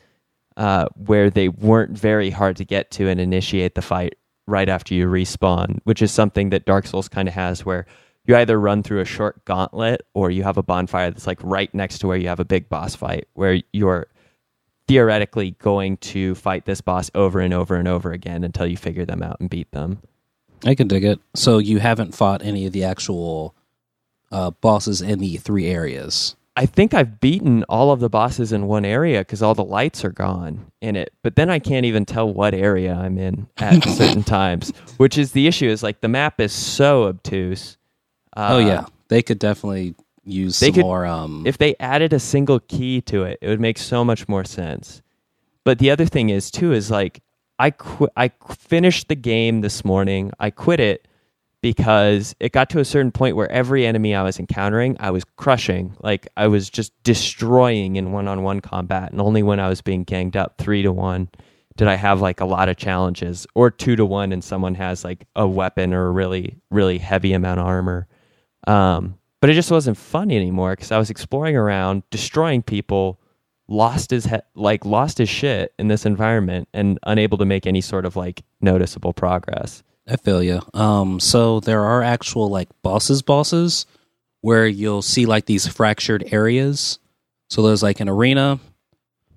uh, 0.57 0.86
where 0.96 1.30
they 1.30 1.48
weren't 1.48 1.96
very 1.96 2.30
hard 2.30 2.57
to 2.57 2.64
get 2.64 2.90
to 2.92 3.09
and 3.09 3.20
initiate 3.20 3.74
the 3.74 3.82
fight 3.82 4.16
right 4.46 4.68
after 4.68 4.94
you 4.94 5.07
respawn, 5.07 5.78
which 5.84 6.02
is 6.02 6.12
something 6.12 6.50
that 6.50 6.64
Dark 6.64 6.86
Souls 6.86 7.09
kind 7.09 7.28
of 7.28 7.34
has 7.34 7.64
where 7.64 7.86
you 8.26 8.36
either 8.36 8.59
run 8.59 8.82
through 8.82 9.00
a 9.00 9.04
short 9.04 9.44
gauntlet 9.44 10.02
or 10.14 10.30
you 10.30 10.42
have 10.42 10.57
a 10.57 10.62
bonfire 10.62 11.11
that's 11.11 11.26
like 11.26 11.38
right 11.42 11.72
next 11.74 11.98
to 11.98 12.07
where 12.07 12.16
you 12.16 12.28
have 12.28 12.40
a 12.40 12.44
big 12.44 12.68
boss 12.68 12.94
fight 12.94 13.28
where 13.34 13.61
you're 13.72 14.07
theoretically 14.89 15.53
going 15.53 15.97
to 15.99 16.34
fight 16.34 16.64
this 16.64 16.80
boss 16.80 17.11
over 17.14 17.41
and 17.41 17.53
over 17.53 17.74
and 17.74 17.89
over 17.89 18.12
again 18.12 18.45
until 18.45 18.66
you 18.66 18.76
figure 18.76 19.05
them 19.05 19.22
out 19.22 19.39
and 19.41 19.51
beat 19.51 19.70
them. 19.72 20.01
I 20.64 20.74
can 20.74 20.89
dig 20.89 21.05
it. 21.05 21.20
So 21.34 21.59
you 21.59 21.78
haven't 21.78 22.14
fought 22.14 22.43
any 22.43 22.66
of 22.66 22.72
the 22.72 22.84
actual 22.84 23.55
uh, 24.30 24.51
bosses 24.51 25.03
in 25.03 25.18
the 25.18 25.37
three 25.37 25.66
areas. 25.66 26.37
I 26.59 26.64
think 26.64 26.95
I've 26.95 27.20
beaten 27.20 27.64
all 27.64 27.93
of 27.93 28.01
the 28.01 28.09
bosses 28.09 28.51
in 28.51 28.66
one 28.66 28.87
area 28.87 29.20
because 29.20 29.43
all 29.43 29.55
the 29.55 29.64
lights 29.64 30.05
are 30.07 30.11
gone 30.11 30.72
in 30.80 30.97
it. 30.97 31.12
But 31.22 31.37
then 31.37 31.51
I 31.51 31.59
can't 31.59 31.84
even 31.84 32.07
tell 32.07 32.32
what 32.32 32.55
area 32.55 32.95
I'm 32.95 33.18
in 33.18 33.47
at 33.59 33.84
certain 33.89 34.22
times, 34.22 34.72
which 34.97 35.18
is 35.18 35.32
the 35.32 35.47
issue. 35.47 35.68
Is 35.68 35.82
like 35.82 36.01
the 36.01 36.09
map 36.09 36.41
is 36.41 36.53
so 36.53 37.05
obtuse. 37.05 37.76
Uh, 38.34 38.49
oh 38.53 38.59
yeah, 38.59 38.87
they 39.09 39.22
could 39.22 39.39
definitely 39.39 39.95
use 40.26 40.58
they 40.60 40.66
some 40.66 40.74
could- 40.74 40.82
more. 40.82 41.06
Um, 41.06 41.44
If 41.46 41.56
they 41.58 41.74
added 41.80 42.12
a 42.12 42.18
single 42.20 42.60
key 42.60 43.00
to 43.02 43.22
it, 43.24 43.38
it 43.40 43.48
would 43.48 43.60
make 43.60 43.78
so 43.78 44.04
much 44.04 44.28
more 44.28 44.44
sense. 44.44 45.00
But 45.64 45.78
the 45.78 45.90
other 45.90 46.04
thing 46.06 46.28
is 46.30 46.50
too 46.50 46.72
is 46.72 46.90
like 46.90 47.22
I 47.58 47.70
qu- 47.70 48.08
I 48.16 48.30
finished 48.58 49.08
the 49.08 49.14
game 49.14 49.62
this 49.62 49.84
morning. 49.84 50.30
I 50.38 50.50
quit 50.50 50.78
it 50.80 51.08
because 51.62 52.36
it 52.38 52.52
got 52.52 52.68
to 52.70 52.80
a 52.80 52.84
certain 52.84 53.10
point 53.10 53.34
where 53.34 53.50
every 53.50 53.86
enemy 53.86 54.14
I 54.14 54.22
was 54.22 54.38
encountering, 54.38 54.96
I 55.00 55.10
was 55.10 55.24
crushing. 55.36 55.96
Like 56.02 56.28
I 56.36 56.48
was 56.48 56.68
just 56.68 56.92
destroying 57.02 57.96
in 57.96 58.12
one-on-one 58.12 58.60
combat, 58.60 59.10
and 59.10 59.20
only 59.20 59.42
when 59.42 59.58
I 59.58 59.68
was 59.68 59.80
being 59.80 60.04
ganged 60.04 60.36
up 60.36 60.58
three 60.58 60.82
to 60.82 60.92
one 60.92 61.28
did 61.76 61.88
I 61.88 61.94
have 61.94 62.20
like 62.22 62.40
a 62.40 62.46
lot 62.46 62.68
of 62.70 62.76
challenges, 62.76 63.46
or 63.54 63.70
two 63.70 63.96
to 63.96 64.06
one, 64.06 64.32
and 64.32 64.42
someone 64.44 64.74
has 64.76 65.04
like 65.04 65.26
a 65.34 65.46
weapon 65.48 65.92
or 65.92 66.06
a 66.06 66.10
really 66.10 66.56
really 66.70 66.98
heavy 66.98 67.32
amount 67.32 67.60
of 67.60 67.66
armor. 67.66 68.06
Um, 68.66 69.16
but 69.41 69.51
it 69.51 69.55
just 69.55 69.70
wasn't 69.70 69.97
fun 69.97 70.30
anymore 70.30 70.72
because 70.76 70.93
I 70.93 70.99
was 70.99 71.11
exploring 71.11 71.57
around, 71.57 72.03
destroying 72.11 72.62
people, 72.62 73.20
lost 73.68 74.11
his 74.11 74.26
he- 74.26 74.37
like 74.55 74.84
lost 74.84 75.18
his 75.18 75.28
shit 75.28 75.72
in 75.78 75.89
this 75.89 76.07
environment, 76.07 76.68
and 76.72 76.99
unable 77.05 77.39
to 77.39 77.45
make 77.45 77.66
any 77.66 77.80
sort 77.80 78.05
of 78.07 78.16
like 78.16 78.43
noticeable 78.61 79.12
progress. 79.12 79.82
I 80.09 80.16
feel 80.16 80.43
you. 80.43 80.61
Um, 80.72 81.18
so 81.20 81.61
there 81.61 81.82
are 81.84 82.03
actual 82.03 82.49
like 82.49 82.68
bosses, 82.82 83.22
bosses, 83.22 83.87
where 84.41 84.66
you'll 84.66 85.03
see 85.03 85.26
like 85.26 85.47
these 85.47 85.66
fractured 85.66 86.24
areas. 86.32 86.99
So 87.51 87.62
there's 87.62 87.82
like 87.82 88.01
an 88.01 88.09
arena 88.09 88.61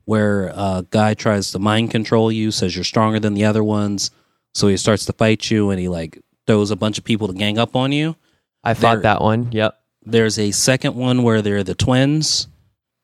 where 0.06 0.48
a 0.56 0.86
guy 0.90 1.14
tries 1.14 1.52
to 1.52 1.60
mind 1.60 1.92
control 1.92 2.32
you, 2.32 2.52
says 2.52 2.76
you're 2.76 2.84
stronger 2.84 3.20
than 3.20 3.34
the 3.36 3.46
other 3.46 3.64
ones, 3.64 4.12
so 4.56 4.68
he 4.68 4.78
starts 4.78 5.06
to 5.06 5.14
fight 5.14 5.50
you, 5.52 5.70
and 5.70 5.80
he 5.80 5.88
like 5.88 6.20
throws 6.48 6.72
a 6.72 6.76
bunch 6.76 6.98
of 6.98 7.04
people 7.04 7.28
to 7.28 7.34
gang 7.34 7.58
up 7.60 7.76
on 7.76 7.92
you. 7.92 8.16
I 8.64 8.74
fought 8.74 8.96
There- 8.96 9.02
that 9.04 9.22
one. 9.22 9.52
Yep. 9.52 9.76
There's 10.04 10.40
a 10.40 10.52
second 10.52 10.96
one 10.96 11.24
where 11.24 11.42
they're 11.42 11.64
the 11.64 11.76
twins 11.76 12.48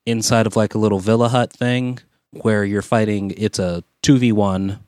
inside 0.06 0.46
of 0.46 0.56
like 0.56 0.74
a 0.74 0.78
little 0.78 0.98
villa 0.98 1.28
hut 1.28 1.52
thing 1.52 1.98
where 2.30 2.64
you're 2.64 2.82
fighting. 2.82 3.32
It's 3.36 3.58
a 3.58 3.84
2v1. 4.02 4.78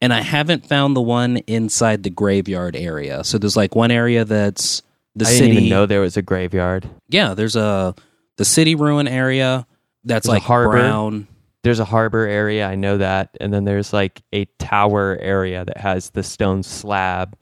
And 0.00 0.12
I 0.12 0.20
haven't 0.20 0.66
found 0.66 0.94
the 0.94 1.00
one 1.00 1.38
inside 1.46 2.02
the 2.02 2.10
graveyard 2.10 2.76
area. 2.76 3.24
So 3.24 3.38
there's 3.38 3.56
like 3.56 3.74
one 3.74 3.90
area 3.90 4.24
that's 4.24 4.82
the 5.14 5.24
I 5.24 5.28
city. 5.28 5.40
didn't 5.46 5.56
even 5.58 5.68
know 5.70 5.86
there 5.86 6.02
was 6.02 6.16
a 6.16 6.22
graveyard. 6.22 6.88
Yeah, 7.08 7.34
there's 7.34 7.56
a 7.56 7.94
the 8.36 8.44
city 8.44 8.74
ruin 8.74 9.08
area 9.08 9.66
that's 10.04 10.26
There's 10.26 10.34
like 10.34 10.42
harbor. 10.42 10.72
brown. 10.72 11.26
There's 11.62 11.80
a 11.80 11.84
harbor 11.86 12.26
area. 12.26 12.66
I 12.68 12.74
know 12.76 12.98
that, 12.98 13.36
and 13.40 13.52
then 13.52 13.64
there's 13.64 13.92
like 13.92 14.20
a 14.32 14.44
tower 14.58 15.16
area 15.20 15.64
that 15.64 15.78
has 15.78 16.10
the 16.10 16.22
stone 16.22 16.62
slab 16.62 17.36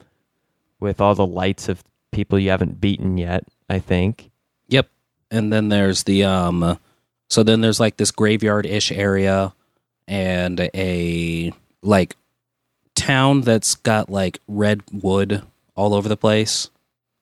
with 0.79 0.99
all 1.01 1.13
the 1.13 1.27
lights 1.27 1.67
of 1.69 1.83
people 2.11 2.39
you 2.39 2.49
haven't 2.49 2.79
beaten 2.81 3.17
yet. 3.17 3.43
I 3.69 3.79
think. 3.79 4.31
Yep. 4.67 4.89
And 5.31 5.51
then 5.51 5.69
there's 5.69 6.03
the 6.03 6.23
um 6.23 6.79
so 7.29 7.43
then 7.43 7.61
there's 7.61 7.79
like 7.79 7.97
this 7.97 8.11
graveyard 8.11 8.65
ish 8.65 8.91
area 8.91 9.53
and 10.07 10.69
a 10.73 11.51
like 11.81 12.15
town 12.95 13.41
that's 13.41 13.75
got 13.75 14.09
like 14.09 14.39
red 14.47 14.81
wood 14.91 15.43
all 15.75 15.93
over 15.93 16.07
the 16.07 16.17
place. 16.17 16.69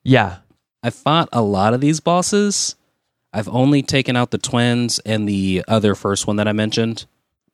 Yeah. 0.03 0.37
I 0.83 0.89
fought 0.89 1.29
a 1.31 1.41
lot 1.41 1.73
of 1.73 1.81
these 1.81 1.99
bosses. 1.99 2.75
I've 3.31 3.49
only 3.49 3.81
taken 3.81 4.15
out 4.15 4.31
the 4.31 4.37
twins 4.37 4.99
and 4.99 5.27
the 5.27 5.63
other 5.67 5.95
first 5.95 6.27
one 6.27 6.35
that 6.35 6.47
I 6.47 6.51
mentioned. 6.51 7.05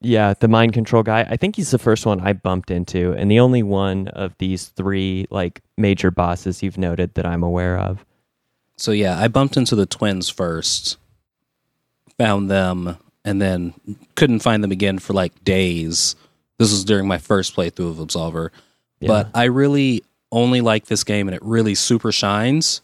Yeah, 0.01 0.33
the 0.33 0.47
mind 0.47 0.73
control 0.73 1.03
guy. 1.03 1.27
I 1.29 1.35
think 1.35 1.55
he's 1.55 1.71
the 1.71 1.77
first 1.77 2.05
one 2.05 2.21
I 2.21 2.31
bumped 2.33 2.71
into, 2.71 3.13
and 3.13 3.29
the 3.29 3.39
only 3.41 3.63
one 3.63 4.07
of 4.09 4.33
these 4.37 4.67
three 4.67 5.27
like 5.29 5.61
major 5.77 6.09
bosses 6.09 6.63
you've 6.63 6.77
noted 6.77 7.15
that 7.15 7.25
I'm 7.25 7.43
aware 7.43 7.77
of. 7.77 8.05
So 8.79 8.91
yeah, 8.91 9.19
I 9.19 9.27
bumped 9.27 9.57
into 9.57 9.75
the 9.75 9.85
twins 9.85 10.29
first, 10.29 10.97
found 12.17 12.49
them, 12.49 12.97
and 13.25 13.41
then 13.41 13.73
couldn't 14.15 14.39
find 14.39 14.63
them 14.63 14.71
again 14.71 14.99
for 14.99 15.13
like 15.13 15.43
days. 15.43 16.15
This 16.57 16.71
was 16.71 16.83
during 16.85 17.07
my 17.07 17.17
first 17.17 17.55
playthrough 17.55 17.91
of 17.91 17.97
Absolver. 17.97 18.49
But 19.01 19.29
I 19.33 19.45
really 19.45 20.03
only 20.31 20.61
like 20.61 20.85
this 20.87 21.03
game 21.03 21.27
and 21.27 21.35
it 21.35 21.41
really 21.43 21.75
super 21.75 22.11
shines. 22.11 22.81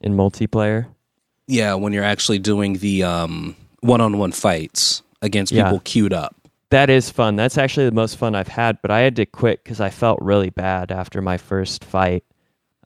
in 0.00 0.14
multiplayer. 0.14 0.86
Yeah, 1.46 1.74
when 1.74 1.92
you're 1.92 2.04
actually 2.04 2.38
doing 2.38 2.74
the 2.74 3.02
um 3.02 3.56
one-on-one 3.80 4.32
fights 4.32 5.02
against 5.22 5.52
Yeah. 5.52 5.64
people 5.64 5.80
queued 5.80 6.12
up. 6.12 6.34
That 6.70 6.90
is 6.90 7.10
fun. 7.10 7.36
That's 7.36 7.56
actually 7.58 7.86
the 7.86 7.92
most 7.92 8.16
fun 8.16 8.34
I've 8.34 8.48
had, 8.48 8.80
but 8.82 8.90
I 8.90 9.00
had 9.00 9.16
to 9.16 9.26
quit 9.26 9.62
because 9.64 9.80
I 9.80 9.90
felt 9.90 10.18
really 10.20 10.50
bad 10.50 10.92
after 10.92 11.20
my 11.22 11.36
first 11.38 11.84
fight. 11.84 12.24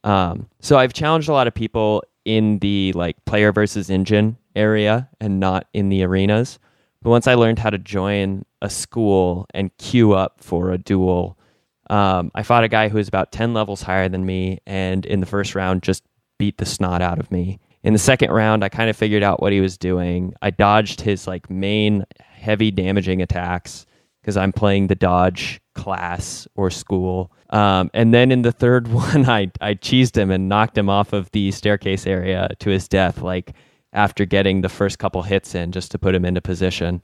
Um, 0.03 0.47
so 0.59 0.77
I've 0.77 0.93
challenged 0.93 1.29
a 1.29 1.33
lot 1.33 1.47
of 1.47 1.53
people 1.53 2.03
in 2.25 2.59
the 2.59 2.93
like 2.93 3.23
player 3.25 3.51
versus 3.51 3.89
engine 3.89 4.37
area 4.55 5.09
and 5.19 5.39
not 5.39 5.67
in 5.73 5.89
the 5.89 6.03
arenas. 6.03 6.59
But 7.01 7.09
once 7.09 7.27
I 7.27 7.33
learned 7.33 7.59
how 7.59 7.69
to 7.69 7.77
join 7.77 8.45
a 8.61 8.69
school 8.69 9.45
and 9.53 9.75
queue 9.77 10.13
up 10.13 10.41
for 10.41 10.71
a 10.71 10.77
duel, 10.77 11.37
um, 11.89 12.31
I 12.33 12.43
fought 12.43 12.63
a 12.63 12.69
guy 12.69 12.87
who 12.87 12.97
was 12.97 13.07
about 13.09 13.31
10 13.31 13.53
levels 13.53 13.81
higher 13.81 14.07
than 14.07 14.25
me 14.25 14.59
and 14.65 15.05
in 15.05 15.19
the 15.19 15.25
first 15.25 15.53
round 15.53 15.83
just 15.83 16.03
beat 16.37 16.57
the 16.57 16.65
snot 16.65 17.01
out 17.01 17.19
of 17.19 17.31
me. 17.31 17.59
In 17.83 17.91
the 17.91 17.99
second 17.99 18.31
round, 18.31 18.63
I 18.63 18.69
kind 18.69 18.89
of 18.89 18.95
figured 18.95 19.23
out 19.23 19.41
what 19.41 19.51
he 19.51 19.59
was 19.59 19.77
doing. 19.77 20.33
I 20.41 20.49
dodged 20.49 21.01
his 21.01 21.27
like 21.27 21.49
main 21.49 22.05
heavy 22.19 22.71
damaging 22.71 23.21
attacks 23.21 23.85
because 24.21 24.37
I'm 24.37 24.53
playing 24.53 24.87
the 24.87 24.95
dodge 24.95 25.59
class 25.75 26.47
or 26.55 26.69
school. 26.69 27.33
Um, 27.53 27.89
and 27.93 28.13
then 28.13 28.31
in 28.31 28.41
the 28.41 28.51
third 28.51 28.87
one, 28.91 29.29
I 29.29 29.51
I 29.61 29.75
cheesed 29.75 30.17
him 30.17 30.29
and 30.31 30.49
knocked 30.49 30.77
him 30.77 30.89
off 30.89 31.13
of 31.13 31.31
the 31.31 31.51
staircase 31.51 32.05
area 32.05 32.49
to 32.59 32.69
his 32.69 32.87
death. 32.89 33.21
Like 33.21 33.53
after 33.93 34.25
getting 34.25 34.61
the 34.61 34.69
first 34.69 34.99
couple 34.99 35.21
hits 35.21 35.55
in, 35.55 35.71
just 35.71 35.91
to 35.91 35.99
put 35.99 36.15
him 36.15 36.25
into 36.25 36.41
position. 36.41 37.01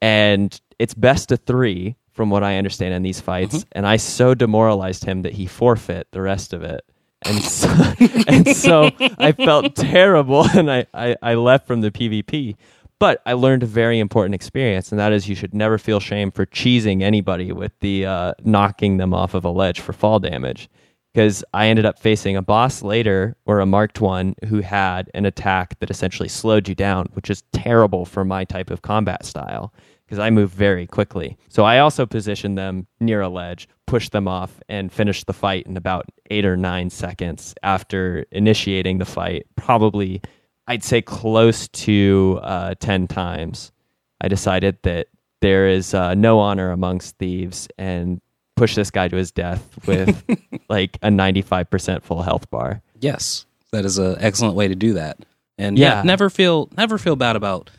And 0.00 0.60
it's 0.80 0.94
best 0.94 1.30
of 1.30 1.40
three, 1.46 1.94
from 2.12 2.30
what 2.30 2.44
I 2.44 2.56
understand 2.56 2.94
in 2.94 3.02
these 3.02 3.20
fights. 3.20 3.64
And 3.72 3.86
I 3.86 3.96
so 3.96 4.34
demoralized 4.34 5.04
him 5.04 5.22
that 5.22 5.32
he 5.32 5.46
forfeit 5.46 6.08
the 6.12 6.20
rest 6.20 6.52
of 6.52 6.62
it. 6.62 6.84
And 7.24 7.42
so, 7.42 7.68
and 8.28 8.48
so 8.48 8.90
I 9.18 9.32
felt 9.32 9.74
terrible 9.76 10.46
and 10.48 10.70
I, 10.70 10.86
I, 10.92 11.16
I 11.22 11.34
left 11.34 11.66
from 11.66 11.80
the 11.80 11.90
PvP. 11.90 12.56
But 13.02 13.20
I 13.26 13.32
learned 13.32 13.64
a 13.64 13.66
very 13.66 13.98
important 13.98 14.32
experience, 14.32 14.92
and 14.92 15.00
that 15.00 15.12
is 15.12 15.28
you 15.28 15.34
should 15.34 15.54
never 15.54 15.76
feel 15.76 15.98
shame 15.98 16.30
for 16.30 16.46
cheesing 16.46 17.02
anybody 17.02 17.50
with 17.50 17.72
the 17.80 18.06
uh, 18.06 18.34
knocking 18.44 18.98
them 18.98 19.12
off 19.12 19.34
of 19.34 19.44
a 19.44 19.50
ledge 19.50 19.80
for 19.80 19.92
fall 19.92 20.20
damage. 20.20 20.70
Because 21.12 21.42
I 21.52 21.66
ended 21.66 21.84
up 21.84 21.98
facing 21.98 22.36
a 22.36 22.42
boss 22.42 22.80
later, 22.80 23.34
or 23.44 23.58
a 23.58 23.66
marked 23.66 24.00
one, 24.00 24.36
who 24.46 24.60
had 24.60 25.10
an 25.14 25.26
attack 25.26 25.80
that 25.80 25.90
essentially 25.90 26.28
slowed 26.28 26.68
you 26.68 26.76
down, 26.76 27.08
which 27.14 27.28
is 27.28 27.42
terrible 27.52 28.04
for 28.04 28.24
my 28.24 28.44
type 28.44 28.70
of 28.70 28.82
combat 28.82 29.26
style 29.26 29.74
because 30.06 30.20
I 30.20 30.30
move 30.30 30.50
very 30.50 30.86
quickly. 30.86 31.36
So 31.48 31.64
I 31.64 31.80
also 31.80 32.06
positioned 32.06 32.56
them 32.56 32.86
near 33.00 33.20
a 33.20 33.28
ledge, 33.28 33.68
pushed 33.88 34.12
them 34.12 34.28
off, 34.28 34.60
and 34.68 34.92
finished 34.92 35.26
the 35.26 35.32
fight 35.32 35.66
in 35.66 35.76
about 35.76 36.06
eight 36.30 36.44
or 36.44 36.56
nine 36.56 36.88
seconds 36.88 37.52
after 37.64 38.26
initiating 38.30 38.98
the 38.98 39.04
fight. 39.06 39.46
Probably, 39.56 40.22
I'd 40.66 40.84
say 40.84 41.02
close 41.02 41.68
to 41.68 42.40
uh, 42.42 42.74
10 42.78 43.08
times. 43.08 43.72
I 44.20 44.28
decided 44.28 44.78
that 44.82 45.08
there 45.40 45.68
is 45.68 45.92
uh, 45.94 46.14
no 46.14 46.38
honor 46.38 46.70
amongst 46.70 47.18
thieves 47.18 47.68
and 47.76 48.20
push 48.56 48.74
this 48.76 48.90
guy 48.90 49.08
to 49.08 49.16
his 49.16 49.32
death 49.32 49.76
with 49.86 50.24
like 50.68 50.98
a 51.02 51.08
95% 51.08 52.02
full 52.02 52.22
health 52.22 52.48
bar. 52.50 52.80
Yes, 53.00 53.44
that 53.72 53.84
is 53.84 53.98
an 53.98 54.16
excellent 54.20 54.54
way 54.54 54.68
to 54.68 54.74
do 54.76 54.94
that. 54.94 55.18
And 55.58 55.78
yeah. 55.78 55.96
Yeah. 55.96 56.02
never 56.02 56.30
feel 56.30 56.68
never 56.76 56.96
feel 56.98 57.16
bad 57.16 57.36
about 57.36 57.70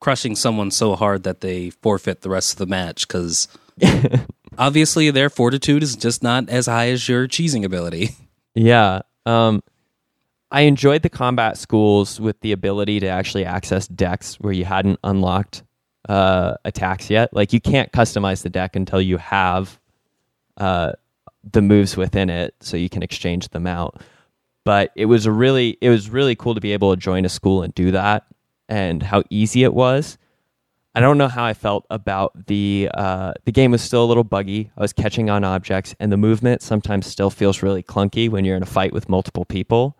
crushing 0.00 0.34
someone 0.34 0.70
so 0.70 0.96
hard 0.96 1.22
that 1.22 1.40
they 1.40 1.70
forfeit 1.70 2.22
the 2.22 2.28
rest 2.28 2.52
of 2.52 2.58
the 2.58 2.66
match 2.66 3.06
because 3.06 3.46
obviously 4.58 5.10
their 5.10 5.30
fortitude 5.30 5.82
is 5.82 5.94
just 5.94 6.22
not 6.22 6.48
as 6.48 6.66
high 6.66 6.88
as 6.88 7.08
your 7.08 7.28
cheesing 7.28 7.64
ability. 7.64 8.10
Yeah. 8.54 9.02
Um, 9.24 9.62
I 10.52 10.62
enjoyed 10.62 11.00
the 11.02 11.08
combat 11.08 11.56
schools 11.56 12.20
with 12.20 12.38
the 12.40 12.52
ability 12.52 13.00
to 13.00 13.06
actually 13.06 13.46
access 13.46 13.88
decks 13.88 14.34
where 14.38 14.52
you 14.52 14.66
hadn't 14.66 15.00
unlocked 15.02 15.62
uh, 16.10 16.56
attacks 16.66 17.08
yet. 17.08 17.32
Like 17.32 17.54
you 17.54 17.60
can't 17.60 17.90
customize 17.90 18.42
the 18.42 18.50
deck 18.50 18.76
until 18.76 19.00
you 19.00 19.16
have 19.16 19.80
uh, 20.58 20.92
the 21.50 21.62
moves 21.62 21.96
within 21.96 22.28
it, 22.28 22.54
so 22.60 22.76
you 22.76 22.90
can 22.90 23.02
exchange 23.02 23.48
them 23.48 23.66
out. 23.66 24.02
But 24.64 24.92
it 24.94 25.06
was 25.06 25.24
a 25.24 25.32
really, 25.32 25.78
it 25.80 25.88
was 25.88 26.10
really 26.10 26.36
cool 26.36 26.54
to 26.54 26.60
be 26.60 26.74
able 26.74 26.94
to 26.94 27.00
join 27.00 27.24
a 27.24 27.30
school 27.30 27.62
and 27.62 27.74
do 27.74 27.90
that, 27.92 28.26
and 28.68 29.02
how 29.02 29.22
easy 29.30 29.64
it 29.64 29.72
was. 29.72 30.18
I 30.94 31.00
don't 31.00 31.16
know 31.16 31.28
how 31.28 31.44
I 31.44 31.54
felt 31.54 31.86
about 31.88 32.46
the 32.46 32.90
uh, 32.92 33.32
the 33.46 33.52
game 33.52 33.70
was 33.70 33.80
still 33.80 34.04
a 34.04 34.06
little 34.06 34.22
buggy. 34.22 34.70
I 34.76 34.82
was 34.82 34.92
catching 34.92 35.30
on 35.30 35.44
objects, 35.44 35.94
and 35.98 36.12
the 36.12 36.18
movement 36.18 36.60
sometimes 36.60 37.06
still 37.06 37.30
feels 37.30 37.62
really 37.62 37.82
clunky 37.82 38.28
when 38.28 38.44
you're 38.44 38.56
in 38.56 38.62
a 38.62 38.66
fight 38.66 38.92
with 38.92 39.08
multiple 39.08 39.46
people. 39.46 39.96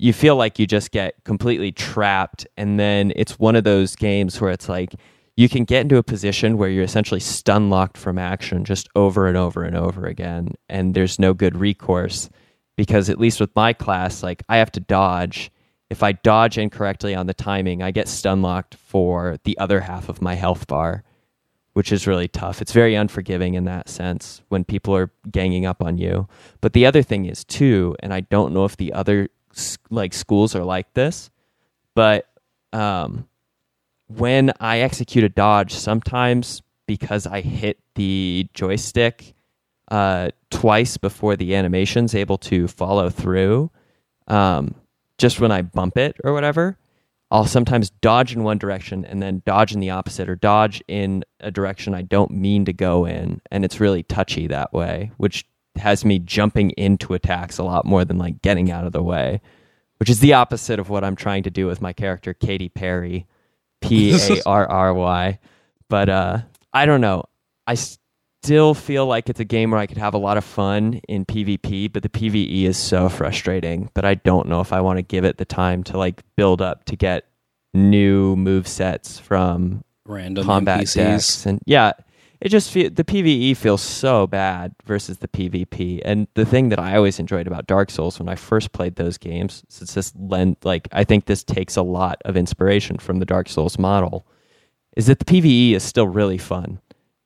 You 0.00 0.12
feel 0.12 0.36
like 0.36 0.58
you 0.58 0.66
just 0.66 0.90
get 0.92 1.14
completely 1.24 1.72
trapped, 1.72 2.46
and 2.56 2.80
then 2.80 3.12
it's 3.16 3.38
one 3.38 3.56
of 3.56 3.64
those 3.64 3.96
games 3.96 4.40
where 4.40 4.50
it's 4.50 4.68
like 4.68 4.94
you 5.36 5.48
can 5.48 5.64
get 5.64 5.82
into 5.82 5.98
a 5.98 6.02
position 6.02 6.56
where 6.56 6.68
you're 6.68 6.84
essentially 6.84 7.20
stun 7.20 7.70
locked 7.70 7.98
from 7.98 8.18
action 8.18 8.64
just 8.64 8.88
over 8.96 9.26
and 9.26 9.36
over 9.36 9.62
and 9.62 9.76
over 9.76 10.06
again, 10.06 10.54
and 10.68 10.94
there's 10.94 11.18
no 11.18 11.34
good 11.34 11.56
recourse 11.56 12.30
because 12.76 13.10
at 13.10 13.20
least 13.20 13.40
with 13.40 13.54
my 13.54 13.72
class, 13.72 14.22
like 14.22 14.42
I 14.48 14.56
have 14.56 14.72
to 14.72 14.80
dodge 14.80 15.50
if 15.90 16.04
I 16.04 16.12
dodge 16.12 16.56
incorrectly 16.56 17.14
on 17.16 17.26
the 17.26 17.34
timing, 17.34 17.82
I 17.82 17.90
get 17.90 18.08
stun 18.08 18.42
locked 18.42 18.76
for 18.76 19.38
the 19.44 19.58
other 19.58 19.80
half 19.80 20.08
of 20.08 20.22
my 20.22 20.36
health 20.36 20.68
bar, 20.68 21.02
which 21.72 21.90
is 21.90 22.06
really 22.06 22.28
tough. 22.28 22.62
It's 22.62 22.72
very 22.72 22.94
unforgiving 22.94 23.54
in 23.54 23.64
that 23.64 23.88
sense 23.88 24.40
when 24.48 24.64
people 24.64 24.94
are 24.94 25.10
ganging 25.30 25.66
up 25.66 25.82
on 25.82 25.98
you. 25.98 26.28
But 26.60 26.74
the 26.74 26.86
other 26.86 27.02
thing 27.02 27.26
is 27.26 27.44
too, 27.44 27.96
and 28.00 28.14
I 28.14 28.20
don't 28.20 28.54
know 28.54 28.64
if 28.64 28.76
the 28.76 28.92
other 28.92 29.28
like 29.90 30.12
schools 30.12 30.54
are 30.54 30.64
like 30.64 30.92
this, 30.94 31.30
but 31.94 32.26
um, 32.72 33.26
when 34.08 34.52
I 34.60 34.80
execute 34.80 35.24
a 35.24 35.28
dodge, 35.28 35.72
sometimes 35.74 36.62
because 36.86 37.26
I 37.26 37.40
hit 37.40 37.78
the 37.94 38.48
joystick 38.54 39.34
uh, 39.90 40.30
twice 40.50 40.96
before 40.96 41.36
the 41.36 41.54
animation's 41.54 42.14
able 42.14 42.38
to 42.38 42.68
follow 42.68 43.10
through, 43.10 43.70
um, 44.28 44.74
just 45.18 45.40
when 45.40 45.52
I 45.52 45.62
bump 45.62 45.96
it 45.96 46.16
or 46.24 46.32
whatever, 46.32 46.78
I'll 47.30 47.46
sometimes 47.46 47.90
dodge 47.90 48.34
in 48.34 48.42
one 48.42 48.58
direction 48.58 49.04
and 49.04 49.22
then 49.22 49.42
dodge 49.44 49.72
in 49.72 49.80
the 49.80 49.90
opposite 49.90 50.28
or 50.28 50.34
dodge 50.34 50.82
in 50.88 51.24
a 51.38 51.50
direction 51.50 51.94
I 51.94 52.02
don't 52.02 52.32
mean 52.32 52.64
to 52.64 52.72
go 52.72 53.04
in. 53.04 53.40
And 53.52 53.64
it's 53.64 53.78
really 53.78 54.02
touchy 54.02 54.48
that 54.48 54.72
way, 54.72 55.12
which 55.16 55.44
has 55.80 56.04
me 56.04 56.18
jumping 56.18 56.70
into 56.70 57.14
attacks 57.14 57.58
a 57.58 57.62
lot 57.64 57.84
more 57.84 58.04
than 58.04 58.18
like 58.18 58.42
getting 58.42 58.70
out 58.70 58.86
of 58.86 58.92
the 58.92 59.02
way, 59.02 59.40
which 59.98 60.10
is 60.10 60.20
the 60.20 60.34
opposite 60.34 60.78
of 60.78 60.88
what 60.88 61.04
I'm 61.04 61.16
trying 61.16 61.42
to 61.44 61.50
do 61.50 61.66
with 61.66 61.80
my 61.80 61.92
character, 61.92 62.34
Katy 62.34 62.68
Perry, 62.68 63.26
P 63.80 64.14
A 64.14 64.42
R 64.46 64.68
R 64.68 64.94
Y. 64.94 65.38
But 65.88 66.08
uh, 66.08 66.38
I 66.72 66.86
don't 66.86 67.00
know. 67.00 67.24
I 67.66 67.76
still 68.42 68.74
feel 68.74 69.06
like 69.06 69.28
it's 69.28 69.40
a 69.40 69.44
game 69.44 69.70
where 69.70 69.80
I 69.80 69.86
could 69.86 69.98
have 69.98 70.14
a 70.14 70.18
lot 70.18 70.36
of 70.36 70.44
fun 70.44 71.00
in 71.08 71.24
PvP, 71.24 71.92
but 71.92 72.02
the 72.02 72.08
PvE 72.08 72.64
is 72.64 72.78
so 72.78 73.08
frustrating 73.08 73.90
that 73.94 74.04
I 74.04 74.14
don't 74.14 74.48
know 74.48 74.60
if 74.60 74.72
I 74.72 74.80
want 74.80 74.98
to 74.98 75.02
give 75.02 75.24
it 75.24 75.38
the 75.38 75.44
time 75.44 75.82
to 75.84 75.98
like 75.98 76.22
build 76.36 76.62
up 76.62 76.84
to 76.84 76.96
get 76.96 77.26
new 77.74 78.36
move 78.36 78.66
sets 78.66 79.18
from 79.18 79.84
Random 80.06 80.44
combat 80.44 80.80
NPCs. 80.80 80.94
decks. 80.94 81.46
And 81.46 81.60
yeah, 81.66 81.92
it 82.40 82.48
just 82.48 82.70
feel 82.70 82.90
the 82.90 83.04
PvE 83.04 83.56
feels 83.56 83.82
so 83.82 84.26
bad 84.26 84.74
versus 84.84 85.18
the 85.18 85.28
PvP. 85.28 86.00
And 86.04 86.26
the 86.34 86.46
thing 86.46 86.70
that 86.70 86.78
I 86.78 86.96
always 86.96 87.18
enjoyed 87.18 87.46
about 87.46 87.66
Dark 87.66 87.90
Souls 87.90 88.18
when 88.18 88.28
I 88.28 88.34
first 88.34 88.72
played 88.72 88.96
those 88.96 89.18
games, 89.18 89.62
since 89.68 89.94
this 89.94 90.12
lend 90.16 90.56
like 90.64 90.88
I 90.92 91.04
think 91.04 91.26
this 91.26 91.44
takes 91.44 91.76
a 91.76 91.82
lot 91.82 92.20
of 92.24 92.36
inspiration 92.36 92.98
from 92.98 93.18
the 93.18 93.26
Dark 93.26 93.48
Souls 93.48 93.78
model, 93.78 94.26
is 94.96 95.06
that 95.06 95.18
the 95.18 95.24
PvE 95.24 95.74
is 95.74 95.82
still 95.82 96.08
really 96.08 96.38
fun. 96.38 96.80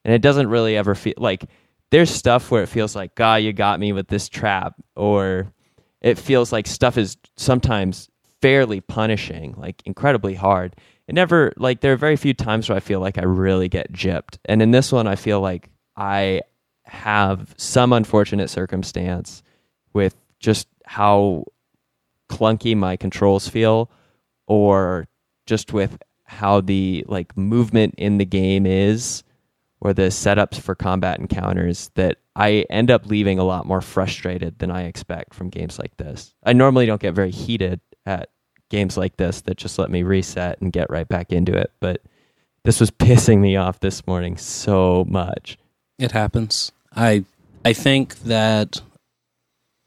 And 0.05 0.13
it 0.13 0.21
doesn't 0.21 0.49
really 0.49 0.77
ever 0.77 0.95
feel 0.95 1.15
like 1.17 1.45
there's 1.91 2.11
stuff 2.11 2.51
where 2.51 2.63
it 2.63 2.69
feels 2.69 2.97
like, 2.97 3.15
God, 3.15 3.37
you 3.37 3.53
got 3.53 3.81
me 3.81 3.93
with 3.93 4.09
this 4.09 4.29
trap, 4.29 4.75
or 4.97 5.47
it 6.01 6.19
feels 6.19 6.53
like 6.53 6.67
stuff 6.67 6.99
is 6.99 7.17
sometimes 7.37 8.11
fairly 8.43 8.81
punishing, 8.81 9.55
like 9.57 9.81
incredibly 9.87 10.35
hard. 10.35 10.77
It 11.07 11.15
never 11.15 11.53
like 11.57 11.81
there 11.81 11.93
are 11.93 11.97
very 11.97 12.17
few 12.17 12.35
times 12.35 12.69
where 12.69 12.77
I 12.77 12.81
feel 12.81 13.01
like 13.01 13.19
I 13.19 13.25
really 13.25 13.69
get 13.69 13.93
gypped. 13.93 14.39
And 14.45 14.63
in 14.63 14.71
this 14.71 14.93
one 14.93 15.07
I 15.07 15.17
feel 15.17 15.41
like 15.41 15.71
I 15.97 16.43
have 16.85 17.55
some 17.57 17.93
unfortunate 17.93 18.51
circumstance 18.51 19.43
with 19.93 20.17
just 20.41 20.69
how 20.85 21.45
clunky 22.31 22.77
my 22.77 22.97
controls 22.97 23.49
feel 23.49 23.91
or 24.47 25.07
just 25.47 25.73
with 25.73 25.99
how 26.25 26.61
the 26.61 27.05
like 27.07 27.37
movement 27.37 27.95
in 27.99 28.19
the 28.19 28.25
game 28.25 28.67
is 28.67 29.23
or 29.81 29.93
the 29.93 30.05
setups 30.05 30.59
for 30.59 30.75
combat 30.75 31.21
encounters 31.21 31.91
that 31.95 32.19
I 32.35 32.65
end 32.71 32.91
up 32.91 33.07
leaving 33.07 33.39
a 33.39 33.45
lot 33.45 33.67
more 33.67 33.81
frustrated 33.81 34.59
than 34.59 34.71
I 34.71 34.85
expect 34.85 35.35
from 35.35 35.51
games 35.51 35.79
like 35.79 35.97
this. 35.99 36.35
I 36.43 36.55
normally 36.55 36.87
don't 36.87 37.01
get 37.01 37.15
very 37.15 37.31
heated 37.31 37.81
at 38.07 38.31
games 38.75 38.97
like 38.97 39.17
this 39.19 39.41
that 39.43 39.57
just 39.57 39.79
let 39.79 39.89
me 39.89 40.03
reset 40.03 40.61
and 40.61 40.73
get 40.73 40.91
right 40.91 41.07
back 41.07 41.31
into 41.33 41.57
it, 41.57 41.71
but 41.79 42.03
this 42.65 42.81
was 42.81 42.91
pissing 43.07 43.39
me 43.39 43.55
off 43.55 43.79
this 43.79 44.05
morning 44.05 44.37
so 44.37 45.05
much. 45.09 45.57
It 45.97 46.11
happens. 46.11 46.73
I 46.95 47.25
I 47.65 47.73
think 47.73 48.19
that 48.25 48.83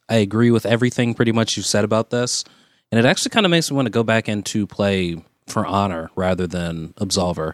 I 0.07 0.15
agree 0.15 0.51
with 0.51 0.65
everything 0.65 1.13
pretty 1.13 1.33
much 1.33 1.57
you 1.57 1.63
said 1.63 1.83
about 1.83 2.11
this, 2.11 2.45
and 2.89 2.97
it 2.97 3.05
actually 3.05 3.31
kind 3.31 3.45
of 3.45 3.49
makes 3.49 3.69
me 3.69 3.75
want 3.75 3.87
to 3.87 3.91
go 3.91 4.03
back 4.03 4.29
into 4.29 4.65
play 4.65 5.21
For 5.47 5.65
Honor 5.65 6.09
rather 6.15 6.47
than 6.47 6.93
Absolver. 6.93 7.53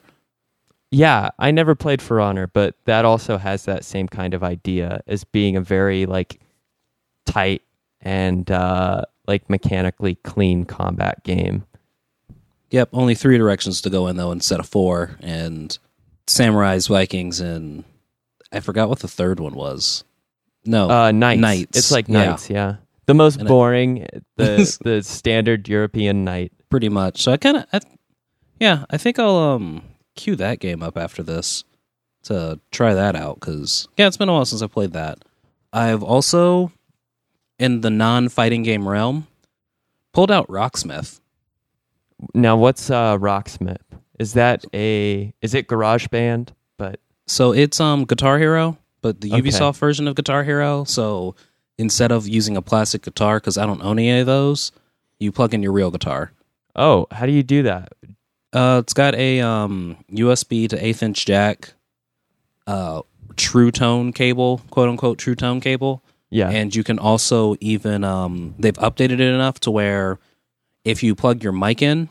Yeah, 0.91 1.31
I 1.39 1.49
never 1.49 1.73
played 1.73 1.99
For 1.99 2.21
Honor, 2.21 2.45
but 2.45 2.75
that 2.86 3.05
also 3.05 3.39
has 3.39 3.65
that 3.65 3.84
same 3.84 4.07
kind 4.07 4.36
of 4.36 4.43
idea 4.43 5.01
as 5.07 5.23
being 5.23 5.55
a 5.55 5.61
very 5.61 6.05
like 6.05 6.39
tight 7.25 7.63
and 8.01 8.51
uh, 8.51 9.05
like 9.28 9.49
mechanically 9.49 10.15
clean 10.15 10.65
combat 10.65 11.24
game. 11.24 11.65
Yep, 12.71 12.89
only 12.93 13.13
three 13.15 13.38
directions 13.38 13.82
to 13.82 13.89
go 13.89 14.07
in 14.07 14.15
though 14.17 14.32
instead 14.32 14.59
of 14.59 14.67
four, 14.67 15.17
and 15.21 15.78
Samurais, 16.28 16.88
Vikings, 16.88 17.39
and 17.39 17.84
I 18.51 18.59
forgot 18.61 18.89
what 18.89 18.99
the 18.99 19.07
third 19.07 19.39
one 19.39 19.53
was. 19.53 20.03
No, 20.65 20.89
Uh, 20.89 21.11
knights. 21.11 21.41
Knights, 21.41 21.78
It's 21.78 21.91
like 21.91 22.07
yeah. 22.07 22.26
knights. 22.26 22.49
Yeah, 22.49 22.76
the 23.05 23.13
most 23.13 23.38
And 23.39 23.47
I- 23.47 23.49
boring, 23.49 24.07
the 24.38 24.78
the 24.84 25.03
standard 25.03 25.67
European 25.69 26.24
knight. 26.24 26.51
pretty 26.69 26.89
much. 26.89 27.21
So 27.21 27.32
I 27.32 27.38
kind 27.38 27.57
of, 27.57 27.65
I, 27.71 27.80
yeah, 28.59 28.86
I 28.89 28.97
think 28.97 29.19
I'll 29.19 29.36
um 29.36 29.84
cue 30.15 30.36
that 30.38 30.59
game 30.59 30.82
up 30.82 30.97
after 30.97 31.21
this 31.21 31.63
to 32.24 32.59
try 32.71 32.93
that 32.95 33.15
out 33.15 33.39
because 33.39 33.88
yeah, 33.97 34.07
it's 34.07 34.17
been 34.17 34.30
a 34.30 34.34
while 34.34 34.45
since 34.45 34.61
I 34.63 34.67
played 34.67 34.93
that. 34.93 35.19
I've 35.74 36.01
also, 36.01 36.71
in 37.60 37.82
the 37.82 37.89
non-fighting 37.89 38.64
game 38.64 38.88
realm, 38.88 39.28
pulled 40.14 40.32
out 40.32 40.47
Rocksmith. 40.47 41.20
Now, 42.34 42.56
what's 42.58 42.89
uh, 42.89 43.18
Rocksmith? 43.18 43.78
Is 44.20 44.34
that 44.34 44.64
a 44.74 45.34
is 45.41 45.54
it 45.54 45.68
Garage 45.68 46.08
Band? 46.08 46.54
But 46.78 46.99
So 47.28 47.51
it's 47.51 47.80
um 47.80 48.06
Guitar 48.06 48.38
Hero, 48.38 48.78
but 49.01 49.22
the 49.22 49.32
Okay. 49.34 49.41
Ubisoft 49.41 49.78
version 49.78 50.08
of 50.08 50.16
Guitar 50.16 50.43
Hero. 50.43 50.84
So 50.84 51.36
instead 51.78 52.12
of 52.12 52.28
using 52.28 52.56
a 52.56 52.62
plastic 52.62 53.01
guitar, 53.01 53.39
because 53.39 53.58
I 53.58 53.66
don't 53.66 53.82
own 53.84 53.97
any 53.99 54.20
of 54.20 54.28
those, 54.28 54.72
you 55.20 55.32
plug 55.32 55.54
in 55.54 55.64
your 55.64 55.72
real 55.74 55.89
guitar. 55.91 56.32
oh, 56.76 57.08
how 57.12 57.26
do 57.26 57.32
you 57.32 57.43
do 57.43 57.64
that? 57.64 57.93
Uh, 58.54 58.80
it's 58.84 58.93
got 58.93 59.16
a 59.16 59.41
um, 59.41 59.97
USB 60.12 60.70
to 60.70 60.86
eighth 60.86 61.01
inch 61.01 61.26
jack, 61.26 61.74
uh, 62.68 63.01
True 63.36 63.72
Tone 63.72 64.14
cable, 64.14 64.62
quote 64.70 64.89
unquote 64.89 65.18
True 65.18 65.34
Tone 65.36 65.60
cable, 65.60 66.03
Yeah. 66.34 66.49
and 66.49 66.75
you 66.75 66.84
can 66.84 66.97
also 66.99 67.55
even 67.59 68.03
um, 68.03 68.55
they've 68.57 68.73
updated 68.73 69.19
it 69.19 69.21
enough 69.21 69.59
to 69.61 69.71
where 69.71 70.17
if 70.84 71.03
you 71.03 71.15
plug 71.15 71.43
your 71.43 71.53
mic 71.53 71.81
in 71.81 72.09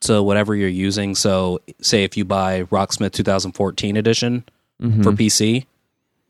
to 0.00 0.22
whatever 0.22 0.54
you're 0.54 0.68
using, 0.68 1.14
so 1.14 1.60
say 1.80 2.04
if 2.04 2.16
you 2.16 2.24
buy 2.26 2.64
Rocksmith 2.64 3.12
2014 3.12 3.96
edition 3.96 4.44
Mhm. 4.82 5.02
for 5.02 5.12
PC, 5.12 5.64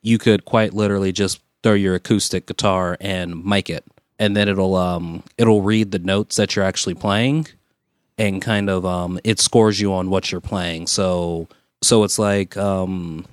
you 0.03 0.19
could 0.19 0.45
quite 0.45 0.73
literally 0.75 1.11
just 1.13 1.41
throw 1.63 1.75
your 1.75 1.95
acoustic 1.95 2.47
guitar 2.47 2.97
and 3.01 3.45
mic 3.45 3.69
it, 3.71 3.85
and 4.19 4.37
then 4.37 4.49
it'll 4.49 4.77
um 4.77 5.23
it'll 5.39 5.63
read 5.63 5.91
the 5.91 5.99
notes 5.99 6.37
that 6.37 6.55
you're 6.55 6.65
actually 6.65 6.95
playing, 6.95 7.47
and 8.17 8.41
kind 8.43 8.71
of 8.71 8.85
um 8.87 9.19
it 9.25 9.41
scores 9.41 9.81
you 9.81 9.93
on 9.93 10.09
what 10.11 10.31
you're 10.31 10.41
playing. 10.41 10.87
So 10.87 11.49
so 11.83 12.05
it's 12.05 12.19
like 12.19 12.57
um 12.57 13.25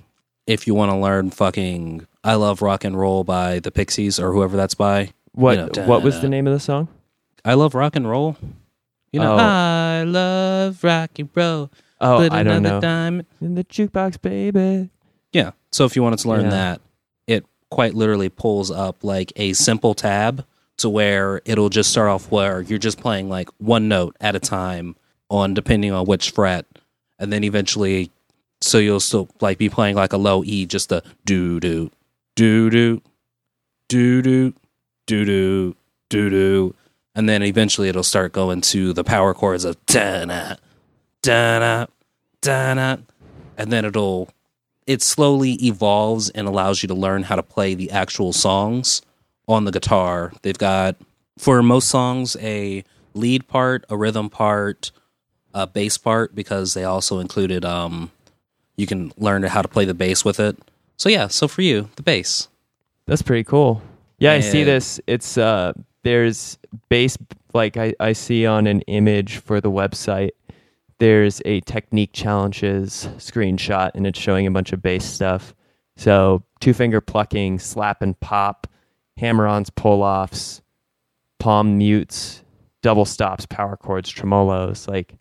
if 0.47 0.65
you 0.65 0.73
want 0.73 0.91
to 0.91 0.97
learn 0.97 1.29
fucking 1.29 2.07
I 2.23 2.35
love 2.35 2.61
rock 2.61 2.83
and 2.83 2.97
roll 2.97 3.23
by 3.23 3.59
the 3.59 3.71
Pixies 3.71 4.19
or 4.19 4.31
whoever 4.33 4.55
that's 4.57 4.75
by. 4.75 5.11
what 5.33 5.57
you 5.57 5.81
know, 5.81 5.87
what 5.87 6.03
was 6.03 6.21
the 6.21 6.29
name 6.29 6.45
of 6.47 6.53
the 6.53 6.59
song? 6.59 6.87
I 7.43 7.53
love 7.55 7.73
rock 7.73 7.95
and 7.95 8.07
roll. 8.09 8.37
You 9.11 9.19
know, 9.19 9.33
Oh. 9.33 9.37
I 9.37 10.03
love 10.03 10.83
rock 10.83 11.11
and 11.17 11.29
roll. 11.35 11.71
Oh, 11.99 12.17
Put 12.17 12.31
I 12.33 12.43
don't 12.43 12.63
know. 12.63 12.79
dime 12.79 13.23
In 13.41 13.55
the 13.55 13.63
jukebox, 13.63 14.21
baby. 14.21 14.89
Yeah. 15.33 15.51
So 15.71 15.85
if 15.85 15.95
you 15.95 16.03
wanted 16.03 16.19
to 16.19 16.29
learn 16.29 16.45
Yeah. 16.45 16.49
that, 16.49 16.81
it 17.27 17.45
quite 17.69 17.93
literally 17.93 18.29
pulls 18.29 18.69
up 18.71 19.03
like 19.03 19.31
a 19.35 19.53
simple 19.53 19.93
tab 19.93 20.45
to 20.77 20.89
where 20.89 21.41
it'll 21.45 21.69
just 21.69 21.91
start 21.91 22.09
off 22.09 22.31
where 22.31 22.61
you're 22.61 22.79
just 22.79 22.99
playing 22.99 23.29
like 23.29 23.49
one 23.59 23.87
note 23.87 24.15
at 24.21 24.35
a 24.35 24.39
time 24.39 24.95
on 25.29 25.53
depending 25.53 25.91
on 25.91 26.05
which 26.05 26.31
fret. 26.31 26.65
And 27.19 27.31
then 27.31 27.43
eventually 27.43 28.11
so 28.61 28.77
you'll 28.77 28.99
still 28.99 29.27
like 29.41 29.57
be 29.57 29.69
playing 29.69 29.95
like 29.95 30.13
a 30.13 30.17
low 30.17 30.43
E, 30.43 30.65
just 30.67 30.91
a 30.91 31.01
do 31.25 31.59
doo, 31.59 31.89
doo 32.35 32.69
doo, 32.69 33.01
doo 33.87 34.21
doo, 34.21 34.53
doo 35.05 35.25
doo, 35.25 35.75
doo 36.09 36.29
doo. 36.29 36.75
And 37.13 37.27
then 37.27 37.43
eventually 37.43 37.89
it'll 37.89 38.03
start 38.03 38.31
going 38.31 38.61
to 38.61 38.93
the 38.93 39.03
power 39.03 39.33
chords 39.33 39.65
of 39.65 39.83
da 39.85 40.25
na, 40.25 40.55
da 41.21 41.59
na, 41.59 41.85
da 42.41 42.73
na. 42.73 42.97
And 43.57 43.71
then 43.71 43.85
it'll 43.85 44.29
it 44.87 45.01
slowly 45.01 45.53
evolves 45.63 46.29
and 46.29 46.47
allows 46.47 46.81
you 46.81 46.87
to 46.87 46.93
learn 46.93 47.23
how 47.23 47.35
to 47.35 47.43
play 47.43 47.75
the 47.75 47.91
actual 47.91 48.33
songs 48.33 49.01
on 49.47 49.65
the 49.65 49.71
guitar. 49.71 50.33
They've 50.41 50.57
got 50.57 50.95
for 51.37 51.61
most 51.61 51.89
songs 51.89 52.35
a 52.39 52.83
lead 53.13 53.47
part, 53.47 53.85
a 53.89 53.97
rhythm 53.97 54.29
part, 54.29 54.91
a 55.53 55.67
bass 55.67 55.97
part 55.97 56.33
because 56.33 56.73
they 56.73 56.83
also 56.83 57.19
included 57.19 57.65
um 57.65 58.11
you 58.77 58.87
can 58.87 59.11
learn 59.17 59.43
how 59.43 59.61
to 59.61 59.67
play 59.67 59.85
the 59.85 59.93
bass 59.93 60.23
with 60.25 60.39
it. 60.39 60.57
So 61.01 61.09
yeah, 61.09 61.29
so 61.29 61.47
for 61.47 61.63
you, 61.63 61.89
the 61.95 62.03
bass. 62.03 62.47
That's 63.07 63.23
pretty 63.23 63.43
cool. 63.43 63.81
Yeah, 64.19 64.33
I 64.33 64.39
see 64.39 64.63
this. 64.63 65.01
It's 65.07 65.35
uh 65.35 65.73
there's 66.03 66.59
base 66.89 67.17
like 67.55 67.75
I, 67.75 67.95
I 67.99 68.13
see 68.13 68.45
on 68.45 68.67
an 68.67 68.81
image 68.81 69.37
for 69.37 69.59
the 69.59 69.71
website. 69.71 70.33
There's 70.99 71.41
a 71.43 71.61
technique 71.61 72.11
challenges 72.13 73.09
screenshot 73.17 73.89
and 73.95 74.05
it's 74.05 74.19
showing 74.19 74.45
a 74.45 74.51
bunch 74.51 74.73
of 74.73 74.83
bass 74.83 75.03
stuff. 75.03 75.55
So 75.97 76.43
two 76.59 76.71
finger 76.71 77.01
plucking, 77.01 77.57
slap 77.57 78.03
and 78.03 78.19
pop, 78.19 78.67
hammer 79.17 79.47
ons, 79.47 79.71
pull 79.71 80.03
offs, 80.03 80.61
palm 81.39 81.79
mutes, 81.79 82.43
double 82.83 83.05
stops, 83.05 83.47
power 83.47 83.75
chords, 83.75 84.13
tremolos. 84.13 84.87
Like 84.87 85.15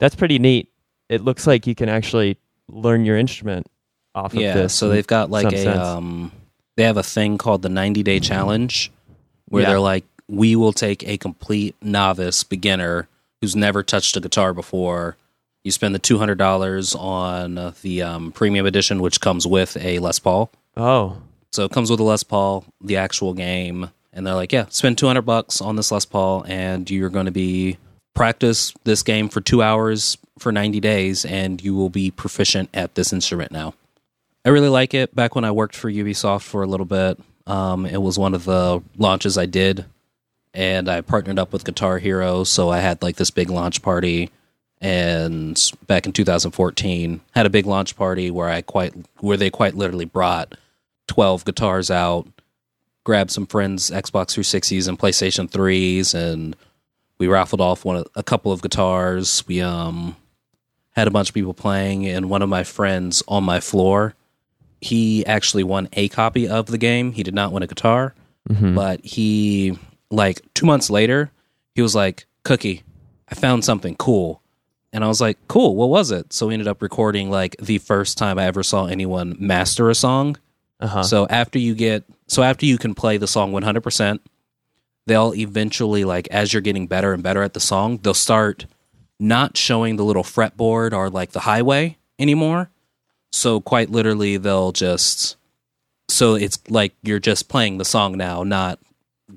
that's 0.00 0.14
pretty 0.14 0.38
neat. 0.38 0.72
It 1.10 1.20
looks 1.20 1.46
like 1.46 1.66
you 1.66 1.74
can 1.74 1.90
actually 1.90 2.38
learn 2.68 3.04
your 3.04 3.18
instrument 3.18 3.66
off 4.16 4.32
of 4.32 4.40
yeah, 4.40 4.54
this. 4.54 4.74
so 4.74 4.88
they've 4.88 5.06
got 5.06 5.30
like 5.30 5.52
a 5.52 5.62
sense. 5.62 5.78
um 5.78 6.32
they 6.76 6.82
have 6.84 6.96
a 6.96 7.02
thing 7.02 7.38
called 7.38 7.62
the 7.62 7.68
90 7.68 8.02
day 8.02 8.18
challenge 8.20 8.90
where 9.48 9.62
Yeah. 9.62 9.68
they're 9.70 9.80
like 9.80 10.04
we 10.28 10.56
will 10.56 10.72
take 10.72 11.06
a 11.06 11.16
complete 11.18 11.76
novice 11.80 12.42
beginner 12.42 13.08
who's 13.40 13.54
never 13.54 13.82
touched 13.84 14.16
a 14.16 14.20
guitar 14.20 14.52
before. 14.52 15.16
You 15.62 15.70
spend 15.70 15.94
the 15.94 16.00
$200 16.00 16.98
on 16.98 17.58
uh, 17.58 17.72
the 17.82 18.02
um, 18.02 18.32
premium 18.32 18.66
edition 18.66 19.00
which 19.00 19.20
comes 19.20 19.46
with 19.46 19.76
a 19.76 19.98
Les 20.00 20.18
Paul. 20.18 20.50
Oh, 20.76 21.18
So 21.52 21.64
it 21.64 21.70
comes 21.72 21.90
with 21.90 22.00
a 22.00 22.04
Les 22.04 22.22
Paul, 22.22 22.64
the 22.80 22.96
actual 22.96 23.34
game, 23.34 23.90
and 24.12 24.26
they're 24.26 24.34
like, 24.34 24.52
"Yeah, 24.52 24.66
spend 24.68 24.98
200 24.98 25.22
bucks 25.22 25.60
on 25.60 25.76
this 25.76 25.92
Les 25.92 26.04
Paul 26.04 26.44
and 26.48 26.90
you're 26.90 27.10
going 27.10 27.26
to 27.26 27.32
be 27.32 27.78
practice 28.14 28.72
this 28.84 29.02
game 29.02 29.28
for 29.28 29.40
2 29.40 29.62
hours 29.62 30.16
for 30.38 30.50
90 30.52 30.80
days 30.80 31.24
and 31.24 31.62
you 31.62 31.74
will 31.74 31.90
be 31.90 32.10
proficient 32.10 32.68
at 32.74 32.94
this 32.96 33.12
instrument 33.12 33.52
now." 33.52 33.74
I 34.46 34.50
really 34.50 34.68
like 34.68 34.94
it. 34.94 35.12
Back 35.12 35.34
when 35.34 35.44
I 35.44 35.50
worked 35.50 35.74
for 35.74 35.90
Ubisoft 35.90 36.42
for 36.42 36.62
a 36.62 36.68
little 36.68 36.86
bit, 36.86 37.18
um, 37.48 37.84
it 37.84 38.00
was 38.00 38.16
one 38.16 38.32
of 38.32 38.44
the 38.44 38.80
launches 38.96 39.36
I 39.36 39.46
did, 39.46 39.86
and 40.54 40.88
I 40.88 41.00
partnered 41.00 41.40
up 41.40 41.52
with 41.52 41.64
Guitar 41.64 41.98
Hero, 41.98 42.44
so 42.44 42.70
I 42.70 42.78
had 42.78 43.02
like 43.02 43.16
this 43.16 43.32
big 43.32 43.50
launch 43.50 43.82
party. 43.82 44.30
And 44.80 45.60
back 45.88 46.06
in 46.06 46.12
2014, 46.12 47.20
had 47.32 47.46
a 47.46 47.50
big 47.50 47.66
launch 47.66 47.96
party 47.96 48.30
where 48.30 48.48
I 48.48 48.62
quite 48.62 48.94
where 49.18 49.36
they 49.36 49.50
quite 49.50 49.74
literally 49.74 50.04
brought 50.04 50.54
12 51.08 51.44
guitars 51.44 51.90
out, 51.90 52.28
grabbed 53.02 53.32
some 53.32 53.46
friends' 53.46 53.90
Xbox 53.90 54.26
360s 54.38 54.86
and 54.86 54.96
PlayStation 54.96 55.50
3s, 55.50 56.14
and 56.14 56.54
we 57.18 57.26
raffled 57.26 57.60
off 57.60 57.84
one 57.84 58.04
a 58.14 58.22
couple 58.22 58.52
of 58.52 58.62
guitars. 58.62 59.42
We 59.48 59.60
um 59.60 60.14
had 60.92 61.08
a 61.08 61.10
bunch 61.10 61.30
of 61.30 61.34
people 61.34 61.52
playing, 61.52 62.06
and 62.06 62.30
one 62.30 62.42
of 62.42 62.48
my 62.48 62.62
friends 62.62 63.24
on 63.26 63.42
my 63.42 63.58
floor, 63.58 64.14
he 64.86 65.26
actually 65.26 65.64
won 65.64 65.88
a 65.92 66.08
copy 66.08 66.48
of 66.48 66.66
the 66.66 66.78
game. 66.78 67.12
He 67.12 67.22
did 67.22 67.34
not 67.34 67.52
win 67.52 67.62
a 67.62 67.66
guitar, 67.66 68.14
mhm. 68.48 68.74
but 68.74 69.04
he 69.04 69.78
like 70.10 70.40
two 70.54 70.66
months 70.66 70.90
later, 70.90 71.30
he 71.74 71.82
was 71.82 71.94
like, 71.94 72.26
"Cuki, 72.44 72.82
I 73.28 73.34
found 73.34 73.64
something 73.64 73.96
cool." 73.96 74.42
And 74.92 75.04
I 75.04 75.08
was 75.08 75.20
like, 75.20 75.36
cool, 75.46 75.76
what 75.76 75.90
was 75.90 76.10
it? 76.10 76.32
So 76.32 76.46
we 76.46 76.54
ended 76.54 76.68
up 76.68 76.80
recording 76.80 77.30
like 77.30 77.54
the 77.60 77.76
first 77.76 78.16
time 78.16 78.38
I 78.38 78.46
ever 78.46 78.62
saw 78.62 78.86
anyone 78.86 79.36
master 79.38 79.90
a 79.90 79.94
song. 79.94 80.38
Uh-huh. 80.80 81.02
So 81.02 81.26
after 81.28 81.58
you 81.58 81.74
get, 81.74 82.04
so 82.28 82.42
after 82.42 82.64
you 82.64 82.78
can 82.78 82.94
play 82.94 83.18
the 83.18 83.26
song 83.26 83.52
100%, 83.52 84.20
they'll 85.06 85.34
eventually, 85.34 86.04
like, 86.04 86.28
as 86.30 86.52
you're 86.52 86.62
getting 86.62 86.86
better 86.86 87.12
and 87.12 87.22
better 87.22 87.42
at 87.42 87.52
the 87.52 87.60
song, 87.60 87.98
they'll 87.98 88.14
start 88.14 88.64
not 89.20 89.58
showing 89.58 89.96
the 89.96 90.04
little 90.04 90.22
fretboard 90.22 90.94
or 90.94 91.10
like 91.10 91.32
the 91.32 91.40
highway 91.40 91.98
anymore. 92.18 92.70
So 93.32 93.60
quite 93.60 93.90
literally, 93.90 94.36
they'll 94.36 94.72
just, 94.72 95.36
so 96.08 96.34
it's 96.34 96.58
like 96.68 96.94
you're 97.02 97.18
just 97.18 97.48
playing 97.48 97.78
the 97.78 97.84
song 97.84 98.16
now, 98.16 98.42
not 98.42 98.78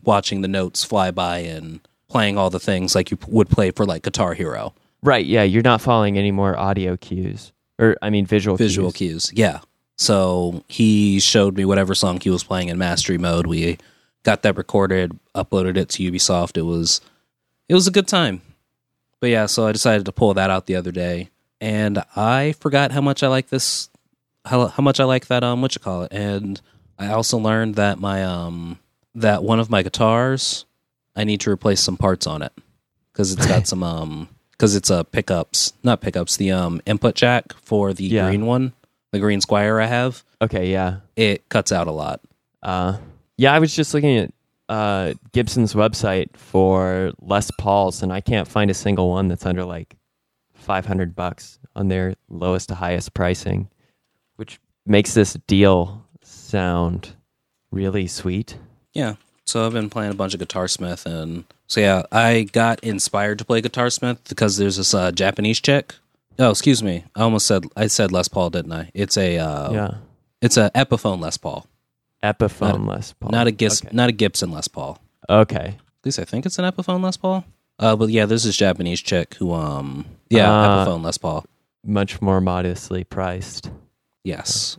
watching 0.03 0.41
the 0.41 0.47
notes 0.47 0.83
fly 0.83 1.11
by 1.11 1.39
and 1.39 1.79
playing 2.07 2.37
all 2.37 2.49
the 2.49 2.59
things 2.59 2.95
like 2.95 3.11
you 3.11 3.17
p- 3.17 3.25
would 3.29 3.49
play 3.49 3.71
for 3.71 3.85
like 3.85 4.03
Guitar 4.03 4.33
Hero. 4.33 4.73
right, 5.01 5.25
yeah, 5.25 5.43
you're 5.43 5.63
not 5.63 5.81
following 5.81 6.17
any 6.17 6.31
more 6.31 6.57
audio 6.57 6.95
cues. 6.97 7.51
Or 7.77 7.95
I 8.01 8.09
mean 8.09 8.25
visual 8.25 8.57
visual 8.57 8.91
cues. 8.91 9.27
cues. 9.27 9.37
Yeah. 9.37 9.59
So 9.97 10.63
he 10.67 11.19
showed 11.19 11.55
me 11.57 11.65
whatever 11.65 11.93
song 11.95 12.19
he 12.19 12.29
was 12.29 12.43
playing 12.43 12.69
in 12.69 12.77
mastery 12.77 13.17
mode. 13.17 13.47
We 13.47 13.77
got 14.23 14.43
that 14.43 14.57
recorded, 14.57 15.17
uploaded 15.35 15.77
it 15.77 15.89
to 15.89 16.11
Ubisoft. 16.11 16.57
It 16.57 16.63
was 16.63 17.01
it 17.67 17.73
was 17.73 17.87
a 17.87 17.91
good 17.91 18.07
time. 18.07 18.41
But 19.19 19.29
yeah, 19.29 19.45
so 19.45 19.67
I 19.67 19.71
decided 19.71 20.05
to 20.05 20.11
pull 20.11 20.33
that 20.33 20.49
out 20.49 20.65
the 20.65 20.75
other 20.75 20.91
day, 20.91 21.29
and 21.61 22.03
I 22.15 22.53
forgot 22.59 22.91
how 22.91 23.01
much 23.01 23.23
I 23.23 23.27
like 23.27 23.49
this, 23.49 23.89
how 24.45 24.67
how 24.67 24.83
much 24.83 24.99
I 24.99 25.03
like 25.03 25.27
that 25.27 25.43
um 25.43 25.61
what 25.61 25.75
you 25.75 25.81
call 25.81 26.03
it, 26.03 26.13
and 26.13 26.59
I 26.97 27.07
also 27.11 27.37
learned 27.37 27.75
that 27.75 27.99
my 27.99 28.23
um 28.23 28.79
that 29.15 29.43
one 29.43 29.59
of 29.59 29.69
my 29.69 29.83
guitars 29.83 30.65
I 31.15 31.23
need 31.23 31.41
to 31.41 31.51
replace 31.51 31.81
some 31.81 31.97
parts 31.97 32.27
on 32.27 32.41
it 32.41 32.53
because 33.11 33.33
it's 33.33 33.45
got 33.47 33.67
some 33.71 33.83
um 33.83 34.29
because 34.51 34.75
it's 34.75 34.89
a 34.89 35.03
pickups 35.03 35.73
not 35.83 36.01
pickups 36.01 36.37
the 36.37 36.51
um 36.51 36.81
input 36.85 37.15
jack 37.15 37.53
for 37.61 37.93
the 37.93 38.05
Yeah. 38.05 38.27
green 38.27 38.45
one 38.45 38.73
the 39.11 39.19
green 39.19 39.39
Squier 39.41 39.81
I 39.81 39.87
have 39.87 40.23
Okay, 40.41 40.71
yeah. 40.71 40.97
it 41.17 41.49
cuts 41.49 41.71
out 41.73 41.87
a 41.87 41.91
lot. 41.91 42.21
Uh 42.63 42.97
yeah, 43.37 43.53
I 43.53 43.59
was 43.59 43.75
just 43.75 43.93
looking 43.93 44.17
at 44.17 44.33
uh 44.69 45.13
Gibson's 45.33 45.73
website 45.73 46.35
for 46.37 47.11
Les 47.21 47.49
Pauls 47.51 48.03
and 48.03 48.13
I 48.13 48.21
can't 48.21 48.47
find 48.47 48.69
a 48.69 48.73
single 48.75 49.09
one 49.09 49.27
that's 49.29 49.45
under 49.45 49.65
like 49.65 49.95
500 50.69 51.15
bucks 51.15 51.57
on 51.75 51.87
their 51.87 52.13
lowest 52.29 52.69
to 52.69 52.75
highest 52.75 53.15
pricing, 53.15 53.69
which 54.35 54.59
makes 54.85 55.15
this 55.15 55.33
deal 55.47 56.05
sound 56.21 57.15
really 57.71 58.05
sweet. 58.05 58.55
Yeah. 58.93 59.15
So 59.45 59.65
I've 59.65 59.73
been 59.73 59.89
playing 59.89 60.11
a 60.11 60.13
bunch 60.13 60.35
of 60.35 60.39
Guitar 60.39 60.67
Smith, 60.67 61.07
and 61.07 61.43
so 61.65 61.81
yeah, 61.81 62.03
I 62.11 62.43
got 62.43 62.83
inspired 62.83 63.39
to 63.39 63.45
play 63.45 63.61
Guitar 63.61 63.89
Smith 63.89 64.19
because 64.29 64.57
there's 64.57 64.77
this 64.77 64.93
uh, 64.93 65.11
Japanese 65.11 65.59
chick. 65.59 65.95
Oh, 66.37 66.51
excuse 66.51 66.83
me. 66.83 67.03
I 67.15 67.21
almost 67.23 67.47
said 67.47 67.63
I 67.75 67.87
said 67.87 68.11
Les 68.11 68.27
Paul, 68.27 68.51
didn't 68.51 68.71
I? 68.71 68.91
It's 68.93 69.17
a 69.17 69.39
uh, 69.39 69.71
yeah. 69.73 69.91
it's 70.39 70.55
a 70.57 70.69
Epiphone 70.75 71.19
Les 71.19 71.35
Paul, 71.37 71.65
Epiphone 72.23 72.85
Les 72.85 73.11
Paul. 73.13 73.31
not 73.31 73.47
a 73.47 73.51
Gis- 73.51 73.83
Okay. 73.83 73.95
not 73.95 74.09
a 74.09 74.11
Gibson 74.11 74.51
Les 74.51 74.67
Paul. 74.67 74.99
okay. 75.27 75.77
At 75.79 76.05
least 76.05 76.19
I 76.19 76.25
think 76.25 76.45
it's 76.45 76.59
an 76.59 76.65
Epiphone 76.65 77.01
Les 77.01 77.17
Paul. 77.17 77.43
Uh, 77.79 77.95
but 77.95 78.09
yeah, 78.09 78.25
this 78.25 78.45
is 78.45 78.57
Japanese 78.57 79.01
chick 79.01 79.35
who 79.35 79.53
um 79.53 80.05
yeah 80.29 80.51
Uh, 80.51 80.85
Epiphone 80.85 81.03
Les 81.03 81.17
Paul. 81.17 81.45
Much 81.85 82.21
more 82.21 82.41
modestly 82.41 83.03
priced. 83.05 83.71
Yes, 84.23 84.77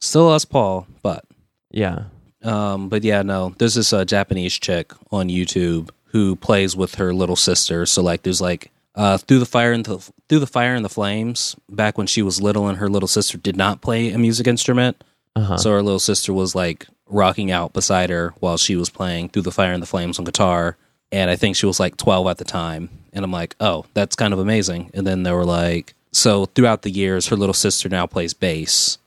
still 0.00 0.26
Les 0.28 0.44
Paul, 0.44 0.86
but 1.02 1.24
Yeah. 1.70 2.04
Um, 2.42 2.90
but 2.90 3.02
yeah, 3.04 3.22
no, 3.22 3.54
there's 3.56 3.74
this 3.74 3.92
uh, 3.94 4.04
Japanese 4.04 4.52
chick 4.58 4.92
on 5.10 5.28
YouTube 5.30 5.88
who 6.08 6.36
plays 6.36 6.76
with 6.76 6.96
her 6.96 7.14
little 7.14 7.36
sister. 7.36 7.86
So 7.86 8.02
like, 8.02 8.22
there's 8.22 8.42
like 8.42 8.70
uh, 8.94 9.16
through 9.16 9.38
the 9.38 9.46
fire 9.46 9.72
and 9.72 9.82
the 9.86 9.98
through 10.28 10.40
the 10.40 10.46
fire 10.46 10.74
and 10.74 10.84
the 10.84 10.90
flames. 10.90 11.56
Back 11.70 11.96
when 11.96 12.06
she 12.06 12.20
was 12.20 12.42
little, 12.42 12.68
and 12.68 12.76
her 12.78 12.90
little 12.90 13.08
sister 13.08 13.38
did 13.38 13.56
not 13.56 13.80
play 13.80 14.10
a 14.10 14.18
music 14.18 14.46
instrument, 14.46 15.02
Uh-huh. 15.34 15.56
so 15.56 15.70
her 15.70 15.82
little 15.82 15.98
sister 15.98 16.34
was 16.34 16.54
like 16.54 16.86
rocking 17.08 17.50
out 17.50 17.72
beside 17.72 18.10
her 18.10 18.34
while 18.40 18.58
she 18.58 18.76
was 18.76 18.90
playing 18.90 19.30
through 19.30 19.42
the 19.42 19.50
fire 19.50 19.72
and 19.72 19.82
the 19.82 19.86
flames 19.86 20.18
on 20.18 20.24
guitar. 20.26 20.76
And 21.12 21.30
I 21.30 21.36
think 21.36 21.56
she 21.56 21.66
was 21.66 21.78
like 21.78 21.96
12 21.96 22.26
at 22.26 22.38
the 22.38 22.44
time. 22.44 22.90
And 23.12 23.24
I'm 23.24 23.30
like, 23.30 23.54
oh, 23.60 23.86
that's 23.94 24.16
kind 24.16 24.32
of 24.32 24.40
amazing. 24.40 24.90
And 24.94 25.06
then 25.06 25.22
they 25.22 25.32
were 25.32 25.44
like, 25.44 25.94
so 26.12 26.46
throughout 26.46 26.82
the 26.82 26.90
years, 26.90 27.28
her 27.28 27.36
little 27.36 27.54
sister 27.54 27.88
now 27.88 28.06
plays 28.06 28.34
bass 28.34 28.98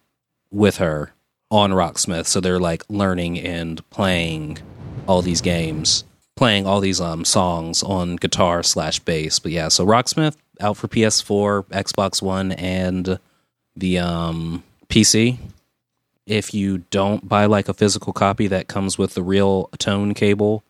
with 0.51 0.77
her 0.77 1.13
on 1.51 1.71
Rocksmith. 1.71 2.25
So 2.25 2.39
they're 2.39 2.59
like 2.59 2.83
learning 2.89 3.39
and 3.39 3.87
playing 3.89 4.59
all 5.07 5.21
these 5.21 5.41
games, 5.41 6.03
playing 6.35 6.65
all 6.65 6.79
these 6.79 6.99
um 7.01 7.25
songs 7.25 7.83
on 7.83 8.17
guitar 8.17 8.63
slash 8.63 8.99
bass. 8.99 9.39
But 9.39 9.51
yeah, 9.51 9.69
so 9.69 9.85
Rocksmith 9.85 10.35
out 10.59 10.77
for 10.77 10.87
PS4, 10.87 11.65
Xbox 11.65 12.21
One, 12.21 12.51
and 12.53 13.19
the 13.75 13.99
um 13.99 14.63
PC. 14.89 15.37
If 16.25 16.53
you 16.53 16.79
don't 16.89 17.27
buy 17.27 17.45
like 17.45 17.69
a 17.69 17.73
physical 17.73 18.11
copy 18.11 18.47
that 18.47 18.67
comes 18.67 18.97
with 18.97 19.13
the 19.13 19.23
real 19.23 19.69
tone 19.77 20.13
cable, 20.13 20.63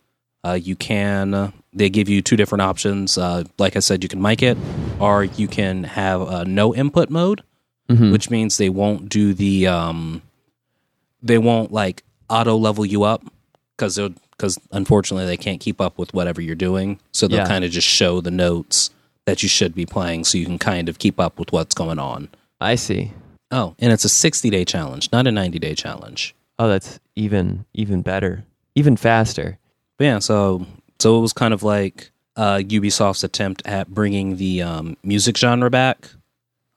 uh, 0.50 0.54
you 0.54 0.76
can. 0.76 1.54
They 1.74 1.90
give 1.90 2.10
you 2.10 2.22
two 2.22 2.36
different 2.38 2.62
options. 2.64 3.18
Uh, 3.18 3.44
like 3.60 3.76
I 3.76 3.80
said, 3.80 4.04
you 4.04 4.10
can 4.10 4.22
mic 4.22 4.42
it, 4.42 4.58
or 5.00 5.24
you 5.24 5.48
can 5.48 5.84
have 5.84 6.22
a 6.22 6.46
no 6.46 6.74
input 6.74 7.10
mode, 7.10 7.44
Mhm. 7.90 8.12
which 8.12 8.30
means 8.30 8.58
they 8.58 8.70
won't 8.70 9.10
do 9.10 9.34
the 9.34 9.68
um, 9.68 10.22
they 11.22 11.38
won't 11.38 11.72
like 11.72 12.04
auto 12.30 12.56
level 12.58 12.86
you 12.86 13.04
up 13.04 13.24
because 13.76 14.00
because 14.32 14.60
unfortunately 14.72 15.26
they 15.26 15.38
can't 15.38 15.60
keep 15.60 15.82
up 15.82 15.98
with 15.98 16.14
whatever 16.14 16.42
you're 16.42 16.56
doing. 16.56 17.00
So 17.12 17.28
they'll 17.28 17.40
Yeah. 17.40 17.48
kind 17.48 17.66
of 17.66 17.72
just 17.72 17.88
show 17.88 18.22
the 18.22 18.32
notes 18.32 18.92
that 19.26 19.42
you 19.44 19.50
should 19.50 19.74
be 19.76 19.86
playing, 19.86 20.24
so 20.26 20.38
you 20.38 20.46
can 20.46 20.60
kind 20.60 20.88
of 20.90 21.00
keep 21.00 21.20
up 21.20 21.38
with 21.40 21.52
what's 21.52 21.74
going 21.76 22.00
on. 22.00 22.30
I 22.62 22.76
see. 22.76 23.12
Oh, 23.52 23.76
and 23.80 23.92
it's 23.92 24.06
a 24.06 24.10
60 24.10 24.50
day 24.50 24.64
challenge, 24.66 25.10
not 25.12 25.28
a 25.28 25.32
90 25.32 25.60
day 25.60 25.74
challenge. 25.74 26.34
Oh, 26.60 26.68
that's 26.68 27.00
even 27.16 27.66
even 27.74 28.02
better. 28.02 28.44
Even 28.76 28.96
faster. 28.96 29.58
But 29.98 30.06
yeah, 30.06 30.20
so 30.20 30.66
so 31.00 31.18
it 31.18 31.22
was 31.22 31.34
kind 31.34 31.54
of 31.54 31.64
like 31.64 32.12
uh, 32.36 32.58
Ubisoft's 32.58 33.24
attempt 33.24 33.64
at 33.66 33.90
bringing 33.90 34.38
the 34.38 34.62
um, 34.62 34.98
music 35.04 35.38
genre 35.38 35.70
back. 35.70 36.10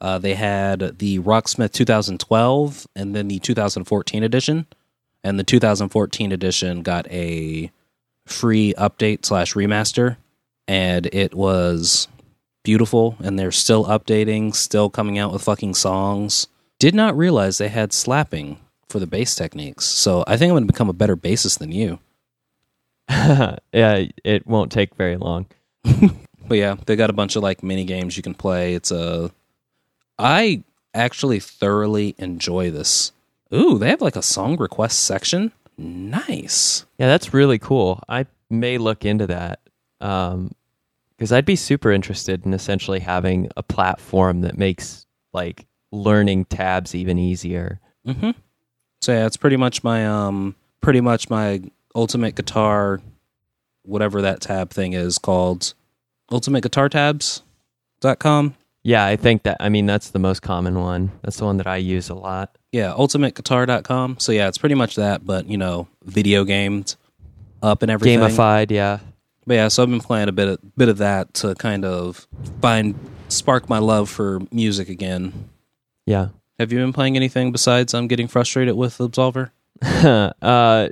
Uh, 0.00 0.18
they 0.18 0.34
had 0.34 0.98
the 0.98 1.18
Rocksmith 1.18 1.72
2012 1.72 2.86
and 2.96 3.14
then 3.14 3.28
the 3.28 3.38
2014 3.38 4.22
edition, 4.22 4.66
and 5.22 5.38
the 5.38 5.44
2014 5.44 6.32
edition 6.32 6.82
got 6.82 7.06
a 7.10 7.70
free 8.26 8.72
update 8.78 9.26
slash 9.26 9.52
remaster, 9.52 10.16
and 10.66 11.06
it 11.12 11.34
was 11.34 12.08
beautiful. 12.64 13.16
And 13.22 13.38
they're 13.38 13.52
still 13.52 13.84
updating, 13.84 14.54
still 14.54 14.88
coming 14.88 15.18
out 15.18 15.32
with 15.32 15.42
fucking 15.42 15.74
songs. 15.74 16.46
Did 16.78 16.94
not 16.94 17.16
realize 17.16 17.58
they 17.58 17.68
had 17.68 17.92
slapping 17.92 18.58
for 18.88 18.98
the 18.98 19.06
bass 19.06 19.34
techniques, 19.34 19.84
so 19.84 20.24
I 20.26 20.38
think 20.38 20.48
I'm 20.48 20.54
going 20.54 20.66
to 20.66 20.72
become 20.72 20.88
a 20.88 20.94
better 20.94 21.16
bassist 21.16 21.58
than 21.58 21.72
you. 21.72 21.98
yeah, 23.72 24.04
it 24.24 24.46
won't 24.46 24.72
take 24.72 24.94
very 24.94 25.16
long. 25.16 25.46
But 26.48 26.58
yeah, 26.58 26.74
they 26.84 26.96
got 26.96 27.11
a 27.11 27.12
bunch 27.12 27.36
of 27.36 27.44
like 27.44 27.62
mini 27.62 27.84
games 27.84 28.16
you 28.16 28.24
can 28.24 28.34
play. 28.34 28.74
It's 28.74 28.90
a 28.90 29.30
I 30.18 30.64
actually 30.92 31.38
thoroughly 31.38 32.16
enjoy 32.18 32.72
this. 32.72 33.12
Ooh, 33.54 33.78
they 33.78 33.88
have 33.90 34.00
like 34.00 34.16
a 34.16 34.22
song 34.22 34.56
request 34.56 35.04
section. 35.04 35.52
Nice. 35.78 36.86
Yeah, 36.98 37.06
that's 37.06 37.32
really 37.32 37.61
cool. 37.61 38.02
I 38.08 38.26
may 38.50 38.78
look 38.78 39.04
into 39.04 39.28
that 39.28 39.61
because 40.00 41.30
I'd 41.30 41.44
be 41.44 41.54
super 41.54 41.92
interested 41.92 42.44
in 42.44 42.52
essentially 42.52 42.98
having 42.98 43.48
a 43.56 43.62
platform 43.62 44.40
that 44.40 44.58
makes 44.58 45.06
like 45.32 45.66
learning 45.92 46.46
tabs 46.46 46.96
even 46.96 47.16
easier. 47.16 47.78
Mhm. 48.04 48.34
So 49.00 49.12
yeah, 49.12 49.26
it's 49.26 49.36
pretty 49.36 49.56
much 49.56 49.84
my 49.84 50.04
um 50.04 50.56
pretty 50.80 51.00
much 51.00 51.30
my 51.30 51.62
ultimate 51.95 52.34
guitar 52.34 53.01
whatever 53.82 54.22
that 54.22 54.41
tab 54.41 54.70
thing 54.70 54.93
is 54.93 55.18
called 55.18 55.74
ultimate 56.30 56.62
guitar 56.62 56.88
tabs.com. 56.88 58.55
Yeah, 58.82 59.05
I 59.05 59.16
think 59.16 59.43
that. 59.43 59.59
I 59.61 59.68
mean, 59.68 59.86
that's 59.86 60.11
the 60.11 60.18
most 60.18 60.41
common 60.41 60.78
one. 60.78 61.11
That's 61.22 61.36
the 61.36 61.45
one 61.45 61.59
that 61.59 61.66
I 61.66 61.76
use 61.76 62.09
a 62.09 62.14
lot. 62.14 62.57
Yeah, 62.72 62.95
ultimateguitar.com. 62.97 64.18
So 64.20 64.32
yeah, 64.32 64.49
it's 64.49 64.59
pretty 64.59 64.74
much 64.74 64.97
that 64.97 65.26
but, 65.26 65.47
you 65.47 65.59
know, 65.59 65.88
video 66.05 66.45
games 66.45 66.97
up 67.62 67.82
and 67.82 67.91
everything. 67.91 68.20
Gamified, 68.20 68.70
yeah. 68.70 69.01
But 69.47 69.55
yeah, 69.55 69.68
so 69.68 69.82
I've 69.82 69.91
been 69.91 70.01
playing 70.01 70.28
a 70.28 70.32
bit 70.32 70.49
of, 70.49 70.76
bit 70.76 70.88
of 70.88 70.99
that 70.99 71.34
to 71.34 71.55
kind 71.57 71.84
of 71.84 72.26
find 72.62 72.95
spark 73.28 73.68
my 73.68 73.78
love 73.78 74.09
for 74.09 74.41
music 74.51 74.88
again. 74.88 75.51
Yeah. 76.07 76.28
Have 76.59 76.72
you 76.72 76.78
been 76.78 76.93
playing 76.93 77.16
anything 77.16 77.53
besides 77.53 77.93
I'm 77.93 78.07
getting 78.07 78.28
frustrated 78.28 78.76
with 78.76 78.99
Absolver? 78.99 79.51
uh, 79.82 80.88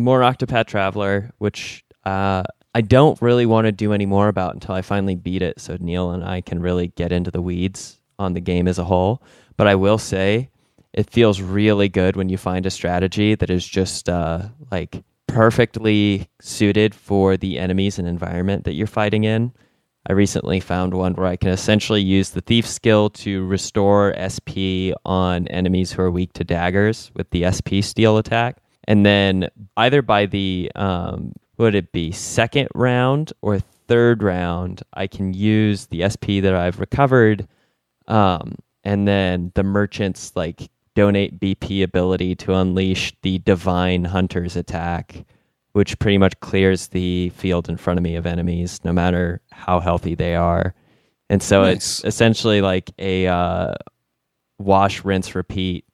more 0.00 0.20
Octopath 0.20 0.66
Traveler, 0.66 1.30
which 1.38 1.84
uh, 2.04 2.42
I 2.74 2.80
don't 2.80 3.20
really 3.20 3.46
want 3.46 3.66
to 3.66 3.72
do 3.72 3.92
any 3.92 4.06
more 4.06 4.28
about 4.28 4.54
until 4.54 4.74
I 4.74 4.82
finally 4.82 5.16
beat 5.16 5.42
it, 5.42 5.60
so 5.60 5.76
Neil 5.80 6.10
and 6.10 6.24
I 6.24 6.40
can 6.40 6.60
really 6.60 6.88
get 6.88 7.12
into 7.12 7.30
the 7.30 7.42
weeds 7.42 8.00
on 8.18 8.34
the 8.34 8.40
game 8.40 8.68
as 8.68 8.78
a 8.78 8.84
whole. 8.84 9.22
But 9.56 9.66
I 9.66 9.74
will 9.74 9.98
say, 9.98 10.50
it 10.92 11.10
feels 11.10 11.40
really 11.40 11.88
good 11.88 12.16
when 12.16 12.28
you 12.28 12.36
find 12.36 12.66
a 12.66 12.70
strategy 12.70 13.34
that 13.34 13.50
is 13.50 13.66
just 13.66 14.08
uh, 14.08 14.48
like 14.70 15.02
perfectly 15.26 16.28
suited 16.40 16.94
for 16.94 17.36
the 17.36 17.58
enemies 17.58 17.98
and 17.98 18.08
environment 18.08 18.64
that 18.64 18.74
you're 18.74 18.86
fighting 18.86 19.24
in. 19.24 19.52
I 20.08 20.12
recently 20.12 20.60
found 20.60 20.94
one 20.94 21.14
where 21.14 21.26
I 21.26 21.36
can 21.36 21.50
essentially 21.50 22.00
use 22.00 22.30
the 22.30 22.40
thief 22.40 22.66
skill 22.66 23.10
to 23.10 23.46
restore 23.46 24.14
SP 24.16 24.96
on 25.04 25.46
enemies 25.48 25.92
who 25.92 26.02
are 26.02 26.10
weak 26.10 26.32
to 26.34 26.44
daggers 26.44 27.10
with 27.14 27.30
the 27.30 27.50
SP 27.52 27.82
steal 27.82 28.16
attack. 28.16 28.56
And 28.90 29.06
then 29.06 29.48
either 29.76 30.02
by 30.02 30.26
the 30.26 30.68
um, 30.74 31.32
would 31.58 31.76
it 31.76 31.92
be 31.92 32.10
second 32.10 32.68
round 32.74 33.32
or 33.40 33.60
third 33.60 34.20
round, 34.20 34.82
I 34.94 35.06
can 35.06 35.32
use 35.32 35.86
the 35.86 36.02
SP 36.10 36.42
that 36.42 36.56
I've 36.56 36.80
recovered, 36.80 37.46
um, 38.08 38.56
and 38.82 39.06
then 39.06 39.52
the 39.54 39.62
merchant's 39.62 40.34
like 40.34 40.68
donate 40.96 41.38
BP 41.38 41.84
ability 41.84 42.34
to 42.34 42.54
unleash 42.54 43.14
the 43.22 43.38
divine 43.38 44.06
hunter's 44.06 44.56
attack 44.56 45.24
which 45.72 45.96
pretty 46.00 46.18
much 46.18 46.40
clears 46.40 46.88
the 46.88 47.28
field 47.30 47.68
in 47.68 47.76
front 47.76 47.96
of 47.96 48.02
me 48.02 48.16
of 48.16 48.26
enemies, 48.26 48.80
no 48.82 48.92
matter 48.92 49.40
how 49.52 49.78
healthy 49.78 50.16
they 50.16 50.34
are. 50.34 50.74
And 51.28 51.40
so 51.40 51.62
Nice. 51.62 51.76
it's 51.76 52.04
essentially 52.04 52.60
like 52.60 52.90
a 52.98 53.28
uh, 53.28 53.74
wash, 54.58 55.04
rinse, 55.04 55.36
repeat 55.36 55.84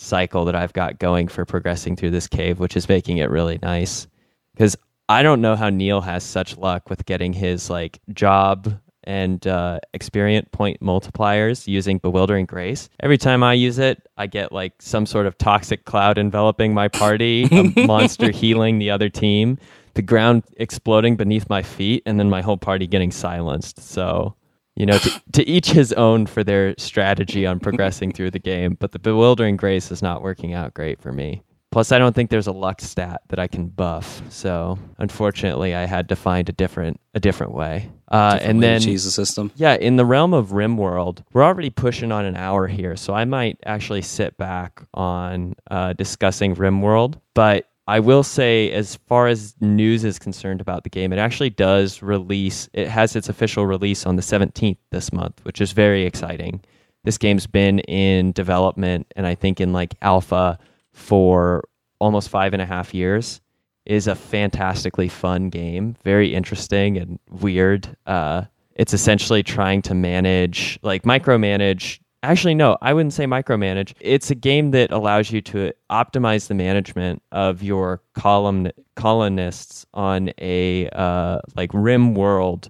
cycle 0.00 0.44
that 0.46 0.54
I've 0.54 0.72
got 0.72 0.98
going 0.98 1.28
for 1.28 1.44
progressing 1.44 1.96
through 1.96 2.10
this 2.10 2.26
cave, 2.26 2.58
which 2.58 2.76
is 2.76 2.88
making 2.88 3.18
it 3.18 3.30
really 3.30 3.58
nice. 3.62 4.06
Because 4.54 4.76
I 5.08 5.22
don't 5.22 5.40
know 5.40 5.56
how 5.56 5.70
Neil 5.70 6.00
has 6.00 6.24
such 6.24 6.56
luck 6.56 6.88
with 6.88 7.04
getting 7.04 7.32
his 7.32 7.68
like 7.68 8.00
job 8.12 8.80
and 9.04 9.46
uh, 9.46 9.80
experience 9.94 10.48
point 10.52 10.80
multipliers 10.80 11.66
using 11.66 11.98
bewildering 11.98 12.46
grace. 12.46 12.88
Every 13.00 13.18
time 13.18 13.42
I 13.42 13.54
use 13.54 13.78
it, 13.78 14.06
I 14.16 14.26
get 14.26 14.52
like 14.52 14.74
some 14.80 15.06
sort 15.06 15.26
of 15.26 15.36
toxic 15.38 15.84
cloud 15.84 16.18
enveloping 16.18 16.74
my 16.74 16.88
party, 16.88 17.48
a 17.50 17.86
monster 17.86 18.30
healing 18.30 18.78
the 18.78 18.90
other 18.90 19.08
team, 19.08 19.58
the 19.94 20.02
ground 20.02 20.44
exploding 20.56 21.16
beneath 21.16 21.48
my 21.48 21.62
feet, 21.62 22.02
and 22.06 22.18
then 22.18 22.30
my 22.30 22.42
whole 22.42 22.58
party 22.58 22.86
getting 22.86 23.10
silenced. 23.10 23.80
So. 23.80 24.34
You 24.80 24.86
know, 24.86 24.96
to, 24.96 25.22
to 25.32 25.46
each 25.46 25.68
his 25.72 25.92
own 25.92 26.24
for 26.24 26.42
their 26.42 26.74
strategy 26.78 27.44
on 27.44 27.60
progressing 27.60 28.12
through 28.12 28.30
the 28.30 28.38
game, 28.38 28.78
but 28.80 28.92
the 28.92 28.98
bewildering 28.98 29.58
grace 29.58 29.90
is 29.90 30.00
not 30.00 30.22
working 30.22 30.54
out 30.54 30.72
great 30.72 31.02
for 31.02 31.12
me. 31.12 31.42
Plus, 31.70 31.92
I 31.92 31.98
don't 31.98 32.14
think 32.14 32.30
there's 32.30 32.46
a 32.48 32.52
luck 32.52 32.80
stat 32.80 33.20
that 33.28 33.38
I 33.38 33.46
can 33.46 33.68
buff. 33.68 34.22
So, 34.30 34.78
unfortunately, 34.98 35.74
I 35.74 35.84
had 35.84 36.08
to 36.08 36.16
find 36.16 36.48
a 36.48 36.52
different 36.52 36.98
a 37.14 37.20
different 37.20 37.52
way. 37.52 37.90
Uh, 38.10 38.32
Different 38.32 38.50
and 38.50 38.58
way 38.60 38.66
then, 38.66 38.80
cheese 38.80 39.04
the 39.04 39.10
system. 39.10 39.52
yeah, 39.54 39.74
in 39.74 39.96
the 39.96 40.04
realm 40.06 40.32
of 40.32 40.48
RimWorld, 40.48 41.24
we're 41.32 41.44
already 41.44 41.70
pushing 41.70 42.10
on 42.10 42.24
an 42.24 42.36
hour 42.36 42.66
here, 42.66 42.96
so 42.96 43.12
I 43.14 43.24
might 43.26 43.58
actually 43.66 44.02
sit 44.02 44.36
back 44.38 44.82
on 44.94 45.54
uh, 45.70 45.92
discussing 45.92 46.56
RimWorld. 46.56 47.20
But 47.34 47.68
I 47.90 47.98
will 47.98 48.22
say, 48.22 48.70
as 48.70 48.94
far 49.08 49.26
as 49.26 49.56
news 49.60 50.04
is 50.04 50.20
concerned 50.20 50.60
about 50.60 50.84
the 50.84 50.90
game, 50.90 51.12
it 51.12 51.18
actually 51.18 51.50
does 51.50 52.02
release. 52.02 52.68
It 52.72 52.86
has 52.86 53.16
its 53.16 53.28
official 53.28 53.66
release 53.66 54.06
on 54.06 54.14
the 54.14 54.22
17th 54.22 54.76
this 54.92 55.12
month, 55.12 55.40
which 55.44 55.60
is 55.60 55.72
very 55.72 56.04
exciting. 56.04 56.60
This 57.02 57.18
game's 57.18 57.48
been 57.48 57.80
in 57.80 58.30
development 58.30 59.12
and 59.16 59.26
I 59.26 59.34
think 59.34 59.60
in 59.60 59.72
like 59.72 59.96
alpha 60.02 60.56
for 60.92 61.64
almost 61.98 62.28
five 62.28 62.52
and 62.52 62.62
a 62.62 62.66
half 62.66 62.94
years. 62.94 63.40
Is 63.86 64.06
a 64.06 64.14
fantastically 64.14 65.08
fun 65.08 65.48
game, 65.48 65.96
very 66.04 66.32
interesting 66.32 66.96
and 66.96 67.18
weird. 67.28 67.88
Uh, 68.06 68.44
it's 68.76 68.94
essentially 68.94 69.42
trying 69.42 69.82
to 69.82 69.94
manage, 69.94 70.78
like 70.82 71.02
micromanage. 71.02 71.98
Actually, 72.22 72.54
no, 72.54 72.76
I 72.82 72.92
wouldn't 72.92 73.14
say 73.14 73.24
micromanage. 73.24 73.94
It's 73.98 74.30
a 74.30 74.34
game 74.34 74.72
that 74.72 74.90
allows 74.90 75.30
you 75.30 75.40
to 75.42 75.72
optimize 75.90 76.48
the 76.48 76.54
management 76.54 77.22
of 77.32 77.62
your 77.62 78.02
column 78.14 78.70
colonists 78.94 79.86
on 79.94 80.30
a 80.38 80.88
uh, 80.90 81.40
like 81.56 81.70
rim 81.72 82.14
world 82.14 82.68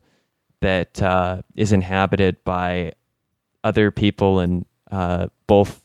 that 0.60 1.02
uh, 1.02 1.42
is 1.56 1.72
inhabited 1.72 2.42
by 2.44 2.92
other 3.64 3.90
people 3.90 4.38
and 4.38 4.64
uh, 4.92 5.26
both 5.48 5.82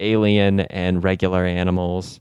alien 0.00 0.60
and 0.60 1.02
regular 1.02 1.44
animals 1.46 2.20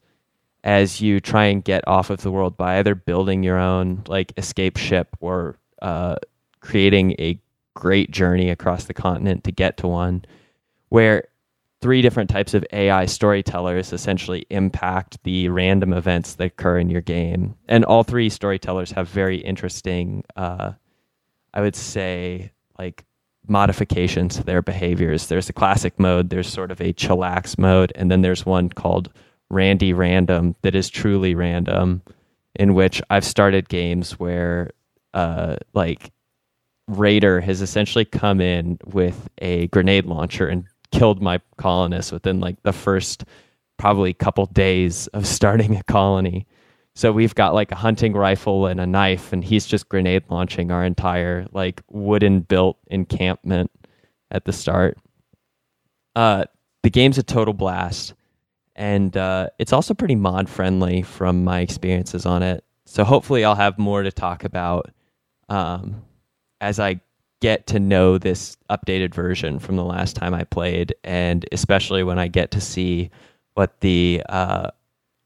as 0.63 1.01
you 1.01 1.19
try 1.19 1.45
and 1.45 1.63
get 1.63 1.85
off 1.87 2.09
of 2.09 2.21
the 2.21 2.31
world 2.31 2.55
by 2.55 2.79
either 2.79 2.95
building 2.95 3.43
your 3.43 3.57
own 3.57 4.03
like 4.07 4.31
escape 4.37 4.77
ship 4.77 5.09
or 5.19 5.57
uh, 5.81 6.15
creating 6.61 7.11
a 7.19 7.39
great 7.73 8.11
journey 8.11 8.49
across 8.49 8.85
the 8.85 8.93
continent 8.93 9.43
to 9.43 9.51
get 9.51 9.77
to 9.77 9.87
one 9.87 10.23
where 10.89 11.27
three 11.81 12.01
different 12.01 12.29
types 12.29 12.53
of 12.53 12.65
AI 12.73 13.05
storytellers 13.05 13.93
essentially 13.93 14.45
impact 14.49 15.17
the 15.23 15.47
random 15.49 15.93
events 15.93 16.35
that 16.35 16.45
occur 16.45 16.77
in 16.77 16.89
your 16.89 17.01
game. 17.01 17.55
And 17.67 17.85
all 17.85 18.03
three 18.03 18.29
storytellers 18.29 18.91
have 18.91 19.07
very 19.07 19.37
interesting, 19.37 20.23
uh, 20.35 20.73
I 21.53 21.61
would 21.61 21.75
say, 21.75 22.51
like 22.77 23.05
modifications 23.47 24.35
to 24.35 24.43
their 24.43 24.61
behaviors. 24.61 25.27
There's 25.27 25.49
a 25.49 25.53
classic 25.53 25.99
mode, 25.99 26.29
there's 26.29 26.49
sort 26.49 26.71
of 26.71 26.81
a 26.81 26.93
chillax 26.93 27.57
mode, 27.57 27.93
and 27.95 28.11
then 28.11 28.21
there's 28.21 28.45
one 28.45 28.69
called 28.69 29.11
Randy 29.49 29.93
Random 29.93 30.55
that 30.61 30.75
is 30.75 30.89
truly 30.89 31.33
random, 31.33 32.01
in 32.55 32.73
which 32.73 33.01
I've 33.09 33.25
started 33.25 33.69
games 33.69 34.19
where, 34.19 34.71
uh, 35.13 35.55
like, 35.73 36.11
Raider 36.87 37.39
has 37.39 37.61
essentially 37.61 38.05
come 38.05 38.41
in 38.41 38.79
with 38.85 39.29
a 39.39 39.67
grenade 39.67 40.05
launcher 40.05 40.47
and 40.47 40.65
killed 40.91 41.21
my 41.21 41.39
colonists 41.57 42.11
within 42.11 42.39
like 42.39 42.61
the 42.63 42.73
first 42.73 43.23
probably 43.77 44.13
couple 44.13 44.45
days 44.47 45.07
of 45.07 45.25
starting 45.25 45.75
a 45.75 45.83
colony. 45.83 46.45
So 46.95 47.11
we've 47.11 47.35
got 47.35 47.53
like 47.53 47.71
a 47.71 47.75
hunting 47.75 48.13
rifle 48.13 48.65
and 48.65 48.79
a 48.79 48.85
knife, 48.85 49.31
and 49.31 49.43
he's 49.43 49.65
just 49.65 49.87
grenade 49.89 50.23
launching 50.29 50.71
our 50.71 50.83
entire 50.83 51.47
like 51.53 51.81
wooden 51.89 52.41
built 52.41 52.77
encampment 52.87 53.71
at 54.31 54.45
the 54.45 54.51
start. 54.51 54.97
Uh, 56.15 56.43
the 56.83 56.89
game's 56.89 57.17
a 57.17 57.23
total 57.23 57.53
blast, 57.53 58.13
and 58.75 59.15
uh, 59.15 59.49
it's 59.59 59.71
also 59.71 59.93
pretty 59.93 60.15
mod 60.15 60.49
friendly 60.49 61.01
from 61.01 61.43
my 61.43 61.61
experiences 61.61 62.25
on 62.25 62.43
it. 62.43 62.63
So 62.85 63.03
hopefully, 63.03 63.45
I'll 63.45 63.55
have 63.55 63.77
more 63.77 64.03
to 64.03 64.11
talk 64.11 64.43
about 64.43 64.91
um, 65.47 66.03
as 66.59 66.79
I 66.79 66.99
get 67.41 67.67
to 67.67 67.79
know 67.79 68.17
this 68.17 68.57
updated 68.69 69.13
version 69.13 69.59
from 69.59 69.75
the 69.75 69.83
last 69.85 70.15
time 70.15 70.33
I 70.33 70.43
played, 70.43 70.93
and 71.03 71.45
especially 71.51 72.03
when 72.03 72.19
I 72.19 72.27
get 72.27 72.51
to 72.51 72.61
see 72.61 73.09
what 73.53 73.79
the 73.81 74.21
uh, 74.29 74.71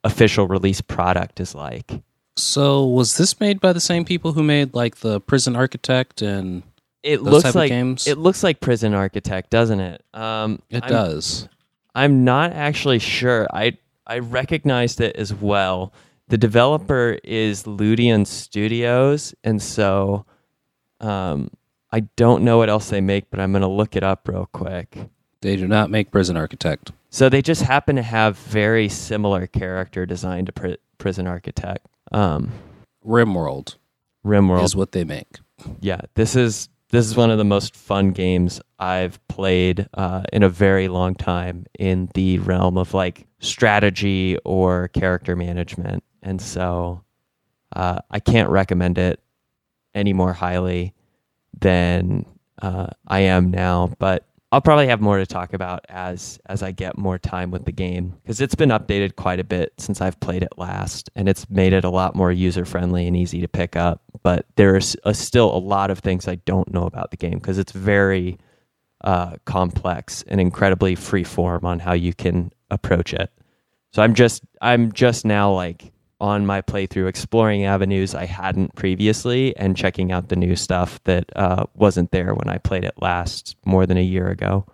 official 0.04 0.48
release 0.48 0.82
product 0.82 1.40
is 1.40 1.56
like. 1.56 1.92
So, 2.36 2.86
was 2.86 3.18
this 3.18 3.40
made 3.40 3.60
by 3.60 3.74
the 3.74 3.80
same 3.80 4.06
people 4.06 4.34
who 4.34 4.44
made 4.44 4.74
like 4.74 4.98
the 4.98 5.20
Prison 5.22 5.56
Architect 5.56 6.22
and 6.22 6.64
It 7.04 7.22
looks 7.22 7.54
like 7.56 7.70
games? 7.70 8.08
it 8.08 8.18
looks 8.18 8.44
like 8.44 8.60
Prison 8.60 8.94
Architect, 8.94 9.50
doesn't 9.50 9.80
it? 9.80 10.04
Um, 10.14 10.62
it 10.70 10.84
I'm- 10.84 10.92
does? 10.92 11.48
I'm 11.96 12.24
not 12.24 12.54
actually 12.54 12.98
sure. 13.00 13.48
I 13.54 13.78
I 14.08 14.20
recognized 14.20 15.00
it 15.00 15.16
as 15.16 15.32
well. 15.34 15.94
The 16.30 16.38
developer 16.40 17.20
is 17.24 17.64
Ludeon 17.64 18.26
Studios, 18.26 19.36
and 19.44 19.62
so 19.62 20.26
um, 21.02 21.52
I 21.94 22.00
don't 22.16 22.44
know 22.44 22.58
what 22.58 22.72
else 22.72 22.90
they 22.90 23.02
make, 23.02 23.30
but 23.30 23.40
I'm 23.40 23.52
going 23.52 23.62
to 23.62 23.68
look 23.68 23.96
it 23.96 24.04
up 24.04 24.28
real 24.28 24.50
quick. 24.52 24.98
They 25.42 25.56
do 25.56 25.68
not 25.68 25.92
make 25.92 26.10
Prison 26.10 26.36
Architect. 26.36 26.92
So 27.12 27.30
they 27.30 27.44
just 27.44 27.62
happen 27.62 27.98
to 27.98 28.02
have 28.02 28.36
very 28.36 28.90
similar 28.90 29.46
character 29.46 30.04
design 30.08 30.48
to 30.48 30.52
Pri- 30.52 30.78
Prison 30.98 31.28
Architect. 31.28 31.86
Um, 32.12 32.52
RimWorld 33.06 33.76
RimWorld 34.26 34.64
is 34.64 34.76
what 34.76 34.94
they 34.94 35.04
make. 35.04 35.38
yeah, 35.82 36.02
this 36.16 36.36
is 36.36 36.68
this 36.90 37.06
is 37.06 37.16
one 37.16 37.30
of 37.30 37.38
the 37.38 37.44
most 37.44 37.76
fun 37.76 38.10
games 38.12 38.60
I've 38.80 39.20
played 39.28 39.88
uh, 39.94 40.24
in 40.34 40.42
a 40.42 40.50
very 40.50 40.88
long 40.88 41.14
time 41.14 41.68
in 41.78 42.10
the 42.16 42.40
realm 42.40 42.78
of 42.78 42.96
like 42.96 43.28
strategy 43.40 44.38
or 44.44 44.88
character 44.88 45.36
management, 45.36 46.04
and 46.24 46.42
so 46.42 47.04
uh, 47.76 48.00
I 48.10 48.20
can't 48.20 48.50
recommend 48.50 48.98
it 48.98 49.20
any 49.94 50.14
more 50.14 50.34
highly 50.34 50.96
than 51.60 52.26
uh, 52.62 52.88
I 53.08 53.22
am 53.22 53.52
now. 53.52 53.94
But 54.00 54.26
I'll 54.52 54.62
probably 54.62 54.88
have 54.88 55.02
more 55.02 55.18
to 55.18 55.26
talk 55.26 55.54
about 55.54 55.84
as 55.90 56.40
as 56.46 56.62
I 56.62 56.72
get 56.72 56.98
more 56.98 57.18
time 57.18 57.50
with 57.50 57.66
the 57.66 57.72
game 57.72 58.16
because 58.22 58.40
it's 58.40 58.54
been 58.54 58.70
updated 58.70 59.16
quite 59.16 59.40
a 59.40 59.44
bit 59.44 59.74
since 59.80 60.00
I've 60.00 60.20
played 60.20 60.44
it 60.44 60.54
last, 60.58 61.10
and 61.16 61.28
it's 61.28 61.50
made 61.50 61.74
it 61.74 61.84
a 61.84 61.90
lot 61.90 62.16
more 62.16 62.32
user 62.32 62.64
friendly 62.64 63.08
and 63.08 63.18
easy 63.18 63.42
to 63.42 63.48
pick 63.48 63.76
up. 63.76 64.04
But 64.22 64.46
there's 64.56 64.96
a, 65.06 65.14
still 65.14 65.56
a 65.56 65.58
lot 65.58 65.90
of 65.90 66.00
things 66.00 66.28
I 66.28 66.36
don't 66.36 66.72
know 66.72 66.86
about 66.86 67.10
the 67.10 67.18
game 67.18 67.40
because 67.40 67.58
it's 67.58 67.72
very 67.72 68.38
uh, 69.04 69.38
complex 69.46 70.24
and 70.28 70.40
incredibly 70.40 70.94
free 70.96 71.24
form 71.24 71.66
on 71.66 71.80
how 71.80 71.94
you 71.94 72.14
can 72.14 72.52
approach 72.70 73.14
it. 73.14 73.32
So 73.92 74.02
I'm 74.02 74.14
just 74.14 74.44
I'm 74.62 74.92
just 74.92 75.26
now 75.26 75.52
like 75.52 75.92
on 76.20 76.46
my 76.46 76.62
playthrough 76.62 77.08
exploring 77.08 77.66
avenues 77.66 78.16
I 78.16 78.26
hadn't 78.26 78.76
previously 78.76 79.56
and 79.58 79.76
checking 79.76 80.12
out 80.12 80.30
the 80.30 80.36
new 80.36 80.56
stuff 80.56 81.04
that 81.04 81.26
uh, 81.36 81.66
wasn't 81.76 82.12
there 82.12 82.34
when 82.34 82.48
I 82.48 82.58
played 82.58 82.84
it 82.84 82.94
last 83.02 83.56
more 83.66 83.86
than 83.86 83.98
a 83.98 84.04
year 84.04 84.30
ago. 84.30 84.66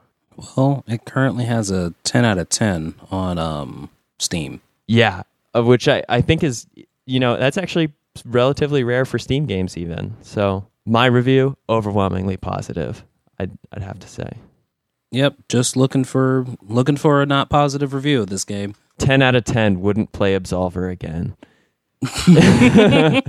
Well, 0.55 0.83
it 0.87 1.05
currently 1.05 1.45
has 1.45 1.71
a 1.71 1.93
10 2.03 2.23
out 2.23 2.37
of 2.37 2.49
10 2.49 2.95
on 3.11 3.37
um, 3.37 3.89
Steam. 4.19 4.61
Yeah, 4.87 5.23
of 5.53 5.65
which 5.65 5.87
I, 5.87 6.03
I 6.07 6.21
think 6.21 6.43
is 6.43 6.67
you 7.05 7.19
know 7.19 7.37
that's 7.37 7.57
actually 7.57 7.91
relatively 8.25 8.83
rare 8.83 9.05
for 9.05 9.19
Steam 9.19 9.45
games 9.45 9.77
even. 9.77 10.15
So 10.21 10.67
My 10.85 11.05
review 11.07 11.57
overwhelmingly 11.67 12.37
positive. 12.37 13.03
I'd 13.39 13.51
I'd 13.71 13.81
have 13.81 13.99
to 13.99 14.07
say. 14.07 14.29
Yep, 15.11 15.35
just 15.49 15.75
looking 15.75 16.03
for 16.03 16.45
looking 16.61 16.97
for 16.97 17.21
a 17.21 17.25
not 17.25 17.49
positive 17.49 17.93
review 17.93 18.21
of 18.21 18.29
this 18.29 18.43
game. 18.43 18.75
10 18.99 19.21
out 19.21 19.35
of 19.35 19.45
10 19.45 19.79
wouldn't 19.81 20.11
play 20.11 20.37
Absolver 20.37 20.91
again. 20.91 21.35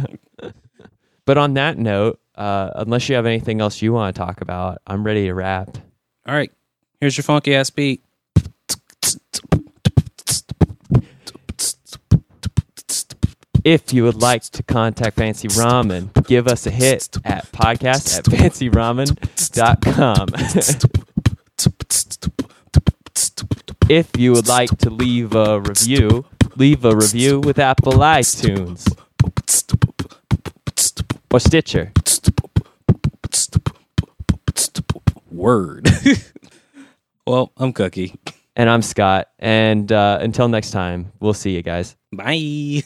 but 1.25 1.39
on 1.39 1.55
that 1.55 1.79
note, 1.79 2.21
uh, 2.37 2.71
unless 2.77 3.09
you 3.09 3.17
have 3.17 3.27
anything 3.27 3.61
else 3.61 3.83
you 3.83 3.93
want 3.93 4.15
to 4.15 4.19
talk 4.19 4.41
about, 4.41 4.81
I'm 4.87 5.05
ready 5.05 5.27
to 5.27 5.35
wrap. 5.35 5.77
All 6.27 6.35
right, 6.35 6.53
here's 7.01 7.17
your 7.17 7.25
funky 7.25 7.55
ass 7.55 7.71
beat. 7.71 8.03
If 13.63 13.93
you 13.93 14.05
would 14.05 14.23
like 14.23 14.41
to 14.43 14.63
contact 14.63 15.17
Fancy 15.17 15.49
Ramen, 15.49 16.27
give 16.27 16.49
us 16.49 16.67
a 16.67 16.71
hit 16.71 17.11
at 17.25 17.45
podcast 17.53 18.19
at 18.19 18.25
fancyramen.com. 18.25 21.05
if 23.91 24.17
you 24.17 24.31
would 24.31 24.47
like 24.47 24.71
to 24.79 24.89
leave 24.89 25.35
a 25.35 25.61
review, 25.61 26.25
leave 26.55 26.85
a 26.85 26.95
review 26.95 27.41
with 27.41 27.59
Apple 27.59 27.95
iTunes 27.95 28.87
or 31.33 31.41
Stitcher. 31.41 31.93
Word. 35.29 35.89
well, 37.27 37.51
I'm 37.57 37.73
Cuki. 37.73 38.17
And 38.55 38.71
I'm 38.71 38.83
Scott. 38.83 39.29
And 39.41 39.91
uh, 39.91 40.19
until 40.21 40.47
next 40.47 40.71
time, 40.71 41.11
we'll 41.19 41.35
see 41.35 41.51
you 41.51 41.63
guys. 41.63 41.97
Bye. 42.13 42.85